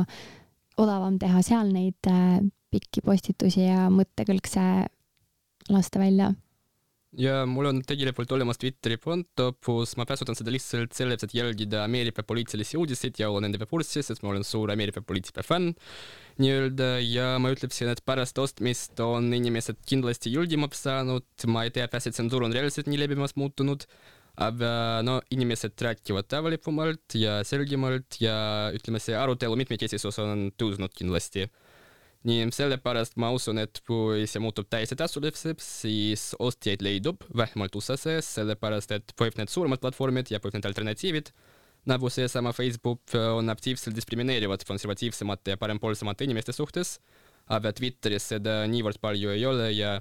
odavam 0.79 1.19
teha 1.21 1.43
seal 1.45 1.69
neid 1.75 2.09
äh, 2.09 2.39
pikki 2.73 3.03
postitusi 3.05 3.65
ja 3.65 3.87
mõttekõlkse 3.93 4.61
lasta 5.73 6.01
välja. 6.01 6.33
Ja 7.17 7.41
mul 7.49 7.65
on 7.65 7.79
tegelikult 7.81 8.29
olemas 8.35 8.59
Twitteri 8.61 8.99
konto, 9.01 9.47
kus 9.65 9.95
ma 9.97 10.05
kasutan 10.05 10.37
seda 10.37 10.51
lihtsalt 10.53 10.93
selleks, 10.93 11.25
et 11.25 11.33
jälgida 11.33 11.81
Ameerika 11.81 12.21
poliitilisi 12.21 12.77
uudiseid 12.77 13.17
ja 13.17 13.31
olla 13.31 13.47
nendega 13.47 13.65
kursis, 13.65 14.05
sest 14.11 14.21
ma 14.21 14.29
olen 14.29 14.45
suur 14.45 14.69
Ameerika 14.69 15.01
poliitika 15.01 15.41
fänn 15.41 15.73
nii-öelda. 16.37 16.91
Ja 17.01 17.31
ma 17.41 17.49
ütleksin, 17.55 17.89
et 17.89 18.03
pärast 18.05 18.37
ostmist 18.37 19.01
on 19.01 19.31
inimesed 19.33 19.81
kindlasti 19.89 20.35
julgemaks 20.35 20.85
saanud, 20.85 21.25
ma 21.49 21.65
ei 21.65 21.73
tea, 21.73 21.89
kas 21.89 22.05
see 22.05 22.13
tsensuur 22.13 22.45
on 22.45 22.53
reaalselt 22.53 22.91
nii 22.91 23.01
levimas 23.01 23.33
muutunud, 23.41 23.87
aga 24.37 25.01
no 25.01 25.17
inimesed 25.33 25.81
räägivad 25.81 26.37
avalikumalt 26.37 27.17
ja 27.17 27.39
selgemalt 27.41 28.21
ja 28.21 28.37
ütleme, 28.77 29.01
see 29.01 29.17
arutelu 29.17 29.57
mitmekesisus 29.57 30.21
on 30.21 30.51
tõusnud 30.61 30.93
kindlasti 30.93 31.49
nii 32.27 32.49
sellepärast 32.51 33.15
ma 33.21 33.29
usun, 33.31 33.61
et 33.63 33.79
kui 33.87 34.25
see 34.27 34.41
muutub 34.43 34.67
täiesti 34.71 34.97
tasuliseks, 34.99 35.45
siis 35.63 36.25
ostjaid 36.43 36.83
leidub, 36.83 37.23
vähemalt 37.35 37.77
USA 37.79 37.95
sees, 37.99 38.27
sellepärast 38.35 38.91
et 38.97 39.13
võib 39.19 39.39
need 39.39 39.51
suuremad 39.51 39.79
platvormid 39.83 40.31
ja 40.33 40.41
võib 40.43 40.57
need 40.57 40.67
alternatiivid, 40.67 41.31
nagu 41.87 42.11
seesama 42.11 42.51
Facebook, 42.55 43.15
on 43.15 43.49
aktiivselt 43.53 43.95
diskrimineerivad 43.95 44.65
konservatiivsemate 44.67 45.55
ja 45.55 45.61
parempoolsemate 45.61 46.27
inimeste 46.27 46.55
suhtes, 46.55 46.97
aga 47.47 47.71
Twitteris 47.73 48.27
seda 48.33 48.61
niivõrd 48.69 48.99
palju 49.01 49.31
ei 49.33 49.47
ole 49.47 49.71
ja 49.77 49.95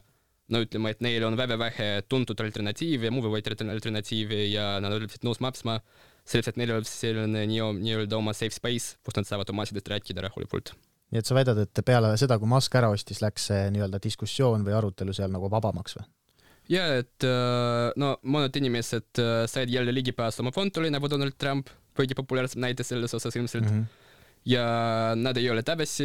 no 0.51 0.65
ütleme, 0.65 0.91
et 0.91 1.05
neil 1.05 1.23
on 1.29 1.39
väga 1.39 1.59
vähe 1.61 1.89
tuntud 2.11 2.41
alternatiive, 2.43 3.13
mugavaid 3.15 3.47
alternatiive 3.47 4.43
ja 4.49 4.75
nad 4.83 4.97
oleksid 4.97 5.23
nõus 5.29 5.39
maksma 5.45 5.79
selleks, 6.27 6.51
et 6.51 6.61
neil 6.61 6.75
oleks 6.75 6.99
selline 6.99 7.47
nii-öelda 7.47 8.19
oma 8.19 8.35
safe 8.35 8.59
space, 8.59 8.99
kus 9.07 9.17
nad 9.17 9.29
saavad 9.29 9.55
oma 9.55 9.69
asjadest 9.69 9.95
rääkida 9.95 10.27
rahulikult 10.27 10.75
nii 11.13 11.23
et 11.23 11.29
sa 11.29 11.37
väidad, 11.37 11.59
et 11.63 11.83
peale 11.87 12.13
seda, 12.21 12.39
kui 12.41 12.51
Musk 12.51 12.75
ära 12.79 12.91
ostis, 12.93 13.23
läks 13.25 13.49
see 13.51 13.69
nii-öelda 13.75 14.01
diskussioon 14.05 14.65
või 14.67 14.77
arutelu 14.77 15.15
seal 15.17 15.33
nagu 15.33 15.51
vabamaks 15.53 15.99
või? 15.99 16.09
ja 16.73 16.85
et 17.01 17.25
äh, 17.25 17.89
no 18.01 18.17
mõned 18.29 18.57
inimesed 18.61 19.23
äh, 19.23 19.45
said 19.49 19.73
jälle 19.73 19.95
ligipääsu 19.95 20.45
oma 20.45 20.53
kontole 20.53 20.91
nagu 20.93 21.09
Donald 21.09 21.39
Trump, 21.41 21.73
kõige 21.97 22.17
populaarsem 22.19 22.61
näide 22.63 22.85
selles 22.87 23.15
osas 23.17 23.37
ilmselt 23.37 23.69
mm. 23.69 23.81
-hmm 23.81 24.05
ja 24.49 24.63
nad 25.19 25.37
ei 25.37 25.51
ole 25.51 25.63
tagasi 25.67 26.05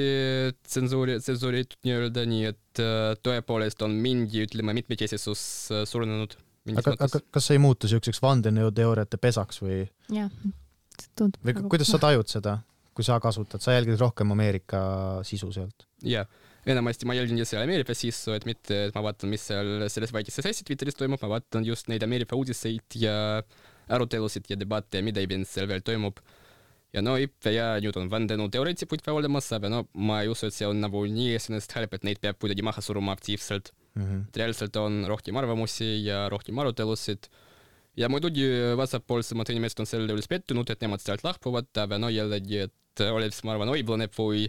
tsensuuri, 0.67 1.19
tsensuuritud 1.21 1.77
nii-öelda, 1.85 2.25
nii 2.27 2.47
et 2.49 2.81
äh, 2.81 3.13
tõepoolest 3.23 3.83
on 3.85 3.93
mingi, 4.03 4.41
ütleme, 4.47 4.73
mitmekesisus 4.73 5.43
suurenenud. 5.87 6.35
aga, 6.75 6.95
aga 6.97 7.21
kas 7.31 7.47
see 7.47 7.55
ei 7.55 7.61
muutu 7.63 7.87
niisuguseks 7.87 8.19
vandenõuteooriate 8.25 9.21
pesaks 9.21 9.61
või? 9.63 9.85
jah, 10.11 10.33
tundub. 11.15 11.39
või 11.45 11.55
nagu... 11.55 11.71
kuidas 11.71 11.93
sa 11.93 12.01
tajud 12.07 12.27
seda? 12.27 12.57
Kui 12.93 13.05
sa 13.05 13.19
kasutad, 13.23 13.61
sa 13.63 13.75
jälgid 13.75 13.99
rohkem 14.01 14.33
Ameerika 14.35 14.81
sisu 15.27 15.51
sealt? 15.55 15.87
jah, 16.03 16.27
enamasti 16.69 17.07
ma 17.09 17.15
jälgin 17.17 17.39
just 17.41 17.55
Ameerika 17.59 17.95
sisu, 17.97 18.35
et 18.37 18.45
mitte, 18.49 18.85
et 18.89 18.95
ma 18.95 19.03
vaatan, 19.05 19.31
mis 19.33 19.43
seal 19.49 19.87
selles 19.91 20.13
väikeses 20.15 20.45
asjas 20.45 20.67
Twitteris 20.67 20.97
toimub, 20.99 21.21
ma 21.23 21.35
vaatan 21.35 21.65
just 21.67 21.89
neid 21.91 22.05
Ameerika 22.05 22.37
uudiseid 22.39 22.99
ja 22.99 23.15
arutelusid 23.91 24.47
ja 24.49 24.57
debatte 24.59 24.99
ja 24.99 25.05
mida 25.05 25.23
iganes 25.23 25.51
seal 25.53 25.67
veel 25.69 25.83
toimub. 25.85 26.21
ja 26.93 27.01
no 27.01 27.15
ikka 27.17 27.49
ja 27.49 27.67
nüüd 27.81 27.95
on 27.97 28.09
vandenõuteoreetikuid 28.11 29.01
ka 29.01 29.15
olemas, 29.17 29.47
aga 29.55 29.71
no 29.71 29.79
ma 29.97 30.19
ei 30.21 30.29
usu, 30.29 30.45
et 30.47 30.53
see 30.53 30.67
on 30.69 30.77
nagu 30.83 31.01
nii 31.09 31.31
esimesest 31.39 31.73
halb, 31.73 31.95
et 31.97 32.03
neid 32.05 32.21
peab 32.21 32.37
kuidagi 32.37 32.61
maha 32.61 32.83
suruma 32.85 33.15
aktiivselt 33.17 33.71
mm. 33.95 34.03
-hmm. 34.03 34.27
et 34.29 34.37
reaalselt 34.37 34.77
on 34.77 35.01
rohkem 35.09 35.37
arvamusi 35.41 36.05
ja 36.05 36.27
rohkem 36.29 36.59
arutelusid 36.59 37.31
ja 37.99 38.09
muidugi 38.09 38.45
vasakpoolsemad 38.79 39.49
inimesed 39.53 39.83
on 39.83 39.89
selle 39.89 40.13
üles 40.15 40.29
pettunud, 40.31 40.69
et 40.69 40.83
nemad 40.83 41.03
sealt 41.03 41.25
lahkuvad, 41.25 41.71
aga 41.85 41.99
no 42.01 42.11
jällegi, 42.13 42.65
et 42.67 43.03
oleks, 43.07 43.41
ma 43.45 43.55
arvan, 43.55 43.73
õiglane, 43.73 44.09
kui 44.13 44.47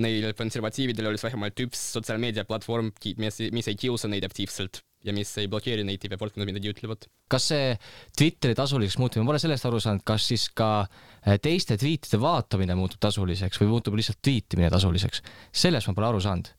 neil 0.00 0.32
konservatiividel 0.34 1.06
oleks 1.10 1.22
vähemalt 1.22 1.60
üks 1.66 1.82
sotsiaalmeediaplatvorm, 1.94 2.90
mis, 3.22 3.38
mis 3.54 3.70
ei 3.70 3.78
kiusa 3.78 4.10
neid 4.10 4.26
aktiivselt 4.26 4.82
ja 5.04 5.12
mis 5.14 5.30
ei 5.38 5.46
blokeeri 5.52 5.84
neid 5.86 6.00
TV 6.02 6.18
poolt, 6.18 6.34
kui 6.34 6.42
nad 6.42 6.48
midagi 6.48 6.72
ütlevad. 6.72 7.06
kas 7.30 7.50
see 7.52 7.74
Twitteri 8.16 8.56
tasuliseks 8.58 8.98
muutumine, 8.98 9.26
ma 9.26 9.32
pole 9.32 9.42
sellest 9.42 9.68
aru 9.68 9.80
saanud, 9.82 10.02
kas 10.06 10.26
siis 10.32 10.48
ka 10.56 10.70
eh, 10.82 11.36
teiste 11.44 11.76
tweetide 11.80 12.18
vaatamine 12.22 12.76
muutub 12.78 13.02
tasuliseks 13.04 13.60
või 13.62 13.70
muutub 13.76 13.98
lihtsalt 14.00 14.22
tweetimine 14.24 14.72
tasuliseks? 14.74 15.22
sellest 15.52 15.90
ma 15.90 15.96
pole 15.98 16.10
aru 16.10 16.24
saanud 16.24 16.50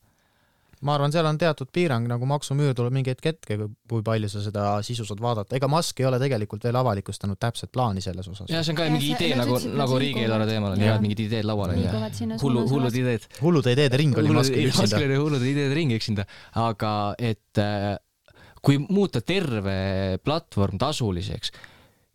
ma 0.84 0.96
arvan, 0.96 1.14
seal 1.14 1.28
on 1.30 1.38
teatud 1.40 1.70
piirang, 1.74 2.08
nagu 2.10 2.28
maksumüür 2.30 2.76
tuleb 2.78 2.94
mingi 2.96 3.14
hetk 3.14 3.30
ette, 3.32 3.58
kui 3.90 4.04
palju 4.06 4.30
sa 4.32 4.42
seda 4.44 4.66
sisu 4.86 5.06
saad 5.08 5.22
vaadata, 5.24 5.56
ega 5.58 5.70
Musk 5.72 6.02
ei 6.02 6.08
ole 6.10 6.20
tegelikult 6.22 6.66
veel 6.68 6.80
avalikustanud 6.80 7.40
täpset 7.42 7.72
plaani 7.76 8.04
selles 8.04 8.28
osas. 8.32 8.50
ja 8.52 8.64
see 8.66 8.74
on 8.74 8.80
ka 8.80 8.88
ja 8.90 8.94
mingi 8.94 9.12
idee 9.14 9.32
see, 9.32 9.40
nagu, 9.40 9.60
nagu 9.80 10.00
riigieelarve 10.02 10.50
teemal 10.50 10.76
on 10.76 10.84
ja 10.84 10.98
mingid 11.04 11.24
ideed 11.28 11.48
laual 11.48 11.76
on 11.76 11.82
ja 11.84 11.94
hullu, 12.42 12.66
hullud 12.72 13.00
ideed. 13.02 13.30
hullude 13.42 13.76
ideede 13.78 14.02
ring 14.02 14.18
oli 14.20 14.36
Muskil 14.36 14.68
üksinda. 14.70 14.90
Muskil 14.90 15.08
oli 15.08 15.22
hullude 15.22 15.50
ideede 15.52 15.78
ring 15.78 15.96
üksinda, 15.96 16.28
aga 16.60 16.92
et 17.32 17.62
äh, 17.62 17.96
kui 18.66 18.82
muuta 18.84 19.22
terve 19.22 20.20
platvorm 20.26 20.82
tasuliseks, 20.82 21.54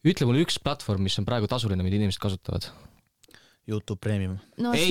ütle 0.05 0.29
mulle 0.29 0.45
üks 0.45 0.61
platvorm, 0.63 1.07
mis 1.07 1.17
on 1.21 1.29
praegu 1.29 1.49
tasuline, 1.51 1.85
mida 1.87 2.01
inimesed 2.01 2.21
kasutavad. 2.23 2.69
Youtube 3.71 4.01
Premium 4.03 4.35
no,. 4.59 4.73
ei, 4.75 4.91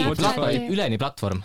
üleni 0.71 0.97
platvorm 1.01 1.41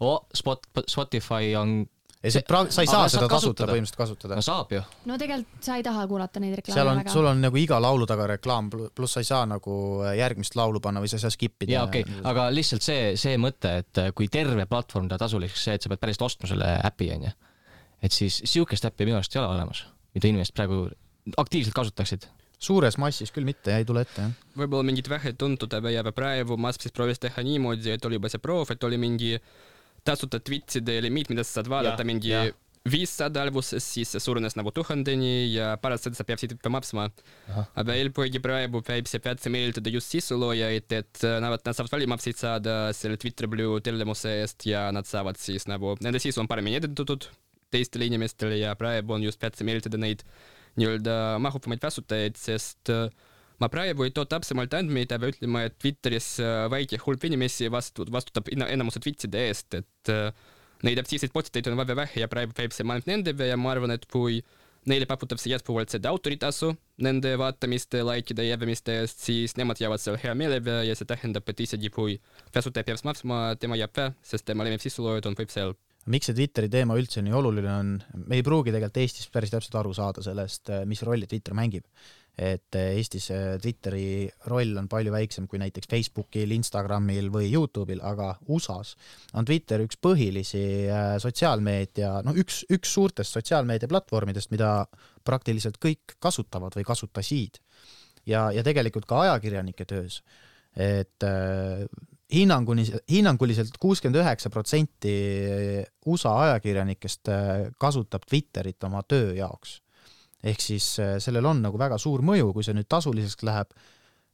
oh, 0.00 0.26
Spot, 0.34 0.66
Spotify 0.88 1.54
on 1.56 1.78
ei, 2.26 2.32
see 2.34 2.44
pra-, 2.46 2.64
sa 2.72 2.84
ei 2.84 2.90
saa 2.90 3.06
seda 3.12 3.28
tasuta 3.30 3.66
põhimõtteliselt 3.68 3.98
kasutada. 4.00 4.36
no 4.38 4.44
saab 4.44 4.72
ju. 4.74 4.82
no 5.08 5.18
tegelikult 5.20 5.66
sa 5.68 5.78
ei 5.78 5.84
taha 5.86 6.06
kuulata 6.10 6.42
neid 6.42 6.56
reklaame 6.60 6.78
seal 6.78 6.90
on, 6.90 7.00
väga. 7.02 7.14
sul 7.14 7.28
on 7.30 7.42
nagu 7.44 7.60
iga 7.60 7.78
laulu 7.82 8.08
taga 8.08 8.28
reklaam, 8.32 8.70
pluss 8.70 9.16
sa 9.16 9.22
ei 9.24 9.28
saa 9.28 9.42
nagu 9.50 9.76
äh, 10.04 10.16
järgmist 10.20 10.56
laulu 10.58 10.82
panna 10.84 11.02
või 11.02 11.12
sa 11.12 11.20
ei 11.20 11.26
saa 11.26 11.34
skip 11.34 11.66
ida. 11.66 11.76
jaa, 11.78 11.88
okei 11.88 12.06
okay., 12.06 12.22
aga 12.32 12.48
lihtsalt 12.54 12.86
see, 12.86 13.12
see 13.20 13.36
mõte, 13.40 13.76
et 13.82 14.02
äh, 14.02 14.12
kui 14.16 14.30
terve 14.32 14.68
platvorm 14.70 15.10
teha 15.10 15.20
tasuliseks, 15.22 15.66
see, 15.68 15.76
et 15.78 15.86
sa 15.86 15.92
pead 15.92 16.02
päriselt 16.02 16.26
ostma 16.30 16.50
selle 16.50 16.72
äpi, 16.88 17.10
onju. 17.18 17.34
et 18.08 18.16
siis 18.16 18.40
sihukest 18.44 18.88
äppi 18.88 19.08
minu 19.08 19.20
arust 19.20 19.36
ei 19.36 19.42
ole 19.42 19.52
olemas, 19.52 19.84
mida 20.16 20.32
inimesed 20.32 20.56
praegu 20.56 20.86
aktiivselt 21.36 21.76
kasutaksid 21.76 22.28
suures 22.62 22.96
massis 22.96 23.30
küll 23.34 23.44
mitte, 23.44 23.74
ei 23.76 23.84
tule 23.84 24.02
ette, 24.06 24.24
jah. 24.24 24.52
võib-olla 24.56 24.86
mingid 24.88 25.10
vähed 25.12 25.36
tuntud, 25.36 25.72
aga 25.76 26.12
praegu 26.16 26.56
Musk 26.60 26.86
siis 26.86 26.94
proovis 26.96 27.20
teha 27.20 27.44
niimoodi, 27.44 27.92
et 27.92 28.04
oli 28.08 28.16
juba 28.16 28.30
see 28.32 28.40
proov, 28.40 28.70
et 28.72 28.86
oli 28.88 28.96
mingi 29.00 29.34
tasuta 30.06 30.40
Twitch'ide 30.42 31.00
limiit, 31.04 31.32
mida 31.32 31.44
sa 31.44 31.60
saad 31.60 31.72
vaadata 31.72 32.06
mingi 32.06 32.32
viissada 32.86 33.42
alguses, 33.42 33.82
siis 33.82 34.12
see 34.14 34.22
suurenes 34.22 34.54
nagu 34.58 34.70
tuhandeni 34.74 35.48
ja 35.50 35.72
pärast 35.82 36.06
seda 36.06 36.18
sa 36.18 36.26
peaksid 36.28 36.54
ikka 36.56 36.70
maksma. 36.72 37.08
aga 37.82 37.96
eelpoegi 37.98 38.40
praegu 38.42 38.82
käib 38.86 39.10
see 39.10 39.22
peatse 39.22 39.50
meelitada 39.52 39.90
just 39.92 40.12
sisuloojaid, 40.14 40.86
et 41.00 41.24
nad, 41.42 41.56
nad 41.56 41.74
saavad 41.74 41.96
valimakseid 41.96 42.38
saada 42.38 42.76
selle 42.96 43.18
Twitter 43.20 43.50
Blue 43.50 43.80
tellimuse 43.82 44.36
eest 44.42 44.68
ja 44.70 44.86
nad 44.94 45.08
saavad 45.08 45.40
siis 45.42 45.66
nagu, 45.70 45.96
nende 46.04 46.22
sisu 46.22 46.42
on 46.44 46.50
paremini 46.50 46.78
edendatud 46.80 47.28
teistele 47.74 48.06
inimestele 48.06 48.60
ja 48.60 48.76
praegu 48.78 49.16
on 49.16 49.26
just 49.26 49.40
peatse 49.42 49.66
meelitada 49.66 49.98
neid 49.98 50.22
nii-öelda 50.78 51.40
mahukamaid 51.42 51.82
kasutajaid, 51.82 52.38
sest 52.38 52.92
uh, 52.92 53.08
ma 53.62 53.70
praegu 53.72 54.04
ei 54.06 54.12
too 54.14 54.26
täpsemalt 54.28 54.74
andmeid, 54.76 55.12
aga 55.16 55.30
ütleme, 55.32 55.64
et 55.68 55.78
Twitteris 55.80 56.34
äh, 56.44 56.66
väike 56.72 57.00
hulk 57.04 57.24
inimesi 57.28 57.70
vastu, 57.72 58.06
vastutab 58.12 58.50
enamuse 58.52 59.00
tweetide 59.02 59.46
eest, 59.48 59.78
et 59.80 60.12
äh, 60.12 60.28
neid 60.86 61.00
aktiivseid 61.00 61.32
postiteid 61.34 61.72
on 61.72 61.80
väga 61.80 61.96
vähe 61.96 62.22
ja 62.22 62.28
praegu 62.32 62.56
käib 62.56 62.74
see 62.76 62.84
ainult 62.86 63.08
nendega 63.08 63.48
ja 63.48 63.56
ma 63.60 63.72
arvan, 63.72 63.94
et 63.96 64.04
kui 64.12 64.42
neile 64.86 65.06
pakutakse 65.08 65.50
jätkuvalt 65.50 65.90
seda 65.90 66.12
autoritasu 66.12 66.70
nende 67.02 67.32
vaatamiste, 67.40 68.04
likeide 68.06 68.44
ja 68.46 68.54
jäämiste 68.54 69.00
eest, 69.00 69.24
siis 69.24 69.56
nemad 69.58 69.80
jäävad 69.82 70.02
seal 70.02 70.20
hea 70.22 70.34
meelega 70.38 70.82
ja 70.86 70.94
see 70.98 71.08
tähendab, 71.08 71.48
et 71.50 71.64
isegi 71.64 71.90
kui 71.90 72.20
kasutaja 72.54 72.86
peaks 72.86 73.02
maksma, 73.08 73.40
tema 73.60 73.78
jääb 73.80 73.96
ka, 73.96 74.12
sest 74.22 74.46
tema 74.46 74.66
lemmik 74.66 74.84
sisuloojad 74.84 75.26
on 75.32 75.38
võib 75.38 75.52
seal 75.52 75.74
miks 76.06 76.28
see 76.28 76.36
Twitteri 76.38 76.68
teema 76.70 76.94
üldse 76.94 77.18
nii 77.24 77.34
oluline 77.34 77.72
on, 77.72 77.88
me 78.28 78.38
ei 78.38 78.44
pruugi 78.46 78.70
tegelikult 78.70 79.00
Eestis 79.02 79.26
päris 79.34 79.50
täpselt 79.50 79.74
aru 79.80 79.90
saada 79.96 80.22
sellest, 80.22 80.70
mis 80.86 81.02
rolli 81.02 81.26
Twitter 81.26 81.56
mängib 81.58 81.82
et 82.36 82.76
Eestis 82.76 83.30
Twitteri 83.62 84.28
roll 84.50 84.76
on 84.76 84.88
palju 84.92 85.12
väiksem 85.14 85.46
kui 85.48 85.60
näiteks 85.62 85.88
Facebookil, 85.88 86.50
Instagramil 86.52 87.30
või 87.32 87.48
Youtube'il, 87.48 88.02
aga 88.04 88.34
USA-s 88.52 88.92
on 89.34 89.48
Twitter 89.48 89.80
üks 89.86 89.96
põhilisi 90.04 90.64
sotsiaalmeedia, 91.22 92.18
no 92.26 92.34
üks, 92.36 92.62
üks 92.72 92.92
suurtest 92.92 93.38
sotsiaalmeediaplatvormidest, 93.38 94.52
mida 94.52 94.82
praktiliselt 95.24 95.80
kõik 95.80 96.18
kasutavad 96.20 96.76
või 96.76 96.84
kasutasid. 96.84 97.62
ja, 98.26 98.50
ja 98.52 98.62
tegelikult 98.66 99.08
ka 99.08 99.22
ajakirjanike 99.24 99.88
töös, 99.88 100.20
et 100.76 101.24
hinnanguni, 102.32 102.86
hinnanguliselt 103.10 103.78
kuuskümmend 103.80 104.20
üheksa 104.22 104.50
protsenti 104.50 105.14
USA 106.06 106.34
ajakirjanikest 106.46 107.30
äh, 107.30 107.66
kasutab 107.78 108.26
Twitterit 108.28 108.84
oma 108.84 109.02
töö 109.08 109.34
jaoks. 109.36 109.80
Ehk 110.46 110.62
siis 110.62 110.88
äh, 111.02 111.16
sellel 111.22 111.46
on 111.48 111.64
nagu 111.64 111.78
väga 111.80 111.98
suur 112.00 112.24
mõju, 112.26 112.52
kui 112.54 112.66
see 112.66 112.76
nüüd 112.76 112.88
tasuliseks 112.92 113.44
läheb, 113.46 113.74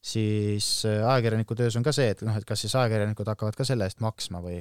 siis 0.02 0.68
äh, 0.88 1.00
ajakirjaniku 1.00 1.56
töös 1.58 1.78
on 1.78 1.86
ka 1.86 1.94
see, 1.96 2.12
et 2.14 2.22
noh, 2.26 2.36
et 2.36 2.46
kas 2.48 2.64
siis 2.64 2.74
ajakirjanikud 2.78 3.32
hakkavad 3.32 3.58
ka 3.58 3.66
selle 3.68 3.88
eest 3.88 4.02
maksma 4.04 4.42
või 4.44 4.60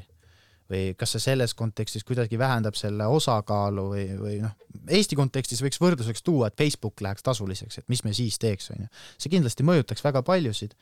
või 0.72 0.94
kas 0.96 1.16
see 1.16 1.26
selles 1.26 1.52
kontekstis 1.58 2.06
kuidagi 2.08 2.38
vähendab 2.40 2.78
selle 2.80 3.04
osakaalu 3.12 3.86
või, 3.90 4.06
või 4.20 4.36
noh, 4.44 4.54
Eesti 4.88 5.18
kontekstis 5.20 5.60
võiks 5.62 5.82
võrdluseks 5.82 6.24
tuua, 6.24 6.48
et 6.48 6.58
Facebook 6.58 7.04
läheks 7.04 7.26
tasuliseks, 7.26 7.82
et 7.82 7.90
mis 7.92 8.04
me 8.06 8.14
siis 8.16 8.40
teeks, 8.40 8.72
on 8.72 8.86
ju. 8.86 8.92
see 9.20 9.34
kindlasti 9.34 9.66
mõjutaks 9.68 10.06
väga 10.06 10.24
paljusid 10.26 10.78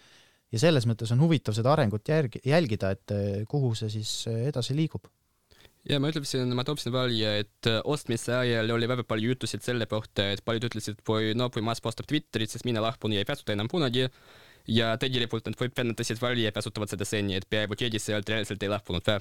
ja 0.53 0.61
selles 0.61 0.85
mõttes 0.89 1.09
on 1.15 1.23
huvitav 1.23 1.57
seda 1.57 1.73
arengut 1.73 2.07
järgi, 2.07 2.41
jälgida, 2.45 2.93
et 2.93 3.15
eh, 3.15 3.41
kuhu 3.49 3.73
see 3.77 3.89
siis 3.97 4.13
edasi 4.29 4.77
liigub. 4.77 5.09
Ja 5.89 5.99
ma 6.01 6.11
ütleksin, 6.11 6.51
ma 6.57 6.65
tooksin 6.67 6.93
välja, 6.93 7.35
et 7.43 7.69
eh, 7.69 7.79
ostmise 7.87 8.35
ajal 8.35 8.75
oli 8.75 8.89
väga 8.89 9.05
palju 9.07 9.33
jutusid 9.33 9.63
selle 9.65 9.87
kohta, 9.89 10.29
et 10.33 10.43
paljud 10.45 10.69
ütlesid, 10.69 11.01
kui 11.07 11.33
no 11.37 11.49
kui 11.53 11.63
Musk 11.65 11.85
ostab 11.89 12.09
Twitterit, 12.09 12.51
siis 12.51 12.65
mina 12.67 12.83
lahkun 12.83 13.15
ja 13.15 13.23
ei 13.23 13.29
kasuta 13.29 13.55
enam 13.55 13.71
kunagi 13.71 14.07
ja 14.69 14.93
tegelikult 15.01 15.47
need 15.47 15.59
web-vennatasid 15.61 16.21
välja 16.21 16.53
kasutavad 16.55 16.91
seda 16.91 17.07
seni, 17.07 17.39
et 17.39 17.47
peaaegu 17.49 17.79
keegi 17.79 18.01
sealt 18.03 18.29
reaalselt 18.29 18.63
ei 18.63 18.71
lahkunud 18.71 19.05
ka 19.05 19.19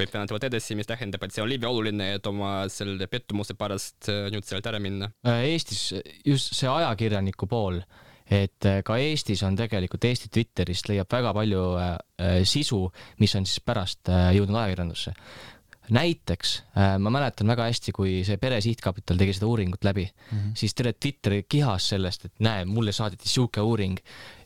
web-vennatavad 0.00 0.46
edasi, 0.48 0.76
mis 0.78 0.88
tähendab, 0.88 1.22
et 1.26 1.34
see 1.34 1.42
on 1.44 1.50
liiga 1.50 1.68
oluline, 1.68 2.14
et 2.16 2.26
oma 2.30 2.64
selle 2.72 3.06
pettumuse 3.10 3.56
pärast 3.58 4.08
nüüd 4.32 4.46
sealt 4.48 4.66
ära 4.70 4.80
minna. 4.80 5.10
Eestis 5.44 5.90
just 6.24 6.54
see 6.56 6.70
ajakirjaniku 6.70 7.48
pool 7.50 7.82
et 8.30 8.66
äh, 8.68 8.80
ka 8.86 8.96
Eestis 9.02 9.42
on 9.46 9.58
tegelikult 9.58 10.06
Eesti 10.06 10.30
Twitterist 10.32 10.88
leiab 10.90 11.10
väga 11.10 11.32
palju 11.36 11.64
äh, 11.82 11.94
äh, 12.22 12.36
sisu, 12.46 12.84
mis 13.20 13.34
on 13.34 13.46
siis 13.48 13.62
pärast 13.66 14.10
äh, 14.12 14.30
jõudnud 14.36 14.60
ajakirjandusse. 14.62 15.14
Näiteks 15.94 16.54
äh, 16.76 16.94
ma 17.02 17.12
mäletan 17.14 17.50
väga 17.50 17.66
hästi, 17.70 17.94
kui 17.96 18.20
see 18.26 18.38
Pere 18.40 18.60
Sihtkapital 18.64 19.20
tegi 19.20 19.34
seda 19.36 19.48
uuringut 19.50 19.84
läbi 19.84 20.06
mm, 20.06 20.38
-hmm. 20.38 20.54
siis 20.54 20.74
terve 20.74 20.92
Twitter 20.92 21.40
kihas 21.48 21.88
sellest, 21.94 22.24
et 22.24 22.34
näe, 22.38 22.64
mulle 22.64 22.92
saadeti 22.92 23.28
sihuke 23.28 23.60
uuring 23.60 23.98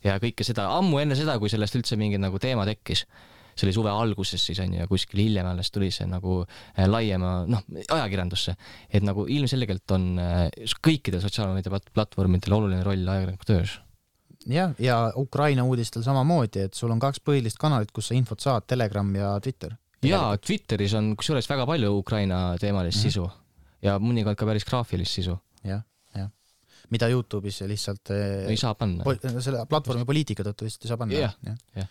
ja 0.04 0.18
kõike 0.22 0.44
seda 0.46 0.68
ammu 0.78 0.98
enne 1.02 1.16
seda, 1.18 1.38
kui 1.38 1.52
sellest 1.52 1.76
üldse 1.76 1.96
mingi 2.00 2.18
nagu 2.18 2.38
teema 2.38 2.66
tekkis 2.66 3.06
see 3.54 3.68
oli 3.68 3.74
suve 3.76 3.90
alguses 3.90 4.46
siis 4.46 4.58
onju 4.60 4.80
ja 4.80 4.88
kuskil 4.90 5.20
hiljem 5.22 5.46
alles 5.46 5.70
tuli 5.70 5.90
see 5.94 6.06
nagu 6.10 6.42
äh, 6.42 6.88
laiema 6.90 7.44
noh 7.46 7.62
ajakirjandusse, 7.88 8.56
et 8.90 9.06
nagu 9.06 9.26
ilmselgelt 9.30 9.96
on 9.96 10.18
äh, 10.18 10.48
kõikidel 10.82 11.22
sotsiaalmeedia 11.22 11.80
platvormidel 11.94 12.58
oluline 12.58 12.82
roll 12.82 13.08
ajakirjaniku 13.08 13.50
töös 13.52 13.78
jah, 14.46 14.74
ja 14.78 15.12
Ukraina 15.16 15.64
uudistel 15.64 16.02
samamoodi, 16.02 16.66
et 16.68 16.74
sul 16.74 16.92
on 16.92 17.00
kaks 17.02 17.22
põhilist 17.24 17.60
kanalit, 17.60 17.92
kus 17.94 18.10
sa 18.10 18.18
infot 18.18 18.40
saad, 18.40 18.66
Telegram 18.68 19.08
ja 19.16 19.34
Twitter. 19.42 19.74
Jaa, 20.08 20.36
Twitteris 20.38 20.94
on 20.98 21.14
kusjuures 21.18 21.48
väga 21.50 21.66
palju 21.66 21.96
Ukraina 21.98 22.44
teemalist 22.60 22.98
mm 22.98 23.08
-hmm. 23.08 23.12
sisu 23.12 23.30
ja 23.84 23.98
mõnikord 24.02 24.38
ka 24.38 24.48
päris 24.48 24.66
graafilist 24.68 25.20
sisu. 25.20 25.36
jah, 25.64 25.82
jah. 26.16 26.30
mida 26.90 27.08
Youtube'is 27.12 27.60
lihtsalt 27.68 28.10
eh, 28.14 28.46
ei 28.52 28.56
saa 28.60 28.74
panna. 28.74 29.04
selle 29.40 29.66
platvormi 29.70 30.04
poliitika 30.04 30.46
tõttu 30.46 30.68
lihtsalt 30.68 30.84
ei 30.86 30.94
saa 30.94 31.00
panna. 31.00 31.20
jah, 31.26 31.36
jah 31.76 31.88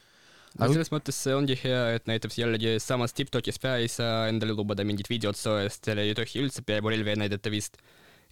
no 0.59 0.69
selles 0.69 0.91
mõttes 0.93 1.17
see 1.25 1.33
ongi 1.35 1.57
hea, 1.63 1.81
et 1.97 2.07
näiteks 2.09 2.37
jällegi 2.37 2.77
samas 2.83 3.15
TikTokis 3.17 3.59
ka 3.61 3.77
ei 3.81 3.89
saa 3.91 4.27
endale 4.29 4.55
lubada 4.57 4.85
mingit 4.85 5.09
videot 5.09 5.37
soojast, 5.39 5.83
seal 5.85 6.01
ei 6.03 6.15
tohi 6.17 6.43
üldse 6.43 6.63
peaaegu 6.65 6.93
relvi 6.93 7.17
näidata 7.23 7.53
vist. 7.53 7.79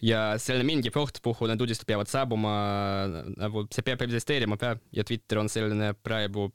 ja 0.02 0.32
selle 0.42 0.66
mingi 0.66 0.90
koht, 0.94 1.20
kuhu 1.22 1.46
need 1.50 1.60
uudised 1.62 1.86
peavad 1.86 2.10
saabuma, 2.10 2.52
nagu 3.38 3.66
see 3.74 3.86
peab 3.86 4.02
eksisteerima 4.06 4.58
ka 4.58 4.74
ja 4.94 5.04
Twitter 5.06 5.42
on 5.42 5.50
selline 5.52 5.92
praegu 6.02 6.50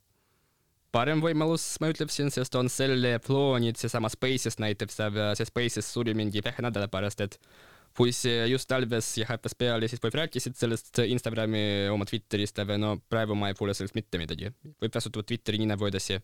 parem 0.98 1.22
võimalus, 1.22 1.64
ma 1.82 1.92
ütleksin, 1.94 2.32
sest 2.34 2.56
on 2.58 2.70
selle 2.74 3.18
kloonid, 3.26 3.78
seesama 3.78 4.10
Spaces 4.10 4.58
näiteks, 4.64 5.02
see 5.38 5.50
Spaces 5.50 5.90
suri 5.94 6.16
mingi 6.18 6.42
vähe 6.46 6.64
nädala 6.66 6.90
pärast, 6.92 7.22
et 7.22 7.38
kui 7.98 8.14
see 8.14 8.46
just 8.52 8.70
talves 8.70 9.10
ja 9.18 9.26
hakkas 9.32 9.56
peale, 9.58 9.90
siis 9.90 10.02
võib 10.04 10.18
rääkisid 10.20 10.58
sellest 10.58 11.02
Instagrami 11.06 11.62
oma 11.94 12.06
Twitterist, 12.10 12.60
aga 12.62 12.78
no 12.82 12.96
praegu 13.10 13.38
ma 13.38 13.50
ei 13.52 13.58
kuule 13.58 13.74
sellest 13.78 13.98
mitte 13.98 14.22
midagi. 14.22 14.52
võib 14.82 14.94
kasutada 14.94 15.26
Twitteri 15.26 15.62
nii 15.62 15.72
nagu 15.74 15.90
edasi. 15.90 16.20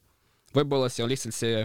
võib-olla 0.54 0.90
see 0.94 1.06
on 1.06 1.10
lihtsalt 1.10 1.38
see 1.38 1.64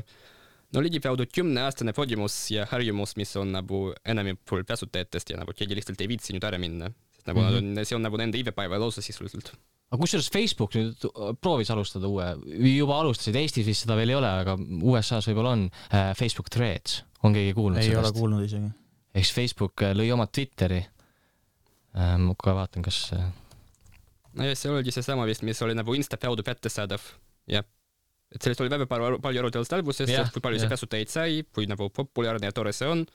no 0.75 0.85
ligikaudu 0.85 1.27
kümneaastane 1.33 1.93
kogemus 1.97 2.37
ja 2.55 2.65
harjumus, 2.71 3.17
mis 3.21 3.35
on 3.41 3.53
nagu 3.57 3.89
enamikul 4.05 4.65
kasutajatest 4.69 5.35
ja 5.35 5.41
nagu 5.43 5.53
keegi 5.57 5.77
lihtsalt 5.77 6.01
ei 6.01 6.09
viitsi 6.09 6.37
nüüd 6.37 6.45
ära 6.49 6.61
minna. 6.61 6.93
sest 7.17 7.29
nagu 7.29 7.41
mm 7.41 7.49
-hmm. 7.49 7.79
on, 7.79 7.85
see 7.85 7.97
on 7.97 8.03
nagu 8.03 8.17
nende 8.17 8.39
igapäeva 8.39 8.81
lausa 8.81 9.03
sisuliselt. 9.03 9.53
Aga 9.89 10.01
kusjuures 10.03 10.29
Facebook 10.33 10.75
nüüd 10.77 11.07
proovis 11.41 11.71
alustada 11.73 12.11
uue, 12.11 12.27
juba 12.75 12.99
alustasid, 13.03 13.39
Eestis 13.41 13.67
vist 13.69 13.87
seda 13.87 13.97
veel 13.99 14.13
ei 14.13 14.19
ole, 14.19 14.33
aga 14.45 14.59
USA-s 14.59 15.31
võib-olla 15.31 15.55
on 15.57 15.65
äh, 15.71 16.13
Facebook 16.19 16.53
Threads, 16.53 17.03
on 17.25 17.37
keegi 17.37 17.57
kuulnud 17.57 17.81
ei 17.81 17.89
sellest? 17.89 17.99
ei 17.99 18.05
ole 18.05 18.19
kuulnud 18.19 18.45
isegi 18.45 18.71
ehk 19.19 19.27
siis 19.27 19.35
Facebook 19.35 19.85
äh, 19.85 19.95
lõi 19.97 20.11
oma 20.15 20.29
Twitteri 20.31 20.83
ähm,. 21.97 22.29
ma 22.29 22.37
kohe 22.39 22.55
vaatan, 22.59 22.85
kas. 22.87 23.01
Äh, 23.17 23.27
nojah, 24.39 24.55
see 24.59 24.73
oligi 24.73 24.95
seesama 24.95 25.27
vist, 25.29 25.45
mis 25.47 25.61
oli 25.65 25.77
nagu 25.79 25.97
Insta 25.97 26.21
kaudu 26.21 26.45
kättesaadav, 26.47 27.05
jah. 27.51 27.67
et 28.35 28.45
sellest 28.45 28.63
oli 28.65 28.73
väga 28.73 28.89
palju, 28.91 29.23
palju 29.25 29.45
arutelust 29.45 29.75
alguses, 29.77 30.13
kui 30.35 30.45
palju 30.45 30.63
see 30.63 30.73
kasutajaid 30.75 31.13
sai, 31.13 31.43
kui 31.55 31.69
nagu 31.71 31.91
populaarne 31.95 32.51
ja 32.51 32.57
tore 32.57 32.75
see 32.77 32.91
on, 32.91 33.07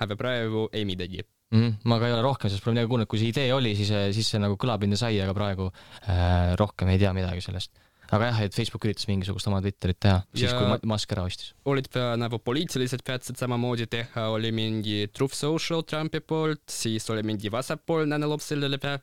aga 0.00 0.16
praegu 0.20 0.68
ei 0.76 0.86
midagi 0.88 1.24
mm. 1.50 1.60
-hmm. 1.60 1.76
ma 1.84 1.98
ka 1.98 2.08
ei 2.08 2.16
ole 2.16 2.24
rohkem 2.26 2.50
sellest 2.50 2.66
midagi 2.70 2.90
kuulnud, 2.90 3.10
kui 3.10 3.20
see 3.20 3.34
idee 3.34 3.52
oli, 3.54 3.74
siis, 3.78 3.92
siis 4.16 4.34
see 4.34 4.42
nagu 4.42 4.58
kõlapinda 4.60 4.98
sai, 5.00 5.20
aga 5.20 5.36
praegu 5.36 5.70
äh, 5.70 6.56
rohkem 6.60 6.88
ei 6.88 6.98
tea 6.98 7.12
midagi 7.16 7.44
sellest 7.44 7.72
aga 8.10 8.30
jah, 8.30 8.40
et 8.46 8.54
Facebook 8.54 8.84
üritas 8.88 9.06
mingisugust 9.06 9.46
oma 9.50 9.60
Twitterit 9.62 10.00
teha, 10.02 10.22
siis 10.34 10.54
kui 10.54 10.88
Musk 10.90 11.12
ära 11.14 11.24
ostis. 11.28 11.52
olid 11.70 11.86
nagu 12.18 12.40
poliitilised 12.42 13.04
katsed 13.06 13.38
samamoodi 13.38 13.86
teha, 13.90 14.26
oli 14.34 14.50
mingi 14.54 15.04
Truth 15.14 15.38
Social 15.38 15.84
Trumpi 15.86 16.20
poolt, 16.20 16.64
siis 16.70 17.06
oli 17.14 17.22
mingi 17.26 17.52
vasakpoolne 17.52 18.18
analoog 18.18 18.42
sellele 18.42 18.80
ka 18.82 18.98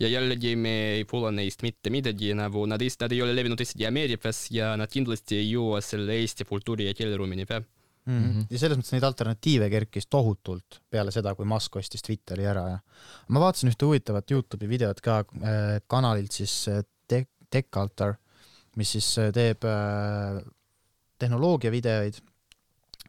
ja 0.00 0.08
jällegi 0.10 0.56
me 0.56 0.74
ei 0.96 1.04
kuule 1.08 1.30
neist 1.36 1.62
mitte 1.62 1.92
midagi, 1.94 2.32
nagu 2.34 2.66
nad, 2.68 2.82
nad 2.82 3.12
ei 3.12 3.22
ole 3.22 3.36
levinud 3.36 3.60
isegi 3.60 3.86
Ameerikas 3.86 4.48
ja 4.54 4.72
nad 4.80 4.90
kindlasti 4.90 5.38
ei 5.40 5.52
jõua 5.52 5.80
selle 5.84 6.18
Eesti 6.20 6.46
kultuuri 6.48 6.88
ja 6.88 6.96
keeleruumini 6.96 7.46
ka 7.46 7.62
mm. 8.06 8.22
-hmm. 8.22 8.46
ja 8.50 8.58
selles 8.58 8.78
mõttes 8.78 8.94
neid 8.96 9.06
alternatiive 9.08 9.70
kerkis 9.70 10.06
tohutult 10.06 10.80
peale 10.90 11.10
seda, 11.10 11.34
kui 11.34 11.48
Musk 11.48 11.76
ostis 11.76 12.02
Twitteri 12.06 12.46
ära 12.46 12.68
ja 12.68 12.78
ma 13.28 13.44
vaatasin 13.44 13.72
ühte 13.72 13.88
huvitavat 13.88 14.30
Youtube'i 14.30 14.68
videot 14.68 15.00
ka 15.00 15.20
äh, 15.20 15.76
kanalilt 15.86 16.32
siis 16.32 16.66
äh, 16.68 16.84
Tech 17.50 17.74
Altar 17.74 18.14
mis 18.78 18.92
siis 18.96 19.08
äh, 19.18 19.30
teeb 19.34 19.64
äh, 19.66 20.40
tehnoloogiavideoid 21.20 22.20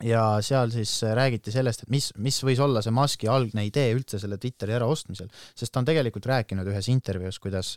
ja 0.07 0.23
seal 0.45 0.71
siis 0.73 0.95
äh, 1.05 1.13
räägiti 1.17 1.53
sellest, 1.53 1.85
et 1.85 1.93
mis, 1.93 2.09
mis 2.17 2.41
võis 2.45 2.61
olla 2.63 2.81
see 2.83 2.93
Musk'i 2.95 3.29
algne 3.31 3.65
idee 3.67 3.93
üldse 3.95 4.19
selle 4.21 4.39
Twitteri 4.41 4.75
äraostmisel, 4.79 5.29
sest 5.55 5.73
ta 5.73 5.83
on 5.83 5.89
tegelikult 5.89 6.27
rääkinud 6.31 6.67
ühes 6.71 6.89
intervjuus, 6.93 7.39
kuidas 7.43 7.75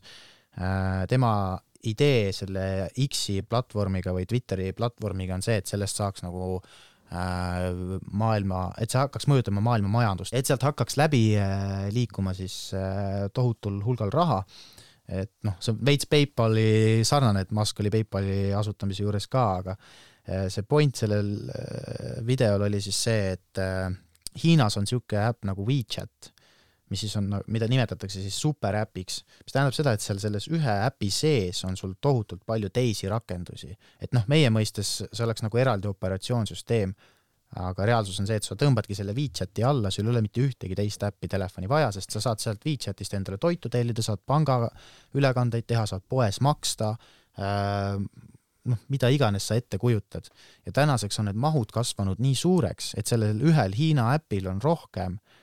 äh, 0.57 1.05
tema 1.11 1.35
idee 1.85 2.33
selle 2.33 2.89
X-i 3.11 3.43
platvormiga 3.45 4.15
või 4.17 4.25
Twitteri 4.29 4.73
platvormiga 4.77 5.37
on 5.37 5.45
see, 5.45 5.59
et 5.61 5.69
sellest 5.69 6.01
saaks 6.01 6.25
nagu 6.25 6.57
äh, 6.57 6.81
maailma, 7.15 8.67
et 8.81 8.91
see 8.91 9.01
hakkaks 9.01 9.29
mõjutama 9.31 9.63
maailma 9.65 9.93
majandust, 9.93 10.35
et 10.35 10.49
sealt 10.49 10.65
hakkaks 10.67 10.99
läbi 11.01 11.25
äh, 11.41 11.85
liikuma 11.95 12.35
siis 12.37 12.57
äh, 12.77 13.27
tohutul 13.35 13.81
hulgal 13.85 14.13
raha. 14.15 14.41
Et 15.05 15.31
noh, 15.45 15.59
see 15.61 15.75
on 15.75 15.81
veits 15.85 16.09
PayPali 16.09 17.05
sarnane, 17.05 17.43
et 17.45 17.51
Musk 17.53 17.83
oli 17.83 17.93
PayPali 17.93 18.55
asutamise 18.57 19.05
juures 19.05 19.29
ka, 19.29 19.43
aga 19.61 19.75
see 20.49 20.65
point 20.65 20.97
sellel 20.97 21.27
videol 22.25 22.63
oli 22.65 22.79
siis 22.81 23.03
see, 23.05 23.35
et 23.35 23.61
Hiinas 24.41 24.79
on 24.81 24.87
niisugune 24.87 25.27
äpp 25.29 25.45
nagu 25.45 25.67
WeChat, 25.69 26.31
mis 26.95 27.03
siis 27.03 27.17
on, 27.19 27.33
mida 27.51 27.67
nimetatakse 27.71 28.23
siis 28.23 28.37
superäpiks, 28.39 29.23
mis 29.43 29.55
tähendab 29.55 29.75
seda, 29.75 29.95
et 29.95 30.05
seal 30.05 30.21
selles 30.23 30.47
ühe 30.53 30.77
äpi 30.87 31.11
sees 31.11 31.65
on 31.67 31.75
sul 31.79 31.97
tohutult 32.01 32.45
palju 32.47 32.71
teisi 32.75 33.11
rakendusi. 33.11 33.75
et 34.01 34.15
noh, 34.15 34.23
meie 34.31 34.53
mõistes 34.55 35.01
see 35.05 35.27
oleks 35.27 35.43
nagu 35.43 35.59
eraldi 35.59 35.91
operatsioonsüsteem 35.91 36.95
aga 37.55 37.87
reaalsus 37.87 38.19
on 38.19 38.27
see, 38.27 38.39
et 38.41 38.47
sa 38.47 38.57
tõmbadki 38.59 38.97
selle 38.99 39.15
WeChati 39.15 39.63
alla, 39.67 39.91
sul 39.91 40.09
ei 40.09 40.15
ole 40.15 40.23
mitte 40.25 40.43
ühtegi 40.43 40.75
teist 40.79 41.05
äppi 41.07 41.29
telefoni 41.31 41.69
vaja, 41.71 41.93
sest 41.95 42.15
sa 42.15 42.23
saad 42.25 42.43
sealt 42.43 42.65
WeChatist 42.67 43.15
endale 43.15 43.39
toitu 43.43 43.71
tellida, 43.71 44.03
saad 44.03 44.23
pangaülekandeid 44.27 45.67
teha, 45.71 45.85
saad 45.87 46.03
poes 46.11 46.41
maksta 46.43 46.91
äh,, 47.39 47.95
noh, 48.71 48.83
mida 48.91 49.11
iganes 49.15 49.47
sa 49.47 49.59
ette 49.61 49.79
kujutad. 49.79 50.27
ja 50.67 50.75
tänaseks 50.75 51.21
on 51.23 51.31
need 51.31 51.39
mahud 51.39 51.71
kasvanud 51.75 52.23
nii 52.23 52.35
suureks, 52.39 52.95
et 52.99 53.07
sellel 53.07 53.39
ühel 53.47 53.79
Hiina 53.79 54.11
äpil 54.17 54.51
on 54.51 54.63
rohkem 54.63 55.21
äh, 55.21 55.34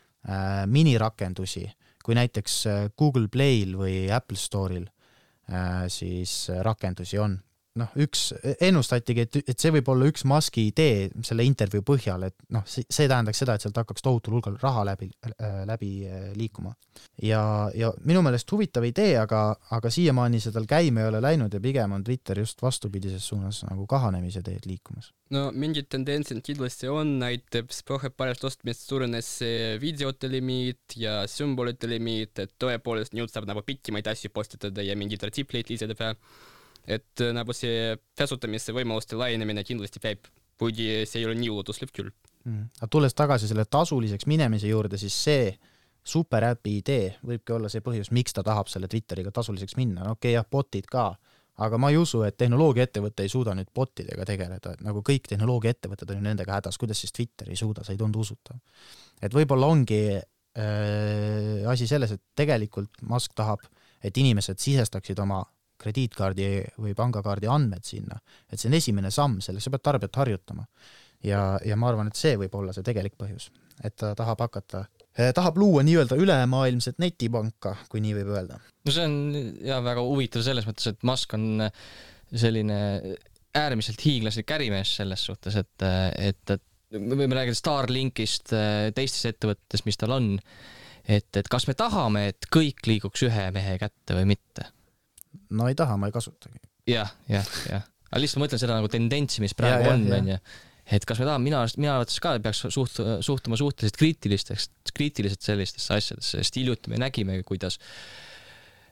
minirakendusi 0.68 1.64
kui 2.04 2.18
näiteks 2.18 2.58
äh, 2.68 2.90
Google 2.98 3.30
Play'l 3.32 3.78
või 3.78 3.96
Apple 4.14 4.38
Store'il 4.38 4.88
äh, 4.88 5.86
siis 5.92 6.50
äh, 6.50 6.62
rakendusi 6.66 7.20
on. 7.22 7.38
Noh, 7.80 7.92
üks, 8.04 8.32
ennustatigi, 8.60 9.26
et, 9.26 9.38
et 9.54 9.64
see 9.64 9.72
võib 9.78 9.92
olla 9.94 10.10
üks 10.12 10.26
Musk'i 10.28 10.66
idee 10.72 11.08
selle 11.26 11.46
intervjuu 11.48 11.86
põhjal, 11.88 12.26
et 12.28 12.36
noh, 12.52 12.66
see, 12.68 13.08
tähendaks 13.08 13.40
seda, 13.44 13.56
et 13.56 13.64
sealt 13.64 13.80
hakkaks 13.80 14.04
tohutul 14.04 14.38
hulgal 14.38 14.58
raha 14.62 14.84
läbi 14.92 15.08
äh,, 15.30 15.62
läbi 15.70 15.92
äh, 16.08 16.28
liikuma. 16.36 16.74
ja, 17.24 17.44
ja 17.76 17.94
minu 18.08 18.24
meelest 18.26 18.52
huvitav 18.52 18.86
idee, 18.88 19.16
aga, 19.22 19.44
aga 19.78 19.94
siiamaani 19.94 20.42
see 20.44 20.56
tal 20.56 20.68
käima 20.68 21.06
ei 21.06 21.12
ole 21.14 21.24
läinud 21.24 21.54
ja 21.54 21.64
pigem 21.64 21.96
on 21.96 22.04
Twitter 22.04 22.40
just 22.40 22.62
vastupidises 22.62 23.28
suunas 23.32 23.64
nagu 23.70 23.88
kahanemise 23.88 24.44
teed 24.44 24.68
liikumas 24.68 25.12
no 25.32 25.48
mingid 25.56 25.88
tendentsid 25.92 26.42
kindlasti 26.44 26.90
on, 26.92 27.16
näiteks 27.22 27.84
pärast 28.18 28.44
ostmist 28.48 28.88
suurenes 28.88 29.30
videote 29.82 30.30
limiit 30.32 30.98
ja 31.00 31.22
sümbolite 31.28 31.88
limiit, 31.90 32.40
et 32.40 32.54
tõepoolest 32.60 33.16
nüüd 33.16 33.32
saab 33.32 33.48
nagu 33.50 33.64
pikemaid 33.66 34.12
asju 34.12 34.32
postitada 34.34 34.84
ja 34.84 34.98
mingeid 35.00 35.24
artikleid 35.24 35.72
lisada. 35.72 36.16
Et 36.88 37.24
nagu 37.34 37.54
see 37.56 37.96
kasutamise 38.18 38.74
võimaluste 38.76 39.20
laienemine 39.20 39.64
kindlasti 39.68 40.02
käib, 40.04 40.30
kuigi 40.62 41.04
see 41.10 41.22
ei 41.22 41.28
ole 41.30 41.38
nii 41.40 41.52
ulatuslik 41.54 41.94
küll. 41.96 42.12
Mm.. 42.42 42.72
aga 42.80 42.88
tulles 42.90 43.14
tagasi 43.14 43.46
selle 43.46 43.68
tasuliseks 43.70 44.26
minemise 44.26 44.70
juurde, 44.72 44.98
siis 44.98 45.14
see 45.14 45.52
superäpi 46.02 46.80
idee 46.80 47.12
võibki 47.26 47.54
olla 47.54 47.70
see 47.70 47.84
põhjus, 47.86 48.10
miks 48.16 48.34
ta 48.34 48.44
tahab 48.46 48.72
selle 48.72 48.90
Twitteriga 48.90 49.34
tasuliseks 49.34 49.78
minna, 49.78 50.06
no 50.06 50.16
okei 50.16 50.32
okay, 50.32 50.40
jah, 50.40 50.48
bot'id 50.50 50.90
ka. 50.90 51.12
Aga 51.62 51.78
ma 51.78 51.92
ei 51.92 51.98
usu, 52.00 52.24
et 52.26 52.38
tehnoloogiaettevõte 52.42 53.22
ei 53.22 53.30
suuda 53.30 53.54
nüüd 53.54 53.68
botidega 53.76 54.26
tegeleda, 54.26 54.72
et 54.74 54.80
nagu 54.82 55.04
kõik 55.06 55.28
tehnoloogiaettevõtted 55.30 56.10
on 56.10 56.18
ju 56.18 56.24
nendega 56.26 56.56
hädas, 56.58 56.80
kuidas 56.82 57.04
siis 57.04 57.14
Twitter 57.14 57.52
ei 57.52 57.60
suuda, 57.60 57.84
see 57.86 57.94
ei 57.94 58.00
tundu 58.00 58.24
usutav. 58.24 58.58
et 59.22 59.36
võib-olla 59.36 59.70
ongi 59.70 60.00
äh, 60.16 61.68
asi 61.70 61.86
selles, 61.92 62.16
et 62.16 62.24
tegelikult 62.40 63.04
Musk 63.06 63.36
tahab, 63.38 63.68
et 64.02 64.18
inimesed 64.18 64.58
sisestaksid 64.64 65.20
oma 65.22 65.44
krediitkaardi 65.82 66.48
või 66.82 66.96
pangakaardi 66.98 67.50
andmed 67.52 67.86
sinna, 67.88 68.20
et 68.50 68.60
see 68.60 68.70
on 68.72 68.78
esimene 68.78 69.12
samm, 69.14 69.40
selleks 69.44 69.68
sa 69.68 69.74
pead 69.74 69.86
tarbijat 69.88 70.22
harjutama. 70.24 70.66
ja, 71.24 71.60
ja 71.66 71.78
ma 71.78 71.92
arvan, 71.92 72.10
et 72.10 72.18
see 72.18 72.38
võib 72.40 72.56
olla 72.58 72.74
see 72.74 72.86
tegelik 72.86 73.18
põhjus, 73.20 73.52
et 73.84 73.96
ta 74.00 74.14
tahab 74.18 74.42
hakata 74.42 74.86
eh, 75.16 75.34
tahab 75.38 75.58
luua 75.62 75.84
nii-öelda 75.86 76.18
ülemaailmset 76.18 77.02
netipanka, 77.02 77.76
kui 77.90 78.02
nii 78.02 78.16
võib 78.22 78.34
öelda. 78.36 78.62
no 78.86 78.96
see 78.96 79.06
on 79.06 79.18
ja 79.66 79.82
väga 79.86 80.06
huvitav 80.06 80.46
selles 80.46 80.68
mõttes, 80.70 80.94
et 80.94 81.06
Musk 81.08 81.38
on 81.38 81.68
selline 82.32 82.82
äärmiselt 83.56 84.04
hiiglaslik 84.06 84.52
ärimees 84.56 84.96
selles 85.02 85.26
suhtes, 85.28 85.58
et, 85.60 85.88
et, 86.18 86.56
et 86.56 87.00
me 87.00 87.18
võime 87.20 87.36
rääkida 87.38 87.58
Starlinkist, 87.58 88.54
teistest 88.96 89.34
ettevõtetest, 89.34 89.88
mis 89.88 90.00
tal 90.00 90.16
on, 90.16 90.30
et, 91.08 91.28
et 91.38 91.50
kas 91.52 91.68
me 91.68 91.76
tahame, 91.78 92.28
et 92.32 92.48
kõik 92.54 92.86
liiguks 92.88 93.26
ühe 93.28 93.50
mehe 93.56 93.78
kätte 93.82 94.18
või 94.18 94.30
mitte? 94.34 94.70
No 95.58 95.70
ei 95.70 95.78
taha, 95.78 95.98
ma 96.00 96.10
ei 96.10 96.16
kasutagi 96.16 96.60
ja,. 96.90 97.06
jah, 97.06 97.14
jah, 97.30 97.56
jah. 97.70 97.88
aga 98.10 98.22
lihtsalt 98.24 98.42
ma 98.42 98.48
mõtlen 98.48 98.62
seda 98.64 98.78
nagu 98.80 98.92
tendentsi, 98.92 99.44
mis 99.44 99.56
praegu 99.58 99.88
ja, 99.88 99.96
on, 99.96 100.06
onju 100.20 100.42
et 100.92 101.06
kas 101.08 101.22
me 101.22 101.28
tahame, 101.28 101.46
mina, 101.48 101.62
mina 101.80 101.94
arvates 101.96 102.20
ka 102.24 102.34
peaks 102.44 102.66
suht-, 102.74 103.00
suhtuma 103.24 103.60
suhteliselt 103.60 104.00
kriitilisteks, 104.02 104.68
kriitiliselt 104.92 105.46
sellistesse 105.46 105.96
asjadesse, 105.96 106.42
sest 106.42 106.58
hiljuti 106.60 106.92
me 106.92 107.00
nägime, 107.00 107.38
kuidas 107.48 107.78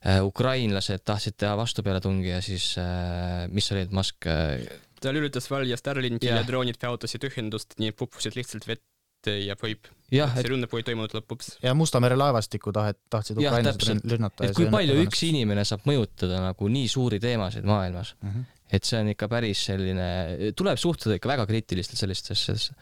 äh, 0.06 0.22
ukrainlased 0.24 1.04
tahtsid 1.08 1.40
teha 1.42 1.58
vastupealetungi 1.60 2.32
ja 2.32 2.44
siis 2.46 2.72
äh, 2.80 3.50
mis 3.52 3.68
oli, 3.74 3.88
et 3.88 3.96
Musk 3.96 4.30
äh, 4.30 4.64
ta 5.02 5.14
lülitas 5.16 5.50
välja 5.52 5.80
Starlinki 5.80 6.30
ja, 6.30 6.40
ja 6.40 6.48
droonid 6.48 6.80
peatasid 6.80 7.26
ühendust, 7.28 7.76
nii 7.82 7.92
puppusid 7.98 8.38
lihtsalt 8.40 8.68
vette 8.70 8.88
ja 9.28 9.56
võib. 9.60 9.90
see 10.10 10.46
rünnak 10.48 10.74
ei 10.78 10.86
toimunud 10.88 11.16
lõpuks. 11.18 11.58
ja 11.64 11.74
Musta 11.78 12.00
mere 12.04 12.16
laevastikku 12.20 12.72
tahet-, 12.76 13.02
tahtsid 13.10 13.42
ukrainlased 13.42 14.06
rünnata. 14.14 14.46
et 14.48 14.56
kui 14.58 14.70
palju 14.72 14.96
üks 15.06 15.26
inimene 15.28 15.66
saab 15.68 15.84
mõjutada 15.90 16.40
nagu 16.44 16.72
nii 16.72 16.88
suuri 16.88 17.20
teemasid 17.20 17.68
maailmas 17.68 18.16
mm. 18.22 18.30
-hmm 18.30 18.48
et 18.70 18.86
see 18.86 19.00
on 19.02 19.08
ikka 19.10 19.26
päris 19.32 19.64
selline, 19.66 20.08
tuleb 20.58 20.78
suhtuda 20.78 21.18
ikka 21.18 21.32
väga 21.32 21.46
kriitiliselt 21.50 21.98
sellistesse 21.98 22.54
asjadesse. 22.54 22.74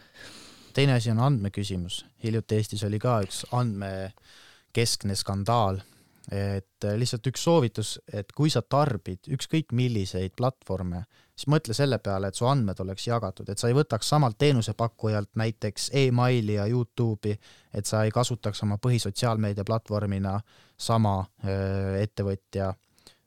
teine 0.76 0.92
asi 0.98 1.10
on 1.10 1.22
andmeküsimus, 1.24 2.02
hiljuti 2.24 2.58
Eestis 2.58 2.84
oli 2.84 2.98
ka 3.02 3.22
üks 3.24 3.46
andmekeskne 3.56 5.16
skandaal, 5.16 5.80
et 6.32 6.84
lihtsalt 6.96 7.26
üks 7.30 7.42
soovitus, 7.46 7.94
et 8.12 8.32
kui 8.36 8.50
sa 8.52 8.60
tarbid 8.62 9.30
ükskõik 9.32 9.72
milliseid 9.72 10.34
platvorme, 10.36 11.04
siis 11.32 11.48
mõtle 11.48 11.76
selle 11.76 11.98
peale, 12.04 12.28
et 12.28 12.36
su 12.36 12.46
andmed 12.46 12.80
oleks 12.84 13.06
jagatud, 13.08 13.48
et 13.48 13.58
sa 13.58 13.70
ei 13.70 13.76
võtaks 13.78 14.10
samalt 14.12 14.36
teenusepakkujalt 14.38 15.30
näiteks 15.40 15.90
emaili 16.06 16.58
ja 16.58 16.66
Youtube'i, 16.68 17.38
et 17.72 17.86
sa 17.86 18.04
ei 18.04 18.12
kasutaks 18.12 18.62
oma 18.66 18.76
põhisotsiaalmeedia 18.82 19.64
platvormina 19.64 20.36
sama 20.76 21.22
öö, 21.44 22.02
ettevõtja 22.02 22.74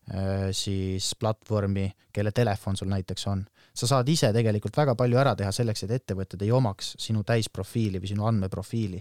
Äh, 0.09 0.49
siis 0.51 1.15
platvormi, 1.19 1.91
kelle 2.13 2.31
telefon 2.31 2.77
sul 2.77 2.89
näiteks 2.89 3.27
on. 3.27 3.45
sa 3.73 3.87
saad 3.87 4.09
ise 4.11 4.33
tegelikult 4.35 4.75
väga 4.77 4.95
palju 4.99 5.17
ära 5.17 5.31
teha 5.39 5.51
selleks, 5.55 5.85
et 5.85 5.91
ettevõtted 5.95 6.41
ei 6.43 6.49
omaks 6.51 6.95
sinu 6.99 7.21
täisprofiili 7.23 8.01
või 8.01 8.09
sinu 8.09 8.25
andmeprofiili. 8.27 8.99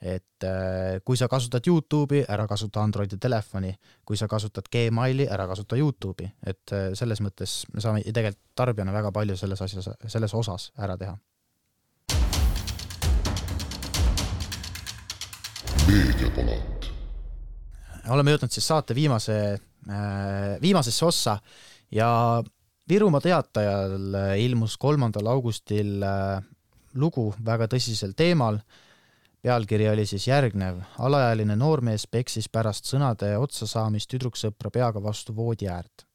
Et 0.00 0.44
äh, 0.44 1.00
kui 1.04 1.16
sa 1.16 1.28
kasutad 1.28 1.66
Youtube'i, 1.66 2.24
ära 2.28 2.46
kasuta 2.48 2.82
Androidi 2.82 3.18
telefoni, 3.20 3.72
kui 4.04 4.16
sa 4.16 4.28
kasutad 4.28 4.68
Gmaili, 4.72 5.28
ära 5.28 5.46
kasuta 5.46 5.76
Youtube'i, 5.76 6.30
et 6.46 6.72
äh, 6.72 6.90
selles 6.98 7.20
mõttes 7.20 7.64
me 7.74 7.84
saame 7.84 8.04
tegelikult 8.06 8.40
tarbijana 8.56 8.92
väga 8.92 9.12
palju 9.12 9.36
selles 9.36 9.62
asjas, 9.62 9.90
selles 10.06 10.34
osas 10.34 10.70
ära 10.78 10.96
teha. 11.00 11.16
meediapalat. 15.90 16.86
oleme 18.14 18.30
jõudnud 18.30 18.52
siis 18.54 18.66
saate 18.68 18.94
viimase 18.94 19.34
Äh, 19.88 20.60
viimasesse 20.60 21.04
ossa 21.06 21.38
ja 21.90 22.42
Virumaa 22.88 23.20
Teatajal 23.20 24.36
ilmus 24.36 24.76
kolmandal 24.76 25.30
augustil 25.32 26.02
lugu 26.94 27.30
väga 27.44 27.68
tõsisel 27.70 28.12
teemal. 28.16 28.58
Pealkiri 29.42 29.88
oli 29.88 30.06
siis 30.06 30.28
järgnev. 30.28 30.80
alaealine 30.98 31.56
noormees 31.56 32.06
peksis 32.06 32.48
pärast 32.48 32.84
sõnade 32.84 33.36
otsasaamist 33.38 34.10
tüdruksõpra 34.10 34.70
peaga 34.70 35.02
vastu 35.02 35.36
voodi 35.36 35.68
äärt. 35.68 36.06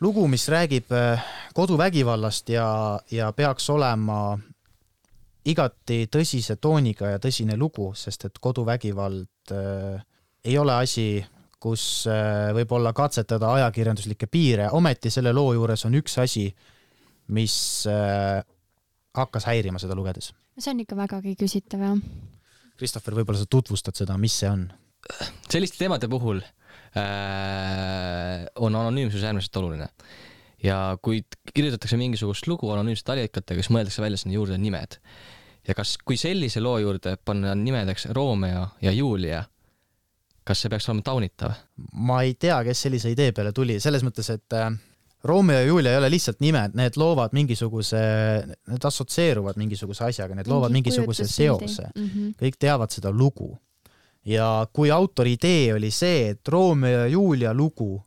lugu, 0.00 0.28
mis 0.28 0.48
räägib 0.48 0.92
äh, 0.92 1.24
koduvägivallast 1.54 2.48
ja, 2.48 3.00
ja 3.10 3.32
peaks 3.32 3.70
olema 3.70 4.38
igati 5.44 6.06
tõsise 6.12 6.56
tooniga 6.60 7.14
ja 7.14 7.18
tõsine 7.18 7.56
lugu, 7.56 7.92
sest 7.94 8.24
et 8.24 8.38
koduvägivald 8.38 9.52
äh, 9.52 10.04
ei 10.44 10.58
ole 10.58 10.74
asi, 10.74 11.24
kus 11.60 12.06
äh, 12.06 12.50
võib-olla 12.54 12.92
katsetada 12.96 13.52
ajakirjanduslikke 13.58 14.28
piire, 14.30 14.68
ometi 14.72 15.10
selle 15.10 15.32
loo 15.34 15.52
juures 15.56 15.84
on 15.88 15.96
üks 15.98 16.18
asi, 16.22 16.46
mis 17.34 17.56
äh, 17.90 18.44
hakkas 19.18 19.48
häirima 19.50 19.80
seda 19.82 19.96
lugedes. 19.98 20.32
See 20.58 20.74
on 20.74 20.84
ikka 20.84 20.98
vägagi 20.98 21.34
küsitav, 21.38 21.84
jah. 21.84 21.98
Christopher, 22.78 23.16
võib-olla 23.18 23.40
sa 23.40 23.50
tutvustad 23.50 23.98
seda, 23.98 24.18
mis 24.20 24.36
see 24.42 24.50
on? 24.50 24.68
selliste 25.48 25.78
teemade 25.80 26.08
puhul 26.10 26.42
äh, 26.42 28.42
on 28.60 28.74
anonüümsus 28.76 29.22
äärmiselt 29.24 29.56
oluline. 29.56 29.88
ja 30.62 30.98
kui 31.02 31.22
kirjutatakse 31.54 31.96
mingisugust 31.96 32.46
lugu 32.50 32.70
anonüümsete 32.74 33.14
allikatega, 33.14 33.62
siis 33.62 33.72
mõeldakse 33.72 34.02
välja 34.02 34.18
sinna 34.20 34.34
juurde 34.34 34.58
nimed. 34.58 34.98
ja 35.68 35.76
kas, 35.78 35.96
kui 36.04 36.18
sellise 36.20 36.60
loo 36.60 36.76
juurde 36.82 37.16
panna 37.24 37.54
nimedeks 37.54 38.10
Romeo 38.16 38.66
ja 38.82 38.92
Julia 38.92 39.44
kas 40.48 40.64
see 40.64 40.72
peaks 40.72 40.88
olema 40.88 41.04
taunitav? 41.04 41.56
ma 41.92 42.22
ei 42.26 42.34
tea, 42.34 42.58
kes 42.66 42.86
sellise 42.86 43.12
idee 43.12 43.32
peale 43.36 43.52
tuli, 43.56 43.78
selles 43.80 44.04
mõttes, 44.06 44.30
et 44.34 44.56
äh, 44.56 44.72
Romeo 45.24 45.58
ja 45.58 45.66
Julia 45.66 45.92
ei 45.92 45.98
ole 45.98 46.10
lihtsalt 46.10 46.40
nimed, 46.40 46.76
need 46.78 46.96
loovad 46.96 47.32
mingisuguse, 47.34 48.00
need 48.70 48.84
assotsieeruvad 48.84 49.58
mingisuguse 49.58 50.04
asjaga, 50.06 50.36
need 50.38 50.46
loovad 50.46 50.70
Mingi 50.70 50.90
mingisuguse 50.90 51.26
seose 51.26 51.88
mm. 51.94 52.04
-hmm. 52.04 52.34
kõik 52.42 52.58
teavad 52.58 52.90
seda 52.90 53.10
lugu. 53.10 53.56
ja 54.24 54.66
kui 54.72 54.90
autori 54.90 55.32
idee 55.32 55.74
oli 55.74 55.90
see, 55.90 56.28
et 56.28 56.48
Romeo 56.48 57.00
ja 57.00 57.06
Julia 57.06 57.54
lugu 57.54 58.02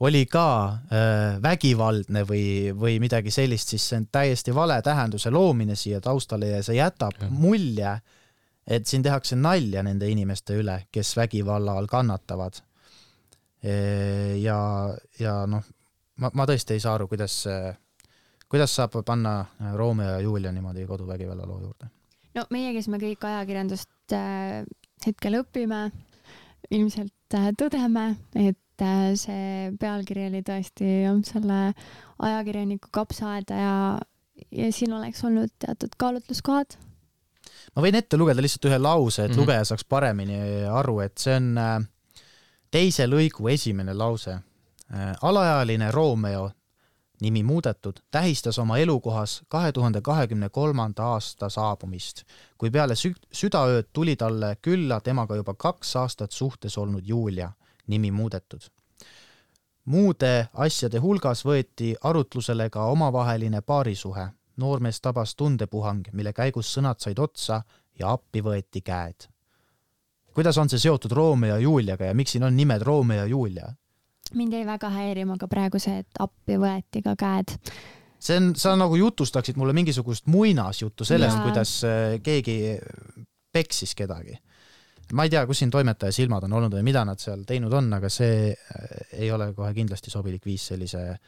oli 0.00 0.26
ka 0.26 0.68
äh, 0.68 1.42
vägivaldne 1.42 2.22
või, 2.28 2.74
või 2.76 3.00
midagi 3.00 3.30
sellist, 3.30 3.68
siis 3.68 3.88
see 3.88 3.96
on 3.98 4.06
täiesti 4.12 4.54
vale 4.54 4.82
tähenduse 4.82 5.30
loomine 5.30 5.74
siia 5.74 6.00
taustale 6.00 6.48
ja 6.48 6.62
see 6.62 6.76
jätab 6.76 7.14
ja. 7.20 7.30
mulje 7.30 7.88
äh, 7.88 8.02
et 8.66 8.86
siin 8.86 9.04
tehakse 9.04 9.38
nalja 9.38 9.82
nende 9.86 10.08
inimeste 10.10 10.56
üle, 10.58 10.80
kes 10.92 11.14
vägivalla 11.16 11.76
all 11.78 11.88
kannatavad. 11.90 12.62
ja, 14.42 14.58
ja 15.18 15.34
noh, 15.50 15.64
ma, 16.22 16.30
ma 16.34 16.46
tõesti 16.48 16.76
ei 16.76 16.82
saa 16.82 16.96
aru, 16.96 17.08
kuidas, 17.10 17.38
kuidas 18.48 18.74
saab 18.76 18.98
panna 19.06 19.38
Romeo 19.74 20.16
ja 20.16 20.20
Julia 20.24 20.52
niimoodi 20.52 20.86
koduvägivalla 20.86 21.46
loo 21.48 21.60
juurde. 21.60 21.90
no 22.34 22.46
meie, 22.50 22.72
kes 22.76 22.88
me 22.92 23.00
kõik 23.02 23.24
ajakirjandust 23.26 24.16
äh, 24.16 24.64
hetkel 25.06 25.40
õpime, 25.42 25.90
ilmselt 26.70 27.36
äh, 27.38 27.50
tõdeme, 27.58 28.08
et 28.34 28.84
äh, 28.84 29.12
see 29.18 29.70
pealkiri 29.80 30.28
oli 30.30 30.42
tõesti 30.46 30.90
selle 31.28 31.60
ajakirjaniku 32.18 32.92
kapsaaeda 32.92 33.62
ja, 33.62 33.76
ja 34.50 34.72
siin 34.72 34.92
oleks 34.96 35.24
olnud 35.24 35.52
teatud 35.62 35.96
kaalutluskohad 35.98 36.78
ma 37.74 37.84
võin 37.84 37.98
ette 37.98 38.18
lugeda 38.18 38.42
lihtsalt 38.42 38.68
ühe 38.70 38.78
lause, 38.80 39.22
et 39.24 39.30
mm. 39.30 39.34
-hmm. 39.34 39.40
lugeja 39.44 39.64
saaks 39.68 39.84
paremini 39.84 40.38
aru, 40.70 41.00
et 41.04 41.18
see 41.18 41.36
on 41.36 41.52
äh, 41.60 41.78
teise 42.70 43.06
lõigu 43.06 43.50
esimene 43.52 43.94
lause. 43.94 44.38
Alaealine 45.22 45.90
Romeo, 45.90 46.50
nimi 47.20 47.42
muudetud, 47.42 47.96
tähistas 48.10 48.58
oma 48.58 48.78
elukohas 48.78 49.42
kahe 49.48 49.72
tuhande 49.72 50.00
kahekümne 50.00 50.48
kolmanda 50.48 51.04
aasta 51.16 51.48
saabumist, 51.48 52.22
kui 52.58 52.70
peale 52.70 52.94
sü-, 52.94 53.16
südaööd 53.32 53.88
tuli 53.92 54.16
talle 54.16 54.56
külla 54.62 55.00
temaga 55.00 55.36
juba 55.36 55.54
kaks 55.54 55.96
aastat 55.96 56.32
suhtes 56.32 56.78
olnud 56.78 57.02
Julia, 57.06 57.52
nimi 57.86 58.10
muudetud 58.10 58.70
muude 59.86 60.48
asjade 60.52 60.98
hulgas 60.98 61.44
võeti 61.46 61.94
arutlusele 62.02 62.68
ka 62.70 62.86
omavaheline 62.90 63.62
paarisuhe. 63.62 64.28
noormees 64.56 65.00
tabas 65.00 65.34
tundepuhang, 65.36 66.06
mille 66.12 66.32
käigus 66.32 66.70
sõnad 66.74 66.96
said 66.98 67.18
otsa 67.18 67.62
ja 67.98 68.12
appi 68.12 68.40
võeti 68.40 68.80
käed. 68.80 69.28
kuidas 70.34 70.58
on 70.58 70.68
see 70.68 70.78
seotud 70.78 71.12
Romeo 71.12 71.54
ja 71.54 71.58
Juliaga 71.58 72.04
ja 72.04 72.14
miks 72.14 72.32
siin 72.32 72.44
on 72.44 72.56
nimed 72.56 72.82
Romeo 72.82 73.16
ja 73.16 73.26
Julia? 73.26 73.72
Mind 74.34 74.56
jäi 74.56 74.64
väga 74.66 74.90
häirima 74.90 75.36
ka 75.38 75.48
praegu 75.50 75.78
see, 75.82 76.00
et 76.02 76.20
appi 76.22 76.58
võeti 76.60 77.02
ka 77.04 77.14
käed. 77.18 77.54
see 78.18 78.40
on, 78.40 78.54
sa 78.58 78.74
nagu 78.78 78.96
jutustaksid 78.96 79.58
mulle 79.60 79.76
mingisugust 79.76 80.26
muinasjuttu 80.26 81.04
sellest, 81.04 81.38
kuidas 81.44 81.78
äh, 81.84 82.16
keegi 82.22 82.56
peksis 83.52 83.94
kedagi. 83.94 84.36
ma 85.12 85.22
ei 85.22 85.30
tea, 85.30 85.44
kus 85.46 85.60
siin 85.62 85.70
toimetaja 85.70 86.12
silmad 86.12 86.44
on 86.48 86.56
olnud 86.58 86.74
või 86.74 86.82
mida 86.88 87.04
nad 87.06 87.20
seal 87.22 87.44
teinud 87.46 87.72
on, 87.78 87.92
aga 87.94 88.10
see 88.10 88.50
äh, 88.50 89.00
ei 89.22 89.30
ole 89.30 89.52
kohe 89.54 89.72
kindlasti 89.76 90.10
sobilik 90.10 90.44
viis 90.48 90.66
sellise 90.72 91.02
äh, 91.12 91.18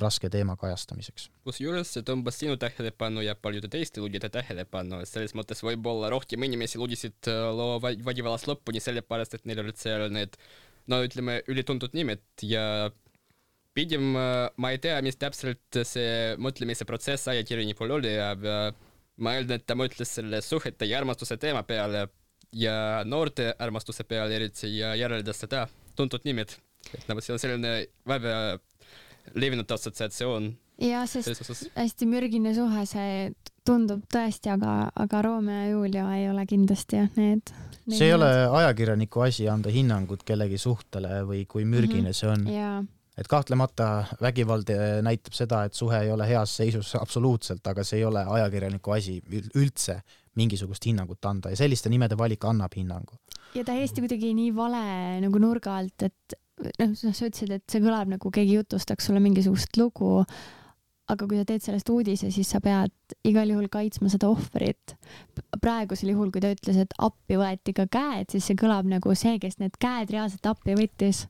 raske 0.00 0.30
teema 0.32 0.56
kajastamiseks. 0.56 1.28
kusjuures 1.44 1.92
see 1.92 2.06
tõmbas 2.08 2.40
sinu 2.40 2.56
tähelepanu 2.56 3.20
ja 3.26 3.36
paljude 3.36 3.68
teiste 3.68 4.00
lugejate 4.00 4.32
tähelepanu, 4.38 5.02
et 5.04 5.12
selles 5.12 5.36
mõttes 5.36 5.60
võib-olla 5.66 6.08
rohkem 6.14 6.48
inimesi 6.48 6.80
lugesid 6.80 7.30
äh, 7.30 7.44
loo 7.52 7.76
va- 7.84 7.98
vägivallast 8.10 8.48
lõpuni 8.48 8.80
sellepärast, 8.80 9.36
et 9.36 9.44
neil 9.50 9.60
olid 9.66 9.80
seal 9.82 10.08
need 10.14 10.40
no 10.90 11.02
ütleme, 11.04 11.40
ülituntud 11.50 11.94
nimed 11.94 12.22
ja 12.46 12.90
pigem 13.76 14.16
äh, 14.18 14.48
ma 14.56 14.72
ei 14.72 14.80
tea, 14.82 14.98
mis 15.04 15.18
täpselt 15.20 15.82
see 15.88 16.34
mõtlemise 16.42 16.86
protsess 16.88 17.30
ajakirjanikul 17.32 17.94
oli, 17.98 18.16
aga 18.20 18.72
ma 19.22 19.36
eeldan, 19.36 19.60
et 19.60 19.68
ta 19.68 19.76
mõtles 19.78 20.16
selle 20.18 20.42
suhete 20.44 20.88
ja 20.88 20.98
armastuse 21.00 21.38
teema 21.40 21.62
peale 21.68 22.06
ja 22.56 22.74
noorte 23.08 23.52
armastuse 23.62 24.04
peale 24.08 24.36
eriti 24.36 24.74
ja 24.76 24.92
järeldas 24.98 25.40
seda, 25.44 25.66
tuntud 25.96 26.24
nimed. 26.28 26.52
et 26.92 27.08
nagu 27.08 27.22
see 27.22 27.32
on 27.32 27.40
selline 27.40 27.72
väga 28.08 28.58
levinud 29.38 29.70
assotsiatsioon 29.70 30.50
ja 30.82 31.02
sest 31.06 31.68
hästi 31.76 32.08
mürgine 32.10 32.54
suhe 32.56 32.86
see 32.88 33.32
tundub 33.66 34.06
tõesti, 34.12 34.50
aga, 34.52 34.88
aga 35.04 35.20
Romeo 35.22 35.60
ja 35.60 35.68
Julia 35.70 36.06
ei 36.16 36.26
ole 36.30 36.46
kindlasti 36.50 36.98
jah 36.98 37.12
need, 37.18 37.52
need. 37.86 37.98
see 37.98 38.08
ei 38.10 38.16
ole 38.16 38.30
ajakirjaniku 38.62 39.22
asi 39.28 39.46
anda 39.48 39.70
hinnangut 39.70 40.24
kellegi 40.26 40.58
suhtele 40.58 41.22
või 41.28 41.44
kui 41.46 41.64
mürgine 41.64 42.10
mm 42.10 42.10
-hmm. 42.10 42.18
see 42.18 42.32
on. 42.32 42.48
jaa 42.50 42.82
et 43.18 43.28
kahtlemata 43.28 44.04
vägivald 44.22 44.70
eh, 44.72 45.02
näitab 45.04 45.36
seda, 45.36 45.64
et 45.64 45.74
suhe 45.76 45.98
ei 46.00 46.10
ole 46.10 46.26
heas 46.28 46.56
seisus 46.56 46.94
absoluutselt, 46.96 47.66
aga 47.66 47.84
see 47.84 47.98
ei 48.00 48.04
ole 48.08 48.24
ajakirjaniku 48.24 48.94
asi 48.96 49.18
ül- 49.28 49.50
üldse 49.54 50.00
mingisugust 50.40 50.86
hinnangut 50.88 51.24
anda 51.28 51.52
ja 51.52 51.58
selliste 51.60 51.90
nimede 51.92 52.16
valik 52.18 52.44
annab 52.44 52.72
hinnangu. 52.76 53.18
ja 53.54 53.64
täiesti 53.64 54.00
kuidagi 54.00 54.32
nii 54.34 54.54
vale 54.56 54.84
nagu 55.20 55.38
nurga 55.38 55.76
alt, 55.76 56.06
et 56.08 56.38
noh, 56.78 56.94
sa 56.96 57.12
ütlesid, 57.12 57.52
et 57.52 57.64
see 57.68 57.82
kõlab 57.84 58.10
nagu 58.14 58.32
keegi 58.32 58.56
jutustaks 58.60 59.08
sulle 59.08 59.20
mingisugust 59.20 59.76
lugu, 59.76 60.22
aga 61.12 61.28
kui 61.28 61.40
sa 61.40 61.46
teed 61.48 61.64
sellest 61.64 61.90
uudise, 61.92 62.30
siis 62.34 62.50
sa 62.54 62.60
pead 62.64 63.16
igal 63.28 63.50
juhul 63.52 63.68
kaitsma 63.72 64.10
seda 64.12 64.30
ohvrit. 64.32 64.96
praegusel 65.62 66.12
juhul, 66.14 66.30
kui 66.34 66.42
ta 66.42 66.52
ütles, 66.54 66.78
et 66.84 66.94
appi 66.98 67.38
võeti 67.40 67.74
ka 67.76 67.86
käed, 67.90 68.30
siis 68.32 68.48
see 68.48 68.58
kõlab 68.58 68.88
nagu 68.90 69.16
see, 69.18 69.38
kes 69.42 69.60
need 69.62 69.76
käed 69.82 70.12
reaalselt 70.14 70.48
appi 70.48 70.76
võttis, 70.78 71.26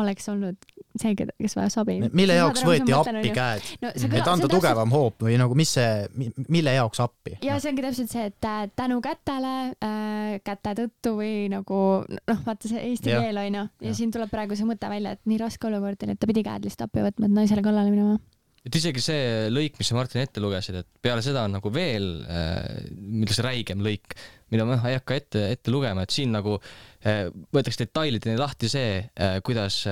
oleks 0.00 0.28
olnud 0.32 0.56
see, 0.96 1.12
kes 1.16 1.54
vajas 1.56 1.76
abi. 1.82 1.98
mille 2.16 2.36
jaoks 2.38 2.62
võeti 2.64 2.94
appi 2.96 3.32
käed 3.34 3.66
no, 3.82 3.90
et 3.92 4.28
anda 4.28 4.48
tugevam 4.50 4.92
hoop 4.94 5.24
või 5.26 5.36
nagu 5.40 5.56
mis 5.58 5.74
see, 5.76 6.06
mille 6.48 6.74
jaoks 6.78 7.02
appi? 7.04 7.36
ja 7.44 7.58
see 7.60 7.72
ongi 7.72 7.84
täpselt 7.84 8.12
see, 8.12 8.24
et 8.32 8.48
äh, 8.48 8.64
tänu 8.78 9.00
kätele 9.04 9.54
äh,, 9.84 10.38
käte 10.44 10.74
tõttu 10.80 11.14
või 11.20 11.34
nagu 11.52 11.80
noh, 12.08 12.42
vaata 12.46 12.72
see 12.72 12.80
eesti 12.88 13.12
keel 13.12 13.40
ja, 13.40 13.46
Jah. 13.52 13.72
ja 13.84 13.96
siin 13.96 14.12
tuleb 14.14 14.32
praegu 14.32 14.56
see 14.56 14.68
mõte 14.68 14.88
välja, 14.92 15.16
et 15.16 15.24
nii 15.28 15.40
raske 15.44 15.68
olukord 15.68 16.06
oli, 16.06 16.16
et 16.16 16.22
ta 16.22 16.30
pidi 16.30 16.44
käed 16.46 16.64
lihtsalt 16.64 16.88
appi 16.88 17.04
võtma, 17.04 17.28
et 17.28 17.36
naisele 17.42 17.64
kallale 17.64 17.92
minema. 17.92 18.16
Et 18.62 18.78
isegi 18.78 19.02
see 19.02 19.48
lõik, 19.50 19.78
mis 19.78 19.88
sa 19.90 19.96
Martin 19.96 20.22
ette 20.22 20.42
lugesid, 20.42 20.76
et 20.78 20.88
peale 21.02 21.22
seda 21.24 21.44
on 21.48 21.56
nagu 21.56 21.72
veel 21.74 22.06
äh, 22.22 22.84
millest 22.94 23.42
räigem 23.42 23.82
lõik, 23.82 24.14
mida 24.54 24.66
ma 24.68 24.78
ei 24.86 24.98
hakka 24.98 25.18
ette, 25.18 25.44
ette 25.56 25.74
lugema, 25.74 26.04
et 26.04 26.14
siin 26.14 26.34
nagu 26.36 26.58
äh, 26.58 27.26
võetakse 27.54 27.82
detailideni 27.82 28.38
lahti 28.38 28.70
see 28.70 29.00
äh,, 29.02 29.40
kuidas 29.44 29.82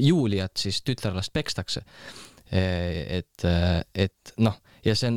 Juliat 0.00 0.56
siis 0.60 0.80
tütarlast 0.86 1.34
pekstakse. 1.34 1.84
Et 2.54 3.44
et 3.44 4.32
noh, 4.44 4.58
ja 4.84 4.92
see 4.94 5.08
on 5.10 5.16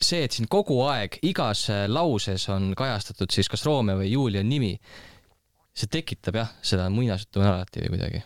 see, 0.00 0.24
et 0.24 0.34
siin 0.34 0.48
kogu 0.50 0.80
aeg 0.88 1.20
igas 1.28 1.68
lauses 1.92 2.48
on 2.50 2.72
kajastatud 2.76 3.30
siis 3.30 3.50
kas 3.52 3.62
Romeo 3.68 4.00
või 4.00 4.10
Julia 4.10 4.42
nimi, 4.42 4.72
see 5.76 5.92
tekitab 5.92 6.40
jah, 6.40 6.54
seda 6.64 6.88
muinasjutu 6.90 7.44
narratiivi 7.44 7.92
kuidagi 7.94 8.24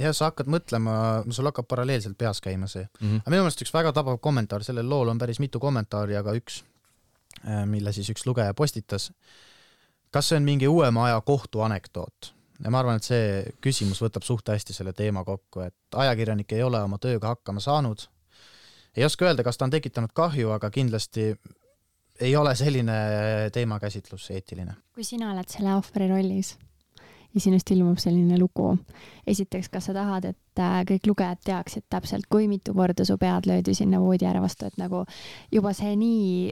ja 0.00 0.12
sa 0.16 0.30
hakkad 0.30 0.50
mõtlema, 0.50 0.94
sul 1.34 1.48
hakkab 1.50 1.68
paralleelselt 1.70 2.18
peas 2.18 2.40
käima 2.40 2.68
see 2.70 2.84
mm. 2.84 3.06
-hmm. 3.06 3.22
aga 3.22 3.34
minu 3.34 3.44
meelest 3.44 3.62
üks 3.64 3.74
väga 3.74 3.92
tabav 3.96 4.18
kommentaar, 4.18 4.64
sellel 4.64 4.88
lool 4.88 5.12
on 5.12 5.18
päris 5.18 5.40
mitu 5.40 5.60
kommentaari, 5.60 6.16
aga 6.16 6.34
üks, 6.38 6.62
mille 7.66 7.92
siis 7.92 8.10
üks 8.10 8.26
lugeja 8.26 8.54
postitas. 8.54 9.12
kas 10.10 10.28
see 10.28 10.36
on 10.36 10.42
mingi 10.42 10.68
uuema 10.68 11.04
aja 11.04 11.20
kohtu 11.20 11.60
anekdoot? 11.60 12.34
ja 12.64 12.70
ma 12.70 12.80
arvan, 12.80 12.96
et 12.96 13.04
see 13.04 13.44
küsimus 13.60 14.02
võtab 14.02 14.24
suht 14.26 14.48
hästi 14.48 14.72
selle 14.76 14.92
teema 14.92 15.24
kokku, 15.24 15.60
et 15.60 15.96
ajakirjanik 15.96 16.52
ei 16.52 16.62
ole 16.62 16.82
oma 16.82 16.98
tööga 16.98 17.34
hakkama 17.34 17.60
saanud. 17.60 18.08
ei 18.96 19.04
oska 19.04 19.24
öelda, 19.24 19.44
kas 19.44 19.58
ta 19.58 19.64
on 19.64 19.70
tekitanud 19.70 20.12
kahju, 20.14 20.50
aga 20.50 20.70
kindlasti 20.70 21.34
ei 22.20 22.36
ole 22.36 22.56
selline 22.56 22.98
teemakäsitlus 23.52 24.30
eetiline. 24.30 24.74
kui 24.94 25.04
sina 25.04 25.32
oled 25.32 25.48
selle 25.48 25.74
ohvri 25.74 26.08
rollis 26.08 26.56
ja 27.34 27.40
sinust 27.40 27.70
ilmub 27.70 27.98
selline 28.02 28.38
lugu, 28.38 28.72
esiteks, 29.26 29.68
kas 29.72 29.90
sa 29.90 29.94
tahad, 29.94 30.30
et 30.32 30.62
äh, 30.62 30.80
kõik 30.88 31.06
lugejad 31.12 31.42
teaksid 31.46 31.86
täpselt, 31.92 32.26
kui 32.30 32.48
mitu 32.50 32.74
korda 32.74 33.06
su 33.06 33.16
pead 33.20 33.46
löödi 33.50 33.74
sinna 33.74 34.00
voodi 34.02 34.26
ääre 34.26 34.42
vastu, 34.42 34.66
et 34.66 34.80
nagu 34.80 35.04
juba 35.52 35.72
see 35.76 35.94
nii 35.96 36.50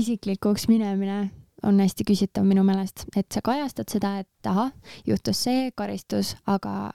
isiklikuks 0.00 0.68
minemine 0.70 1.30
on 1.66 1.80
hästi 1.80 2.06
küsitav 2.08 2.46
minu 2.48 2.64
meelest, 2.64 3.04
et 3.16 3.28
sa 3.32 3.42
kajastad 3.44 3.92
seda, 3.92 4.14
et 4.22 4.48
ahah, 4.48 4.72
juhtus 5.06 5.42
see 5.44 5.70
karistus, 5.76 6.34
aga, 6.48 6.92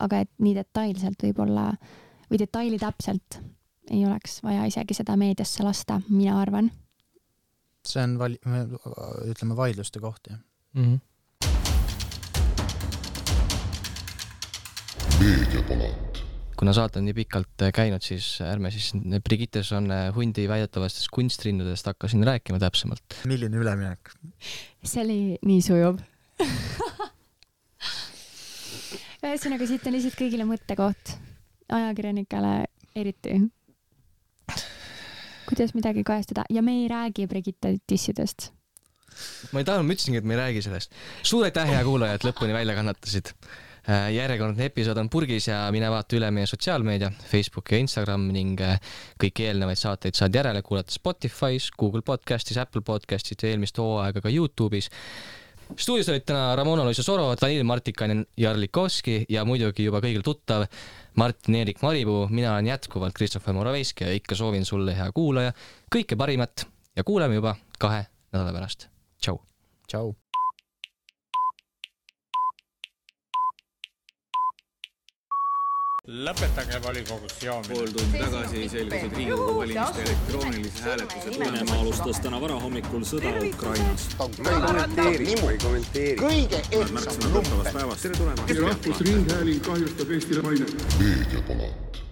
aga 0.00 0.24
et 0.24 0.30
nii 0.40 0.54
detailselt 0.56 1.26
võib-olla 1.26 1.70
või 2.30 2.40
detaili 2.40 2.80
täpselt 2.80 3.40
ei 3.90 4.04
oleks 4.04 4.42
vaja 4.44 4.66
isegi 4.68 4.96
seda 4.96 5.16
meediasse 5.16 5.64
lasta, 5.64 6.00
mina 6.08 6.38
arvan. 6.40 6.70
see 7.88 8.02
on 8.04 8.18
val-, 8.20 8.40
ütleme 9.28 9.56
vaidluste 9.56 10.00
koht, 10.00 10.28
jah 10.28 10.38
mm. 10.74 10.84
-hmm. 10.84 10.98
Meediapalat 15.28 16.08
kuna 16.58 16.72
saate 16.74 16.98
on 16.98 17.04
nii 17.06 17.14
pikalt 17.20 17.62
äh, 17.62 17.70
käinud, 17.74 18.02
siis 18.02 18.40
ärme 18.42 18.70
siis 18.74 18.90
Brigittes 19.24 19.70
on 19.76 19.90
äh, 19.94 20.08
hundi 20.14 20.48
väidetavastest 20.50 21.10
kunstrindadest 21.14 21.86
hakkasin 21.86 22.24
rääkima 22.26 22.58
täpsemalt. 22.62 23.18
milline 23.30 23.56
üleminek? 23.60 24.10
see 24.82 25.04
oli 25.04 25.18
nii 25.46 25.60
sujuv 25.62 26.00
ühesõnaga, 29.28 29.68
siit 29.68 29.86
on 29.86 29.94
lihtsalt 29.98 30.16
kõigile 30.18 30.44
mõttekoht, 30.48 31.14
ajakirjanikele 31.78 32.54
eriti. 32.96 33.38
kuidas 35.50 35.74
midagi 35.76 36.02
kajastada 36.06 36.42
ja 36.50 36.62
me 36.64 36.80
ei 36.82 36.88
räägi 36.90 37.28
Brigitte 37.30 37.76
dissidest. 37.92 38.50
ma 39.52 39.60
ei 39.60 39.68
tahtnud, 39.68 39.86
ma 39.86 39.94
ütlesingi, 39.94 40.18
et 40.22 40.26
me 40.26 40.34
ei 40.34 40.42
räägi 40.42 40.66
sellest. 40.70 40.88
suur 41.22 41.46
aitäh, 41.46 41.68
hea 41.76 41.86
kuulaja, 41.86 42.18
et 42.18 42.26
lõpuni 42.26 42.56
välja 42.56 42.74
kannatasid 42.78 43.36
Äh, 43.36 43.67
järjekordne 43.88 44.68
episood 44.68 44.98
on 45.00 45.08
purgis 45.08 45.48
ja 45.48 45.62
mine 45.72 45.88
vaata 45.90 46.16
üle 46.18 46.28
meie 46.34 46.48
sotsiaalmeedia, 46.48 47.10
Facebook 47.30 47.72
ja 47.72 47.80
Instagram 47.80 48.28
ning 48.34 48.60
äh, 48.60 48.76
kõiki 49.20 49.48
eelnevaid 49.48 49.80
saateid 49.80 50.18
saad 50.18 50.34
järele 50.36 50.62
kuulata 50.66 50.92
Spotify's, 50.92 51.70
Google 51.78 52.04
podcastis, 52.04 52.60
Apple 52.60 52.84
podcastis 52.84 53.40
ja 53.42 53.52
eelmist 53.52 53.80
hooaega 53.80 54.20
ka 54.24 54.32
Youtube'is. 54.32 54.90
stuudios 55.76 56.08
olid 56.08 56.26
täna 56.28 56.56
Ramona-Luisa 56.56 57.02
Soro, 57.02 57.32
Danil 57.40 57.64
Martikainen, 57.64 58.26
Jarlikovski 58.36 59.24
ja 59.28 59.44
muidugi 59.44 59.88
juba 59.88 60.00
kõigil 60.04 60.24
tuttav 60.24 60.66
Martin-Erik 61.16 61.82
Maripuu, 61.82 62.28
mina 62.30 62.52
olen 62.52 62.66
jätkuvalt 62.66 63.16
Christopher 63.16 63.56
Moraveiski 63.56 64.04
ja 64.04 64.12
ikka 64.12 64.34
soovin 64.34 64.64
sulle, 64.68 64.96
hea 64.96 65.10
kuulaja, 65.12 65.52
kõike 65.94 66.16
parimat 66.16 66.68
ja 66.96 67.04
kuuleme 67.04 67.40
juba 67.40 67.56
kahe 67.78 68.06
nädala 68.32 68.52
pärast. 68.52 68.88
tšau. 69.20 69.40
tšau. 69.88 70.16
Lõpetage 76.08 76.78
volikogus 76.84 77.32
pool 77.36 77.48
joomine. 77.48 77.92
tundi 77.92 78.18
tagasi 78.18 78.68
selgus, 78.68 79.02
et 79.04 79.16
Riigikogu 79.16 79.58
valimiste 79.58 80.02
elektroonilise 80.02 80.82
hääletuse 80.82 81.38
Venemaa 81.38 81.80
alustas 81.80 82.20
täna 82.24 82.40
varahommikul 82.40 83.04
sõda 83.04 83.34
Ukrainas. 83.48 84.08
märksõna 86.96 87.32
tuttavast 87.36 87.72
päevast. 87.72 88.02
tere 88.02 88.14
tulemast. 88.16 88.48
meediapalat 90.98 92.07